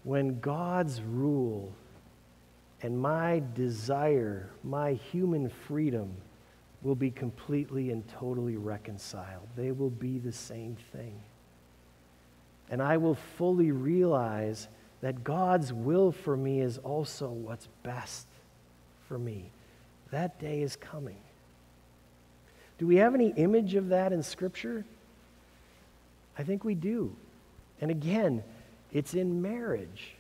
when 0.05 0.39
God's 0.39 1.03
rule 1.03 1.73
and 2.83 2.99
my 2.99 3.43
desire, 3.55 4.51
my 4.63 4.93
human 4.93 5.49
freedom, 5.49 6.15
will 6.83 6.95
be 6.95 7.11
completely 7.11 7.91
and 7.91 8.07
totally 8.07 8.57
reconciled. 8.57 9.49
They 9.57 9.73
will 9.73 9.91
be 9.91 10.19
the 10.19 10.33
same 10.33 10.77
thing 10.93 11.19
and 12.71 12.83
I 12.83 12.97
will 12.97 13.15
fully 13.15 13.71
realize 13.71 14.69
that 15.01 15.23
God's 15.23 15.73
will 15.73 16.13
for 16.13 16.37
me 16.37 16.61
is 16.61 16.79
also 16.79 17.29
what's 17.29 17.69
best 17.83 18.27
for 19.07 19.19
me. 19.19 19.51
That 20.11 20.39
day 20.41 20.63
is 20.63 20.77
coming. 20.77 21.19
Do 22.79 22.87
we 22.87 22.97
have 22.97 23.15
any 23.15 23.29
image 23.29 23.75
of 23.75 23.89
that 23.91 24.13
in 24.13 24.23
Scripture? 24.23 24.85
I 26.39 26.43
think 26.43 26.65
we 26.65 26.75
do. 26.75 27.15
And 27.81 27.91
again, 27.91 28.43
it's 28.93 29.15
in 29.15 29.43
marriage. 29.43 30.15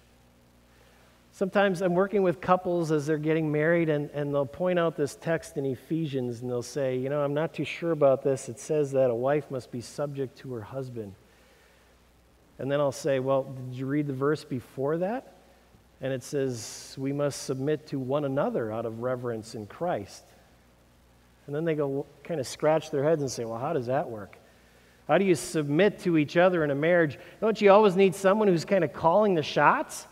Sometimes 1.32 1.80
I'm 1.80 1.95
working 1.95 2.22
with 2.22 2.40
couples 2.40 2.92
as 2.92 3.07
they're 3.07 3.18
getting 3.18 3.51
married, 3.51 3.88
and, 3.88 4.09
and 4.11 4.32
they'll 4.32 4.47
point 4.47 4.78
out 4.78 4.97
this 4.97 5.16
text 5.16 5.57
in 5.57 5.66
Ephesians, 5.66 6.42
and 6.42 6.51
they'll 6.51 6.62
say, 6.62 6.97
You 6.97 7.09
know, 7.09 7.22
I'm 7.22 7.34
not 7.34 7.53
too 7.53 7.64
sure 7.64 7.90
about 7.90 8.22
this. 8.22 8.49
It 8.49 8.61
says 8.61 8.92
that 8.92 9.11
a 9.11 9.14
wife 9.14 9.51
must 9.51 9.72
be 9.72 9.80
subject 9.80 10.38
to 10.38 10.53
her 10.55 10.61
husband. 10.61 11.14
And 12.59 12.71
then 12.71 12.81
I'll 12.81 12.93
say, 12.93 13.21
Well, 13.21 13.45
did 13.45 13.79
you 13.79 13.87
read 13.87 14.07
the 14.07 14.13
verse 14.13 14.45
before 14.45 14.99
that? 14.99 15.35
And 16.01 16.13
it 16.13 16.23
says, 16.23 16.95
We 16.99 17.13
must 17.13 17.43
submit 17.43 17.87
to 17.89 17.99
one 17.99 18.25
another 18.25 18.73
out 18.73 18.87
of 18.87 19.01
reverence 19.01 19.55
in 19.55 19.67
Christ. 19.67 20.25
And 21.47 21.55
then 21.55 21.65
they 21.65 21.75
go 21.75 22.07
kind 22.23 22.41
of 22.41 22.47
scratch 22.47 22.91
their 22.91 23.05
heads 23.05 23.23
and 23.23 23.31
say, 23.31 23.45
Well, 23.45 23.59
how 23.59 23.73
does 23.73 23.87
that 23.87 24.09
work? 24.09 24.39
How 25.09 25.19
do 25.19 25.25
you 25.25 25.35
submit 25.35 25.99
to 26.01 26.17
each 26.17 26.37
other 26.37 26.65
in 26.65 26.71
a 26.71 26.75
marriage? 26.75 27.19
Don't 27.41 27.61
you 27.61 27.71
always 27.71 27.95
need 27.95 28.15
someone 28.15 28.49
who's 28.49 28.65
kind 28.65 28.85
of 28.85 28.93
calling 28.93 29.35
the 29.35 29.43
shots? 29.43 30.07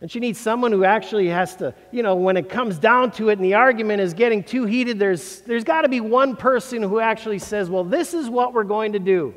And 0.00 0.12
you 0.12 0.20
need 0.20 0.36
someone 0.36 0.72
who 0.72 0.84
actually 0.84 1.28
has 1.28 1.54
to, 1.56 1.74
you 1.92 2.02
know, 2.02 2.16
when 2.16 2.36
it 2.36 2.48
comes 2.48 2.76
down 2.76 3.12
to 3.12 3.28
it 3.28 3.38
and 3.38 3.44
the 3.44 3.54
argument 3.54 4.00
is 4.00 4.14
getting 4.14 4.42
too 4.42 4.64
heated, 4.64 4.98
there's, 4.98 5.42
there's 5.42 5.62
got 5.62 5.82
to 5.82 5.88
be 5.88 6.00
one 6.00 6.34
person 6.34 6.82
who 6.82 6.98
actually 6.98 7.38
says, 7.38 7.70
Well, 7.70 7.84
this 7.84 8.14
is 8.14 8.28
what 8.28 8.52
we're 8.52 8.64
going 8.64 8.94
to 8.94 8.98
do. 8.98 9.34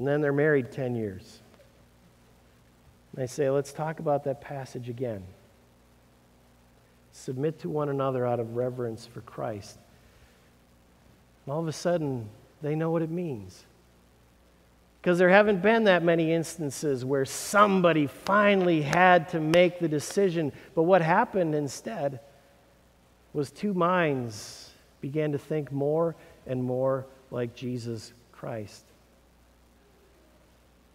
And 0.00 0.08
then 0.08 0.22
they're 0.22 0.32
married 0.32 0.72
10 0.72 0.94
years. 0.94 1.40
And 3.12 3.22
I 3.22 3.26
say, 3.26 3.50
let's 3.50 3.70
talk 3.70 4.00
about 4.00 4.24
that 4.24 4.40
passage 4.40 4.88
again. 4.88 5.22
Submit 7.12 7.58
to 7.60 7.68
one 7.68 7.90
another 7.90 8.26
out 8.26 8.40
of 8.40 8.56
reverence 8.56 9.04
for 9.04 9.20
Christ. 9.20 9.76
And 11.44 11.52
all 11.52 11.60
of 11.60 11.68
a 11.68 11.72
sudden, 11.72 12.30
they 12.62 12.74
know 12.74 12.90
what 12.90 13.02
it 13.02 13.10
means. 13.10 13.62
Because 15.02 15.18
there 15.18 15.28
haven't 15.28 15.60
been 15.60 15.84
that 15.84 16.02
many 16.02 16.32
instances 16.32 17.04
where 17.04 17.26
somebody 17.26 18.06
finally 18.06 18.80
had 18.80 19.28
to 19.30 19.38
make 19.38 19.80
the 19.80 19.88
decision. 19.88 20.50
But 20.74 20.84
what 20.84 21.02
happened 21.02 21.54
instead 21.54 22.20
was 23.34 23.50
two 23.50 23.74
minds 23.74 24.70
began 25.02 25.32
to 25.32 25.38
think 25.38 25.70
more 25.70 26.16
and 26.46 26.64
more 26.64 27.04
like 27.30 27.54
Jesus 27.54 28.14
Christ. 28.32 28.86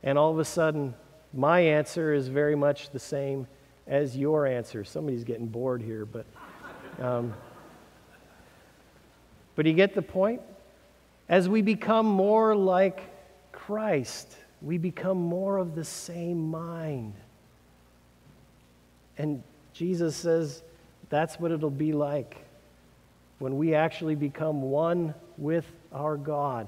And 0.05 0.17
all 0.17 0.31
of 0.31 0.39
a 0.39 0.45
sudden, 0.45 0.93
my 1.33 1.59
answer 1.59 2.13
is 2.13 2.29
very 2.29 2.55
much 2.55 2.91
the 2.91 2.99
same 2.99 3.47
as 3.87 4.15
your 4.15 4.47
answer. 4.47 4.85
Somebody's 4.85 5.25
getting 5.25 5.47
bored 5.47 5.81
here, 5.81 6.05
but. 6.05 6.25
Um, 6.99 7.33
but 9.55 9.65
you 9.65 9.73
get 9.73 9.95
the 9.95 10.01
point? 10.01 10.41
As 11.29 11.49
we 11.49 11.61
become 11.61 12.05
more 12.05 12.55
like 12.55 13.01
Christ, 13.51 14.35
we 14.61 14.77
become 14.77 15.17
more 15.17 15.57
of 15.57 15.75
the 15.75 15.83
same 15.83 16.49
mind. 16.49 17.13
And 19.17 19.41
Jesus 19.73 20.15
says 20.15 20.61
that's 21.09 21.39
what 21.39 21.51
it'll 21.51 21.69
be 21.69 21.93
like 21.93 22.45
when 23.39 23.57
we 23.57 23.73
actually 23.73 24.15
become 24.15 24.61
one 24.61 25.13
with 25.37 25.65
our 25.91 26.17
God. 26.17 26.67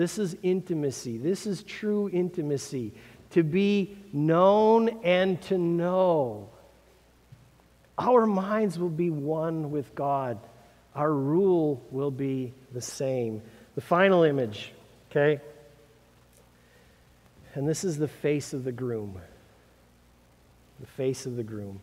This 0.00 0.18
is 0.18 0.34
intimacy. 0.42 1.18
This 1.18 1.46
is 1.46 1.62
true 1.62 2.08
intimacy. 2.10 2.94
To 3.32 3.42
be 3.42 3.98
known 4.14 4.88
and 5.04 5.38
to 5.42 5.58
know. 5.58 6.48
Our 7.98 8.24
minds 8.24 8.78
will 8.78 8.88
be 8.88 9.10
one 9.10 9.70
with 9.70 9.94
God. 9.94 10.38
Our 10.94 11.12
rule 11.12 11.86
will 11.90 12.10
be 12.10 12.54
the 12.72 12.80
same. 12.80 13.42
The 13.74 13.82
final 13.82 14.22
image, 14.22 14.72
okay? 15.10 15.38
And 17.52 17.68
this 17.68 17.84
is 17.84 17.98
the 17.98 18.08
face 18.08 18.54
of 18.54 18.64
the 18.64 18.72
groom. 18.72 19.20
The 20.80 20.86
face 20.86 21.26
of 21.26 21.36
the 21.36 21.44
groom. 21.44 21.78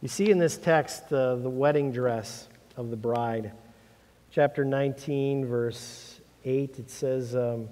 You 0.00 0.08
see 0.08 0.30
in 0.30 0.38
this 0.38 0.56
text 0.56 1.12
uh, 1.12 1.36
the 1.36 1.50
wedding 1.50 1.92
dress 1.92 2.48
of 2.74 2.88
the 2.88 2.96
bride. 2.96 3.52
Chapter 4.30 4.64
19, 4.64 5.44
verse 5.44 6.17
8, 6.44 6.78
it 6.78 6.90
says, 6.90 7.34
um, 7.34 7.68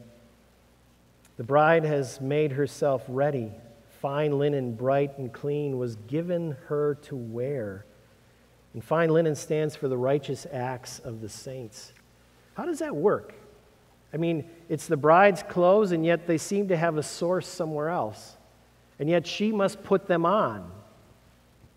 The 1.37 1.45
bride 1.45 1.85
has 1.85 2.21
made 2.21 2.53
herself 2.53 3.05
ready. 3.09 3.53
Fine 4.01 4.39
linen, 4.39 4.75
bright 4.75 5.17
and 5.19 5.33
clean, 5.33 5.79
was 5.79 5.97
given 6.09 6.57
her 6.67 6.97
to 7.03 7.17
wear. 7.17 7.85
And 8.75 8.85
fine 8.85 9.11
linen 9.11 9.35
stands 9.35 9.75
for 9.75 9.89
the 9.89 9.97
righteous 9.97 10.47
acts 10.53 10.99
of 10.99 11.21
the 11.21 11.29
saints. 11.29 11.93
How 12.55 12.67
does 12.67 12.81
that 12.81 12.95
work? 12.95 13.35
I 14.13 14.19
mean, 14.19 14.49
it's 14.69 14.87
the 14.87 14.97
bride's 14.97 15.43
clothes, 15.43 15.93
and 15.93 16.05
yet 16.05 16.27
they 16.27 16.39
seem 16.39 16.69
to 16.69 16.77
have 16.77 16.97
a 16.97 17.03
source 17.03 17.49
somewhere 17.49 17.89
else. 17.89 18.37
And 18.99 19.09
yet 19.09 19.27
she 19.27 19.53
must 19.53 19.83
put 19.83 20.07
them 20.07 20.25
on. 20.25 20.71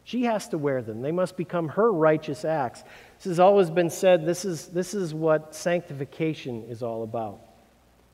She 0.03 0.23
has 0.23 0.47
to 0.49 0.57
wear 0.57 0.81
them. 0.81 1.01
They 1.01 1.11
must 1.11 1.37
become 1.37 1.69
her 1.69 1.91
righteous 1.91 2.43
acts. 2.43 2.83
This 3.19 3.25
has 3.25 3.39
always 3.39 3.69
been 3.69 3.89
said 3.89 4.25
this 4.25 4.45
is, 4.45 4.67
this 4.67 4.93
is 4.93 5.13
what 5.13 5.53
sanctification 5.53 6.63
is 6.69 6.81
all 6.81 7.03
about. 7.03 7.41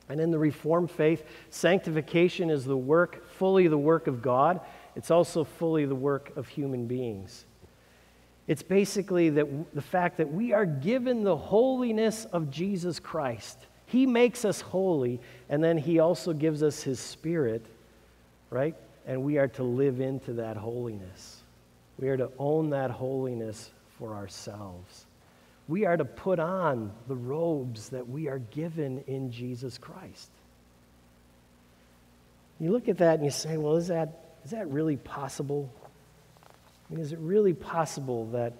And 0.08 0.20
in 0.20 0.32
the 0.32 0.38
Reformed 0.38 0.90
faith, 0.90 1.24
sanctification 1.50 2.50
is 2.50 2.64
the 2.64 2.76
work, 2.76 3.28
fully 3.30 3.68
the 3.68 3.78
work 3.78 4.08
of 4.08 4.20
God. 4.20 4.60
It's 4.96 5.12
also 5.12 5.44
fully 5.44 5.84
the 5.84 5.94
work 5.94 6.36
of 6.36 6.48
human 6.48 6.86
beings. 6.86 7.44
It's 8.48 8.64
basically 8.64 9.30
that 9.30 9.74
the 9.74 9.82
fact 9.82 10.16
that 10.16 10.32
we 10.32 10.52
are 10.52 10.66
given 10.66 11.22
the 11.22 11.36
holiness 11.36 12.24
of 12.26 12.50
Jesus 12.50 12.98
Christ. 12.98 13.58
He 13.86 14.06
makes 14.06 14.44
us 14.44 14.60
holy, 14.60 15.20
and 15.48 15.62
then 15.62 15.78
He 15.78 16.00
also 16.00 16.32
gives 16.32 16.64
us 16.64 16.82
His 16.82 16.98
Spirit, 16.98 17.64
right? 18.50 18.74
And 19.06 19.22
we 19.22 19.38
are 19.38 19.48
to 19.48 19.62
live 19.62 20.00
into 20.00 20.32
that 20.34 20.56
holiness. 20.56 21.42
We 21.98 22.08
are 22.08 22.16
to 22.16 22.30
own 22.38 22.70
that 22.70 22.90
holiness 22.90 23.70
for 23.98 24.14
ourselves. 24.14 25.06
We 25.68 25.84
are 25.84 25.96
to 25.96 26.04
put 26.04 26.38
on 26.38 26.92
the 27.08 27.16
robes 27.16 27.88
that 27.88 28.08
we 28.08 28.28
are 28.28 28.38
given 28.38 29.02
in 29.06 29.32
Jesus 29.32 29.78
Christ. 29.78 30.30
You 32.60 32.70
look 32.70 32.88
at 32.88 32.98
that 32.98 33.16
and 33.16 33.24
you 33.24 33.30
say, 33.30 33.56
well, 33.56 33.76
is 33.76 33.88
that, 33.88 34.36
is 34.44 34.52
that 34.52 34.70
really 34.70 34.96
possible? 34.96 35.70
I 36.88 36.94
mean, 36.94 37.02
is 37.02 37.12
it 37.12 37.18
really 37.18 37.52
possible 37.52 38.26
that, 38.26 38.52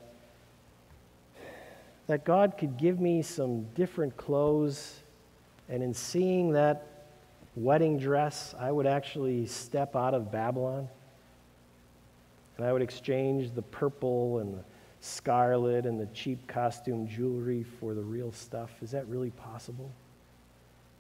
that 2.09 2.25
God 2.25 2.59
could 2.59 2.77
give 2.77 3.01
me 3.01 3.23
some 3.23 3.67
different 3.75 4.17
clothes 4.17 5.01
and 5.69 5.83
in 5.83 5.95
seeing 5.95 6.53
that 6.53 6.87
wedding 7.55 7.99
dress, 7.99 8.55
I 8.59 8.71
would 8.71 8.87
actually 8.87 9.47
step 9.47 9.97
out 9.97 10.13
of 10.13 10.31
Babylon? 10.31 10.89
And 12.57 12.67
I 12.67 12.73
would 12.73 12.83
exchange 12.83 13.53
the 13.53 13.63
purple 13.63 14.39
and 14.39 14.55
the 14.55 14.65
scarlet 15.01 15.87
and 15.87 16.01
the 16.01 16.07
cheap 16.07 16.47
costume 16.47 17.07
jewelry 17.07 17.63
for 17.63 17.95
the 17.95 18.03
real 18.03 18.33
stuff. 18.33 18.71
Is 18.83 18.91
that 18.91 19.07
really 19.07 19.31
possible? 19.31 19.91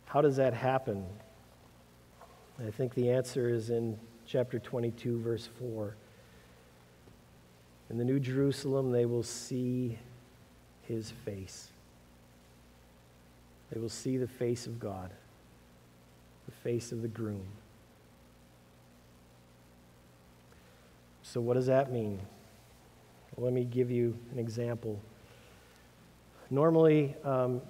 How 0.05 0.21
does 0.21 0.37
that 0.37 0.55
happen? 0.55 1.05
I 2.65 2.71
think 2.71 2.95
the 2.95 3.11
answer 3.11 3.49
is 3.49 3.71
in 3.71 3.99
chapter 4.27 4.59
22, 4.59 5.21
verse 5.21 5.49
4. 5.59 5.95
In 7.91 7.99
the 7.99 8.05
New 8.05 8.19
Jerusalem, 8.19 8.93
they 8.93 9.05
will 9.05 9.23
see 9.23 9.99
his 10.83 11.11
face. 11.11 11.69
They 13.71 13.81
will 13.81 13.89
see 13.89 14.17
the 14.17 14.29
face 14.29 14.67
of 14.67 14.79
God, 14.79 15.11
the 16.47 16.53
face 16.53 16.93
of 16.93 17.03
the 17.03 17.09
groom. 17.09 17.47
So, 21.23 21.41
what 21.41 21.55
does 21.55 21.67
that 21.67 21.93
mean? 21.93 22.21
Let 23.39 23.53
me 23.53 23.65
give 23.65 23.91
you 23.91 24.17
an 24.33 24.39
example. 24.39 24.99
Normally, 26.51 27.15
um, 27.23 27.61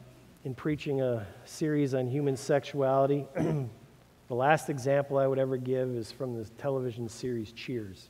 in 0.45 0.55
preaching 0.55 1.01
a 1.01 1.27
series 1.45 1.93
on 1.93 2.07
human 2.07 2.37
sexuality, 2.37 3.27
the 3.35 4.35
last 4.35 4.71
example 4.71 5.19
I 5.19 5.27
would 5.27 5.41
ever 5.41 5.57
give 5.57 5.89
is 5.91 6.13
from 6.13 6.37
the 6.37 6.45
television 6.59 7.09
series 7.09 7.51
Cheers. 7.51 8.09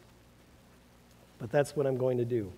But 1.38 1.50
that's 1.50 1.74
what 1.74 1.86
I'm 1.86 1.96
going 1.96 2.18
to 2.18 2.26
do. 2.26 2.52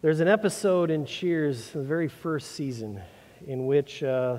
There's 0.00 0.20
an 0.20 0.28
episode 0.28 0.90
in 0.90 1.04
Cheers, 1.04 1.70
the 1.70 1.82
very 1.82 2.08
first 2.08 2.52
season, 2.52 2.98
in 3.46 3.66
which 3.66 4.02
uh, 4.02 4.38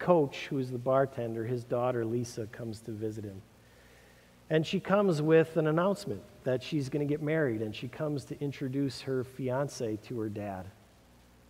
Coach, 0.00 0.46
who's 0.50 0.70
the 0.70 0.78
bartender, 0.78 1.44
his 1.44 1.62
daughter 1.62 2.04
Lisa, 2.04 2.46
comes 2.46 2.80
to 2.80 2.90
visit 2.90 3.24
him. 3.24 3.40
And 4.50 4.66
she 4.66 4.80
comes 4.80 5.22
with 5.22 5.56
an 5.56 5.68
announcement 5.68 6.22
that 6.44 6.62
she's 6.62 6.88
going 6.88 7.06
to 7.06 7.10
get 7.10 7.22
married, 7.22 7.62
and 7.62 7.74
she 7.74 7.88
comes 7.88 8.24
to 8.26 8.40
introduce 8.40 9.00
her 9.02 9.24
fiance 9.24 9.98
to 10.04 10.18
her 10.20 10.28
dad. 10.28 10.66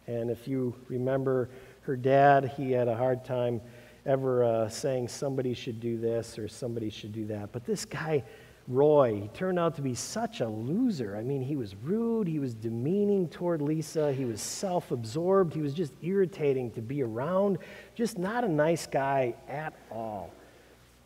And 0.07 0.30
if 0.30 0.49
you 0.49 0.74
remember 0.88 1.49
her 1.82 1.97
dad, 1.97 2.53
he 2.57 2.72
had 2.72 2.88
a 2.88 2.97
hard 2.97 3.24
time 3.24 3.61
ever 4.07 4.45
uh, 4.45 4.68
saying 4.68 5.09
somebody 5.09 5.55
should 5.55 5.80
do 5.80 5.99
this 5.99 6.38
or 6.38 6.49
somebody 6.49 6.91
should 6.91 7.12
do 7.12 7.26
that. 7.26 7.53
But 7.53 7.64
this 7.64 7.84
guy, 7.84 8.24
Roy, 8.66 9.20
he 9.22 9.28
turned 9.28 9.59
out 9.59 9.76
to 9.76 9.82
be 9.82 9.95
such 9.95 10.41
a 10.41 10.49
loser. 10.49 11.16
I 11.16 11.22
mean, 11.22 11.43
he 11.43 11.57
was 11.57 11.76
rude, 11.76 12.26
he 12.26 12.38
was 12.38 12.55
demeaning 12.55 13.28
toward 13.28 13.62
Lisa, 13.62 14.12
he 14.12 14.24
was 14.24 14.41
self 14.41 14.91
absorbed, 14.91 15.55
he 15.55 15.61
was 15.61 15.74
just 15.74 15.93
irritating 16.03 16.70
to 16.72 16.80
be 16.80 17.03
around, 17.03 17.59
just 17.95 18.18
not 18.18 18.45
a 18.45 18.49
nice 18.49 18.86
guy 18.86 19.34
at 19.49 19.74
all. 19.91 20.32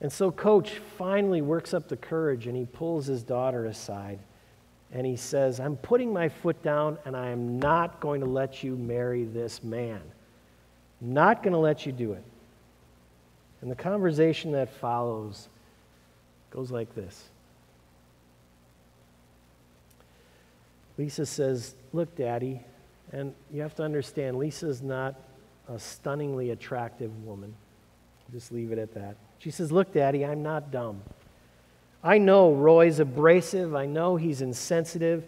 And 0.05 0.13
so, 0.13 0.31
Coach 0.31 0.73
finally 0.99 1.41
works 1.41 1.73
up 1.73 1.89
the 1.89 1.97
courage 1.97 2.47
and 2.47 2.55
he 2.55 2.67
pulls 2.67 3.07
his 3.07 3.23
daughter 3.23 3.65
aside 3.65 4.19
and 4.93 5.07
he 5.07 5.17
says, 5.17 5.59
I'm 5.59 5.77
putting 5.77 6.13
my 6.13 6.29
foot 6.29 6.63
down 6.63 6.99
and 7.07 7.17
I 7.17 7.31
am 7.31 7.59
not 7.59 8.01
going 8.01 8.21
to 8.21 8.27
let 8.27 8.63
you 8.63 8.77
marry 8.77 9.25
this 9.25 9.65
man. 9.65 10.03
Not 11.01 11.43
going 11.43 11.55
to 11.55 11.59
let 11.59 11.87
you 11.87 11.93
do 11.93 12.13
it. 12.13 12.23
And 13.63 13.71
the 13.71 13.75
conversation 13.75 14.53
that 14.53 14.75
follows 14.75 15.49
goes 16.51 16.71
like 16.71 16.95
this 16.95 17.25
Lisa 20.99 21.25
says, 21.25 21.77
Look, 21.95 22.15
Daddy, 22.15 22.61
and 23.11 23.33
you 23.51 23.63
have 23.63 23.75
to 23.77 23.83
understand, 23.83 24.37
Lisa's 24.37 24.83
not 24.83 25.15
a 25.67 25.79
stunningly 25.79 26.51
attractive 26.51 27.25
woman. 27.25 27.55
Just 28.35 28.53
leave 28.53 28.71
it 28.71 28.77
at 28.77 28.93
that. 28.93 29.17
She 29.45 29.51
says, 29.51 29.71
Look, 29.71 29.93
Daddy, 29.93 30.25
I'm 30.25 30.43
not 30.43 30.71
dumb. 30.71 31.03
I 32.03 32.17
know 32.17 32.55
Roy's 32.55 32.99
abrasive. 32.99 33.75
I 33.75 33.85
know 33.85 34.17
he's 34.17 34.41
insensitive. 34.41 35.27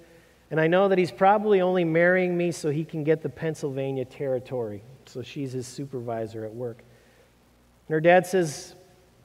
And 0.51 0.59
I 0.59 0.69
know 0.69 0.89
that 0.89 0.97
he's 0.97 1.11
probably 1.11 1.61
only 1.61 1.85
marrying 1.85 2.35
me 2.35 2.51
so 2.51 2.71
he 2.71 2.83
can 2.83 3.05
get 3.05 3.21
the 3.21 3.29
Pennsylvania 3.29 4.07
territory. 4.07 4.83
So 5.05 5.21
she's 5.21 5.53
his 5.53 5.67
supervisor 5.67 6.47
at 6.47 6.55
work. 6.55 6.79
And 6.79 7.93
her 7.93 8.01
dad 8.01 8.27
says, 8.27 8.75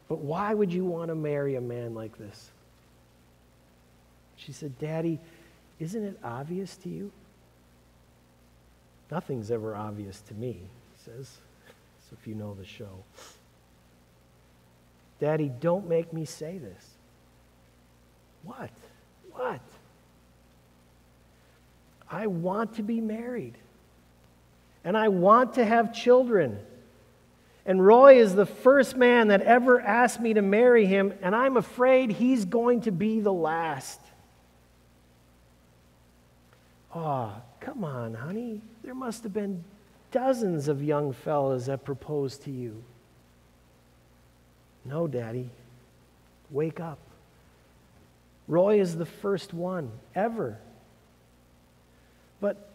But 0.10 0.20
why 0.20 0.54
would 0.54 0.74
you 0.74 0.84
want 0.84 1.08
to 1.08 1.16
marry 1.16 1.56
a 1.56 1.62
man 1.62 1.96
like 1.96 2.18
this? 2.18 2.52
She 4.36 4.52
said, 4.52 4.78
Daddy, 4.78 5.22
isn't 5.80 6.04
it 6.04 6.20
obvious 6.22 6.76
to 6.78 6.90
you? 6.90 7.14
Nothing's 9.10 9.52
ever 9.52 9.74
obvious 9.74 10.20
to 10.28 10.34
me, 10.34 10.52
he 10.52 11.12
says. 11.12 11.38
So 12.10 12.18
if 12.20 12.28
you 12.28 12.36
know 12.36 12.54
the 12.56 12.66
show. 12.66 13.06
Daddy, 15.22 15.52
don't 15.60 15.88
make 15.88 16.12
me 16.12 16.26
say 16.26 16.58
this. 16.58 16.84
What? 18.44 18.72
What? 19.34 19.62
I 22.10 22.26
want 22.26 22.76
to 22.76 22.84
be 22.84 23.00
married. 23.00 23.54
And 24.84 24.98
I 24.98 25.10
want 25.10 25.54
to 25.54 25.64
have 25.64 25.94
children. 25.94 26.58
And 27.68 27.86
Roy 27.86 28.20
is 28.20 28.34
the 28.34 28.48
first 28.48 28.98
man 28.98 29.28
that 29.28 29.42
ever 29.42 29.80
asked 29.80 30.20
me 30.20 30.34
to 30.34 30.42
marry 30.42 30.88
him, 30.88 31.14
and 31.22 31.36
I'm 31.36 31.56
afraid 31.56 32.10
he's 32.10 32.44
going 32.44 32.82
to 32.82 32.92
be 32.92 33.20
the 33.20 33.32
last. 33.32 34.02
Oh, 36.96 37.32
come 37.60 37.84
on, 37.84 38.16
honey. 38.16 38.62
There 38.84 38.96
must 38.96 39.22
have 39.22 39.34
been 39.34 39.64
dozens 40.12 40.68
of 40.68 40.84
young 40.84 41.14
fellas 41.14 41.68
that 41.68 41.86
proposed 41.86 42.42
to 42.46 42.52
you. 42.52 42.84
No, 44.86 45.08
Daddy. 45.08 45.50
Wake 46.50 46.80
up. 46.80 47.00
Roy 48.48 48.82
is 48.82 48.96
the 48.96 49.06
first 49.06 49.54
one 49.54 49.92
ever. 50.16 50.58
But 52.40 52.68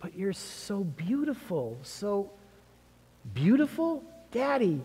but 0.00 0.16
you're 0.16 0.32
so 0.32 0.80
beautiful. 0.82 1.78
So 1.82 2.30
beautiful? 3.34 4.02
Daddy, 4.32 4.80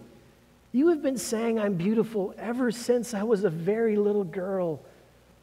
you 0.71 0.89
have 0.89 1.01
been 1.01 1.17
saying 1.17 1.59
I'm 1.59 1.73
beautiful 1.73 2.35
ever 2.37 2.71
since 2.71 3.13
I 3.13 3.23
was 3.23 3.43
a 3.43 3.49
very 3.49 3.95
little 3.95 4.23
girl. 4.23 4.79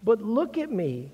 But 0.04 0.22
look 0.22 0.58
at 0.58 0.70
me. 0.70 1.10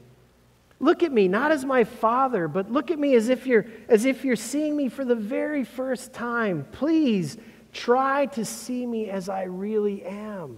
Look 0.79 1.03
at 1.03 1.13
me, 1.13 1.29
not 1.29 1.53
as 1.53 1.65
my 1.65 1.85
father, 1.85 2.49
but 2.49 2.73
look 2.73 2.91
at 2.91 2.99
me 2.99 3.15
as 3.15 3.29
if 3.29 3.47
you're 3.47 3.67
as 3.89 4.05
if 4.05 4.25
you're 4.25 4.37
seeing 4.37 4.77
me 4.77 4.89
for 4.89 5.05
the 5.05 5.15
very 5.15 5.63
first 5.63 6.13
time. 6.13 6.67
Please 6.73 7.37
try 7.73 8.27
to 8.27 8.45
see 8.45 8.87
me 8.87 9.11
as 9.11 9.29
I 9.29 9.45
really 9.45 10.05
am. 10.05 10.57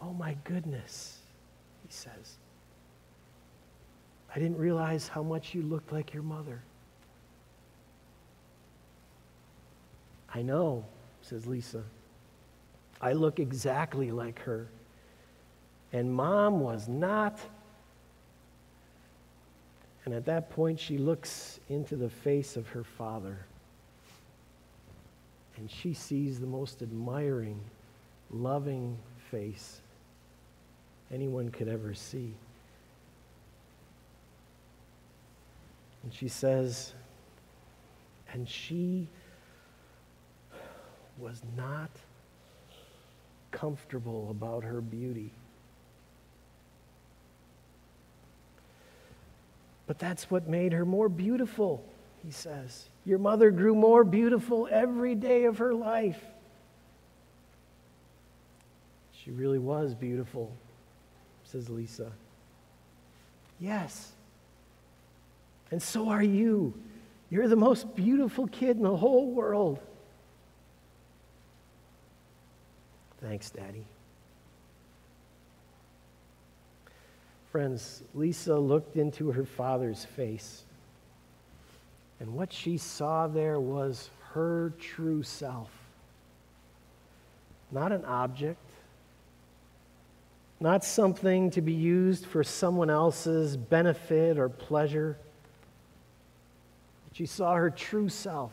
Oh 0.00 0.12
my 0.12 0.36
goodness, 0.44 1.18
he 1.86 1.92
says. 1.92 2.36
I 4.34 4.38
didn't 4.38 4.58
realize 4.58 5.08
how 5.08 5.22
much 5.22 5.54
you 5.54 5.62
looked 5.62 5.92
like 5.92 6.12
your 6.12 6.22
mother. 6.22 6.60
I 10.34 10.42
know, 10.42 10.84
says 11.22 11.46
Lisa. 11.46 11.84
I 13.00 13.12
look 13.12 13.38
exactly 13.38 14.10
like 14.10 14.40
her. 14.40 14.68
And 15.92 16.12
mom 16.12 16.60
was 16.60 16.88
not. 16.88 17.38
And 20.04 20.14
at 20.14 20.26
that 20.26 20.50
point, 20.50 20.78
she 20.78 20.98
looks 20.98 21.60
into 21.68 21.96
the 21.96 22.10
face 22.10 22.56
of 22.56 22.68
her 22.68 22.84
father. 22.84 23.38
And 25.56 25.70
she 25.70 25.94
sees 25.94 26.40
the 26.40 26.46
most 26.46 26.82
admiring, 26.82 27.60
loving 28.30 28.98
face 29.30 29.80
anyone 31.12 31.50
could 31.50 31.68
ever 31.68 31.94
see. 31.94 32.34
And 36.02 36.12
she 36.12 36.28
says, 36.28 36.92
and 38.32 38.46
she 38.48 39.08
was 41.18 41.40
not 41.56 41.90
comfortable 43.52 44.28
about 44.30 44.64
her 44.64 44.80
beauty. 44.80 45.30
But 49.86 49.98
that's 49.98 50.30
what 50.30 50.48
made 50.48 50.72
her 50.72 50.84
more 50.84 51.08
beautiful, 51.08 51.84
he 52.24 52.30
says. 52.30 52.88
Your 53.04 53.18
mother 53.18 53.50
grew 53.50 53.74
more 53.74 54.04
beautiful 54.04 54.68
every 54.70 55.14
day 55.14 55.44
of 55.44 55.58
her 55.58 55.74
life. 55.74 56.20
She 59.12 59.30
really 59.30 59.58
was 59.58 59.94
beautiful 59.94 60.56
says 61.54 61.70
Lisa. 61.70 62.10
Yes. 63.60 64.10
And 65.70 65.80
so 65.80 66.08
are 66.08 66.22
you. 66.22 66.74
You're 67.30 67.46
the 67.46 67.54
most 67.54 67.94
beautiful 67.94 68.48
kid 68.48 68.76
in 68.76 68.82
the 68.82 68.96
whole 68.96 69.30
world. 69.30 69.78
Thanks, 73.20 73.50
Daddy. 73.50 73.86
Friends, 77.54 78.02
Lisa 78.14 78.58
looked 78.58 78.96
into 78.96 79.30
her 79.30 79.44
father's 79.44 80.04
face, 80.04 80.64
and 82.18 82.34
what 82.34 82.52
she 82.52 82.76
saw 82.78 83.28
there 83.28 83.60
was 83.60 84.10
her 84.32 84.72
true 84.80 85.22
self. 85.22 85.70
Not 87.70 87.92
an 87.92 88.04
object, 88.06 88.58
not 90.58 90.82
something 90.82 91.52
to 91.52 91.60
be 91.62 91.72
used 91.72 92.26
for 92.26 92.42
someone 92.42 92.90
else's 92.90 93.56
benefit 93.56 94.36
or 94.36 94.48
pleasure. 94.48 95.16
She 97.12 97.26
saw 97.26 97.54
her 97.54 97.70
true 97.70 98.08
self, 98.08 98.50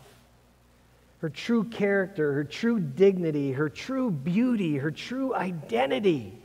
her 1.22 1.30
true 1.30 1.64
character, 1.64 2.34
her 2.34 2.44
true 2.44 2.80
dignity, 2.80 3.54
her 3.54 3.68
true 3.68 4.12
beauty, 4.12 4.78
her 4.78 4.92
true 4.92 5.34
identity. 5.34 6.38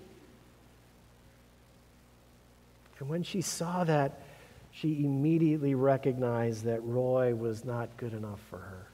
And 2.99 3.09
when 3.09 3.23
she 3.23 3.41
saw 3.41 3.85
that, 3.85 4.21
she 4.71 5.05
immediately 5.05 5.75
recognized 5.75 6.65
that 6.65 6.83
Roy 6.85 7.35
was 7.35 7.65
not 7.65 7.97
good 7.97 8.13
enough 8.13 8.41
for 8.51 8.59
her. 8.59 8.87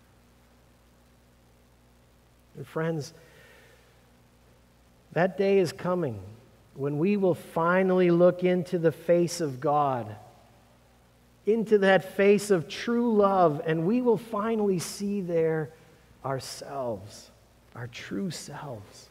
And 2.57 2.66
friends, 2.66 3.12
that 5.12 5.36
day 5.36 5.59
is 5.59 5.72
coming 5.72 6.20
when 6.74 6.98
we 6.98 7.16
will 7.16 7.34
finally 7.34 8.11
look 8.11 8.44
into 8.44 8.78
the 8.78 8.92
face 8.92 9.40
of 9.40 9.61
God, 9.61 10.16
into 11.44 11.78
that 11.78 12.16
face 12.16 12.50
of 12.50 12.68
true 12.68 13.14
love, 13.14 13.61
and 13.66 13.86
we 13.86 14.00
will 14.00 14.16
finally 14.16 14.78
see 14.78 15.20
there 15.20 15.70
ourselves, 16.24 17.30
our 17.74 17.88
true 17.88 18.30
selves. 18.30 19.09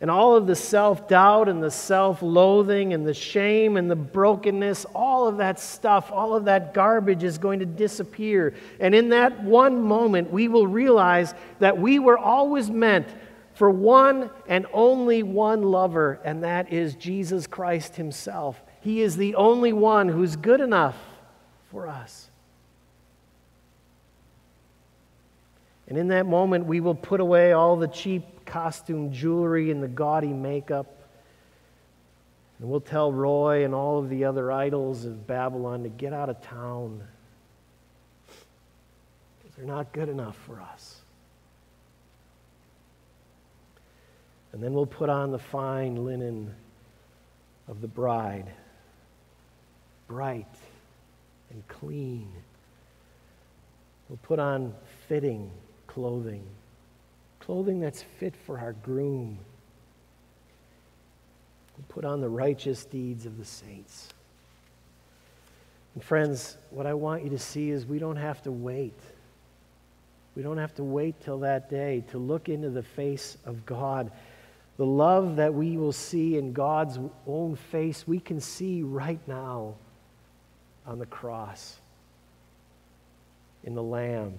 And 0.00 0.10
all 0.10 0.34
of 0.34 0.46
the 0.46 0.56
self 0.56 1.08
doubt 1.08 1.48
and 1.48 1.62
the 1.62 1.70
self 1.70 2.22
loathing 2.22 2.94
and 2.94 3.06
the 3.06 3.12
shame 3.12 3.76
and 3.76 3.90
the 3.90 3.96
brokenness, 3.96 4.86
all 4.94 5.28
of 5.28 5.36
that 5.36 5.60
stuff, 5.60 6.10
all 6.10 6.34
of 6.34 6.46
that 6.46 6.72
garbage 6.72 7.22
is 7.22 7.36
going 7.36 7.58
to 7.58 7.66
disappear. 7.66 8.54
And 8.78 8.94
in 8.94 9.10
that 9.10 9.42
one 9.44 9.82
moment, 9.82 10.32
we 10.32 10.48
will 10.48 10.66
realize 10.66 11.34
that 11.58 11.78
we 11.78 11.98
were 11.98 12.16
always 12.16 12.70
meant 12.70 13.08
for 13.52 13.68
one 13.68 14.30
and 14.48 14.64
only 14.72 15.22
one 15.22 15.62
lover, 15.62 16.18
and 16.24 16.44
that 16.44 16.72
is 16.72 16.94
Jesus 16.94 17.46
Christ 17.46 17.96
Himself. 17.96 18.58
He 18.80 19.02
is 19.02 19.18
the 19.18 19.34
only 19.34 19.74
one 19.74 20.08
who's 20.08 20.34
good 20.36 20.62
enough 20.62 20.96
for 21.70 21.86
us. 21.86 22.30
And 25.88 25.98
in 25.98 26.08
that 26.08 26.24
moment, 26.24 26.64
we 26.64 26.80
will 26.80 26.94
put 26.94 27.20
away 27.20 27.52
all 27.52 27.76
the 27.76 27.88
cheap 27.88 28.39
costume 28.50 29.12
jewelry 29.12 29.70
and 29.70 29.82
the 29.82 29.88
gaudy 29.88 30.32
makeup. 30.32 30.86
And 32.58 32.68
we'll 32.68 32.80
tell 32.80 33.12
Roy 33.12 33.64
and 33.64 33.74
all 33.74 33.98
of 33.98 34.10
the 34.10 34.24
other 34.24 34.52
idols 34.52 35.04
of 35.04 35.26
Babylon 35.26 35.84
to 35.84 35.88
get 35.88 36.12
out 36.12 36.28
of 36.28 36.42
town. 36.42 37.02
Because 39.38 39.56
they're 39.56 39.66
not 39.66 39.92
good 39.92 40.08
enough 40.08 40.36
for 40.46 40.60
us. 40.60 41.00
And 44.52 44.62
then 44.62 44.74
we'll 44.74 44.84
put 44.84 45.08
on 45.08 45.30
the 45.30 45.38
fine 45.38 46.04
linen 46.04 46.52
of 47.68 47.80
the 47.80 47.86
bride, 47.86 48.50
bright 50.08 50.52
and 51.50 51.66
clean. 51.68 52.28
We'll 54.08 54.18
put 54.22 54.40
on 54.40 54.74
fitting 55.08 55.52
clothing 55.86 56.44
clothing 57.50 57.80
that's 57.80 58.04
fit 58.20 58.36
for 58.46 58.60
our 58.60 58.74
groom. 58.74 59.36
We 61.76 61.82
put 61.88 62.04
on 62.04 62.20
the 62.20 62.28
righteous 62.28 62.84
deeds 62.84 63.26
of 63.26 63.38
the 63.38 63.44
saints. 63.44 64.08
And 65.96 66.04
friends, 66.04 66.56
what 66.70 66.86
I 66.86 66.94
want 66.94 67.24
you 67.24 67.30
to 67.30 67.40
see 67.40 67.70
is 67.70 67.84
we 67.84 67.98
don't 67.98 68.14
have 68.14 68.40
to 68.42 68.52
wait. 68.52 69.00
We 70.36 70.44
don't 70.44 70.58
have 70.58 70.76
to 70.76 70.84
wait 70.84 71.20
till 71.24 71.40
that 71.40 71.68
day 71.68 72.04
to 72.12 72.18
look 72.18 72.48
into 72.48 72.70
the 72.70 72.84
face 72.84 73.36
of 73.44 73.66
God. 73.66 74.12
The 74.76 74.86
love 74.86 75.34
that 75.34 75.52
we 75.52 75.76
will 75.76 75.90
see 75.90 76.38
in 76.38 76.52
God's 76.52 77.00
own 77.26 77.56
face, 77.56 78.06
we 78.06 78.20
can 78.20 78.40
see 78.40 78.84
right 78.84 79.20
now 79.26 79.74
on 80.86 81.00
the 81.00 81.06
cross, 81.06 81.80
in 83.64 83.74
the 83.74 83.82
Lamb 83.82 84.34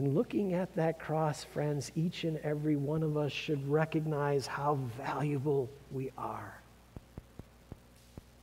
in 0.00 0.14
looking 0.14 0.54
at 0.54 0.74
that 0.76 0.98
cross, 0.98 1.44
friends, 1.44 1.92
each 1.94 2.24
and 2.24 2.38
every 2.38 2.74
one 2.74 3.02
of 3.02 3.18
us 3.18 3.30
should 3.30 3.68
recognize 3.68 4.46
how 4.46 4.78
valuable 4.96 5.68
we 5.92 6.10
are. 6.16 6.58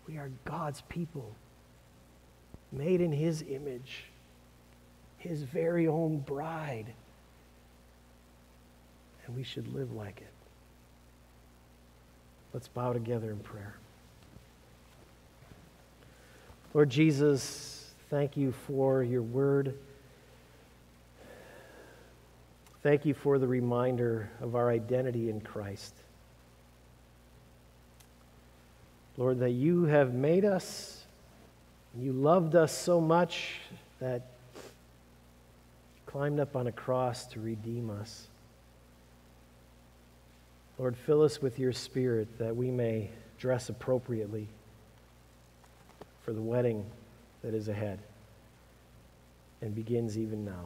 We 0.07 0.17
are 0.17 0.29
God's 0.45 0.81
people, 0.81 1.33
made 2.71 3.01
in 3.01 3.11
His 3.11 3.43
image, 3.49 4.03
His 5.17 5.41
very 5.41 5.87
own 5.87 6.19
bride. 6.19 6.93
And 9.25 9.35
we 9.35 9.41
should 9.41 9.73
live 9.73 9.91
like 9.93 10.21
it. 10.21 10.33
Let's 12.53 12.67
bow 12.67 12.93
together 12.93 13.31
in 13.31 13.39
prayer. 13.39 13.73
Lord 16.75 16.91
Jesus, 16.91 17.89
thank 18.11 18.37
you 18.37 18.51
for 18.67 19.01
your 19.01 19.23
word. 19.23 19.73
Thank 22.83 23.05
you 23.05 23.13
for 23.13 23.39
the 23.39 23.47
reminder 23.47 24.29
of 24.39 24.55
our 24.55 24.69
identity 24.69 25.29
in 25.29 25.41
Christ. 25.41 25.93
Lord, 29.17 29.39
that 29.39 29.51
you 29.51 29.85
have 29.85 30.13
made 30.13 30.45
us, 30.45 31.03
you 31.97 32.13
loved 32.13 32.55
us 32.55 32.71
so 32.71 33.01
much 33.01 33.55
that 33.99 34.21
you 34.55 36.01
climbed 36.05 36.39
up 36.39 36.55
on 36.55 36.67
a 36.67 36.71
cross 36.71 37.25
to 37.27 37.39
redeem 37.39 37.89
us. 37.89 38.27
Lord, 40.77 40.95
fill 40.95 41.23
us 41.23 41.41
with 41.41 41.57
your 41.57 41.73
spirit 41.73 42.37
that 42.37 42.55
we 42.55 42.69
may 42.69 43.09
dress 43.39 43.69
appropriately 43.69 44.47
for 46.23 46.33
the 46.33 46.41
wedding 46.41 46.85
that 47.41 47.55
is 47.55 47.67
ahead 47.67 47.97
and 49.61 49.73
begins 49.73 50.17
even 50.17 50.45
now. 50.45 50.65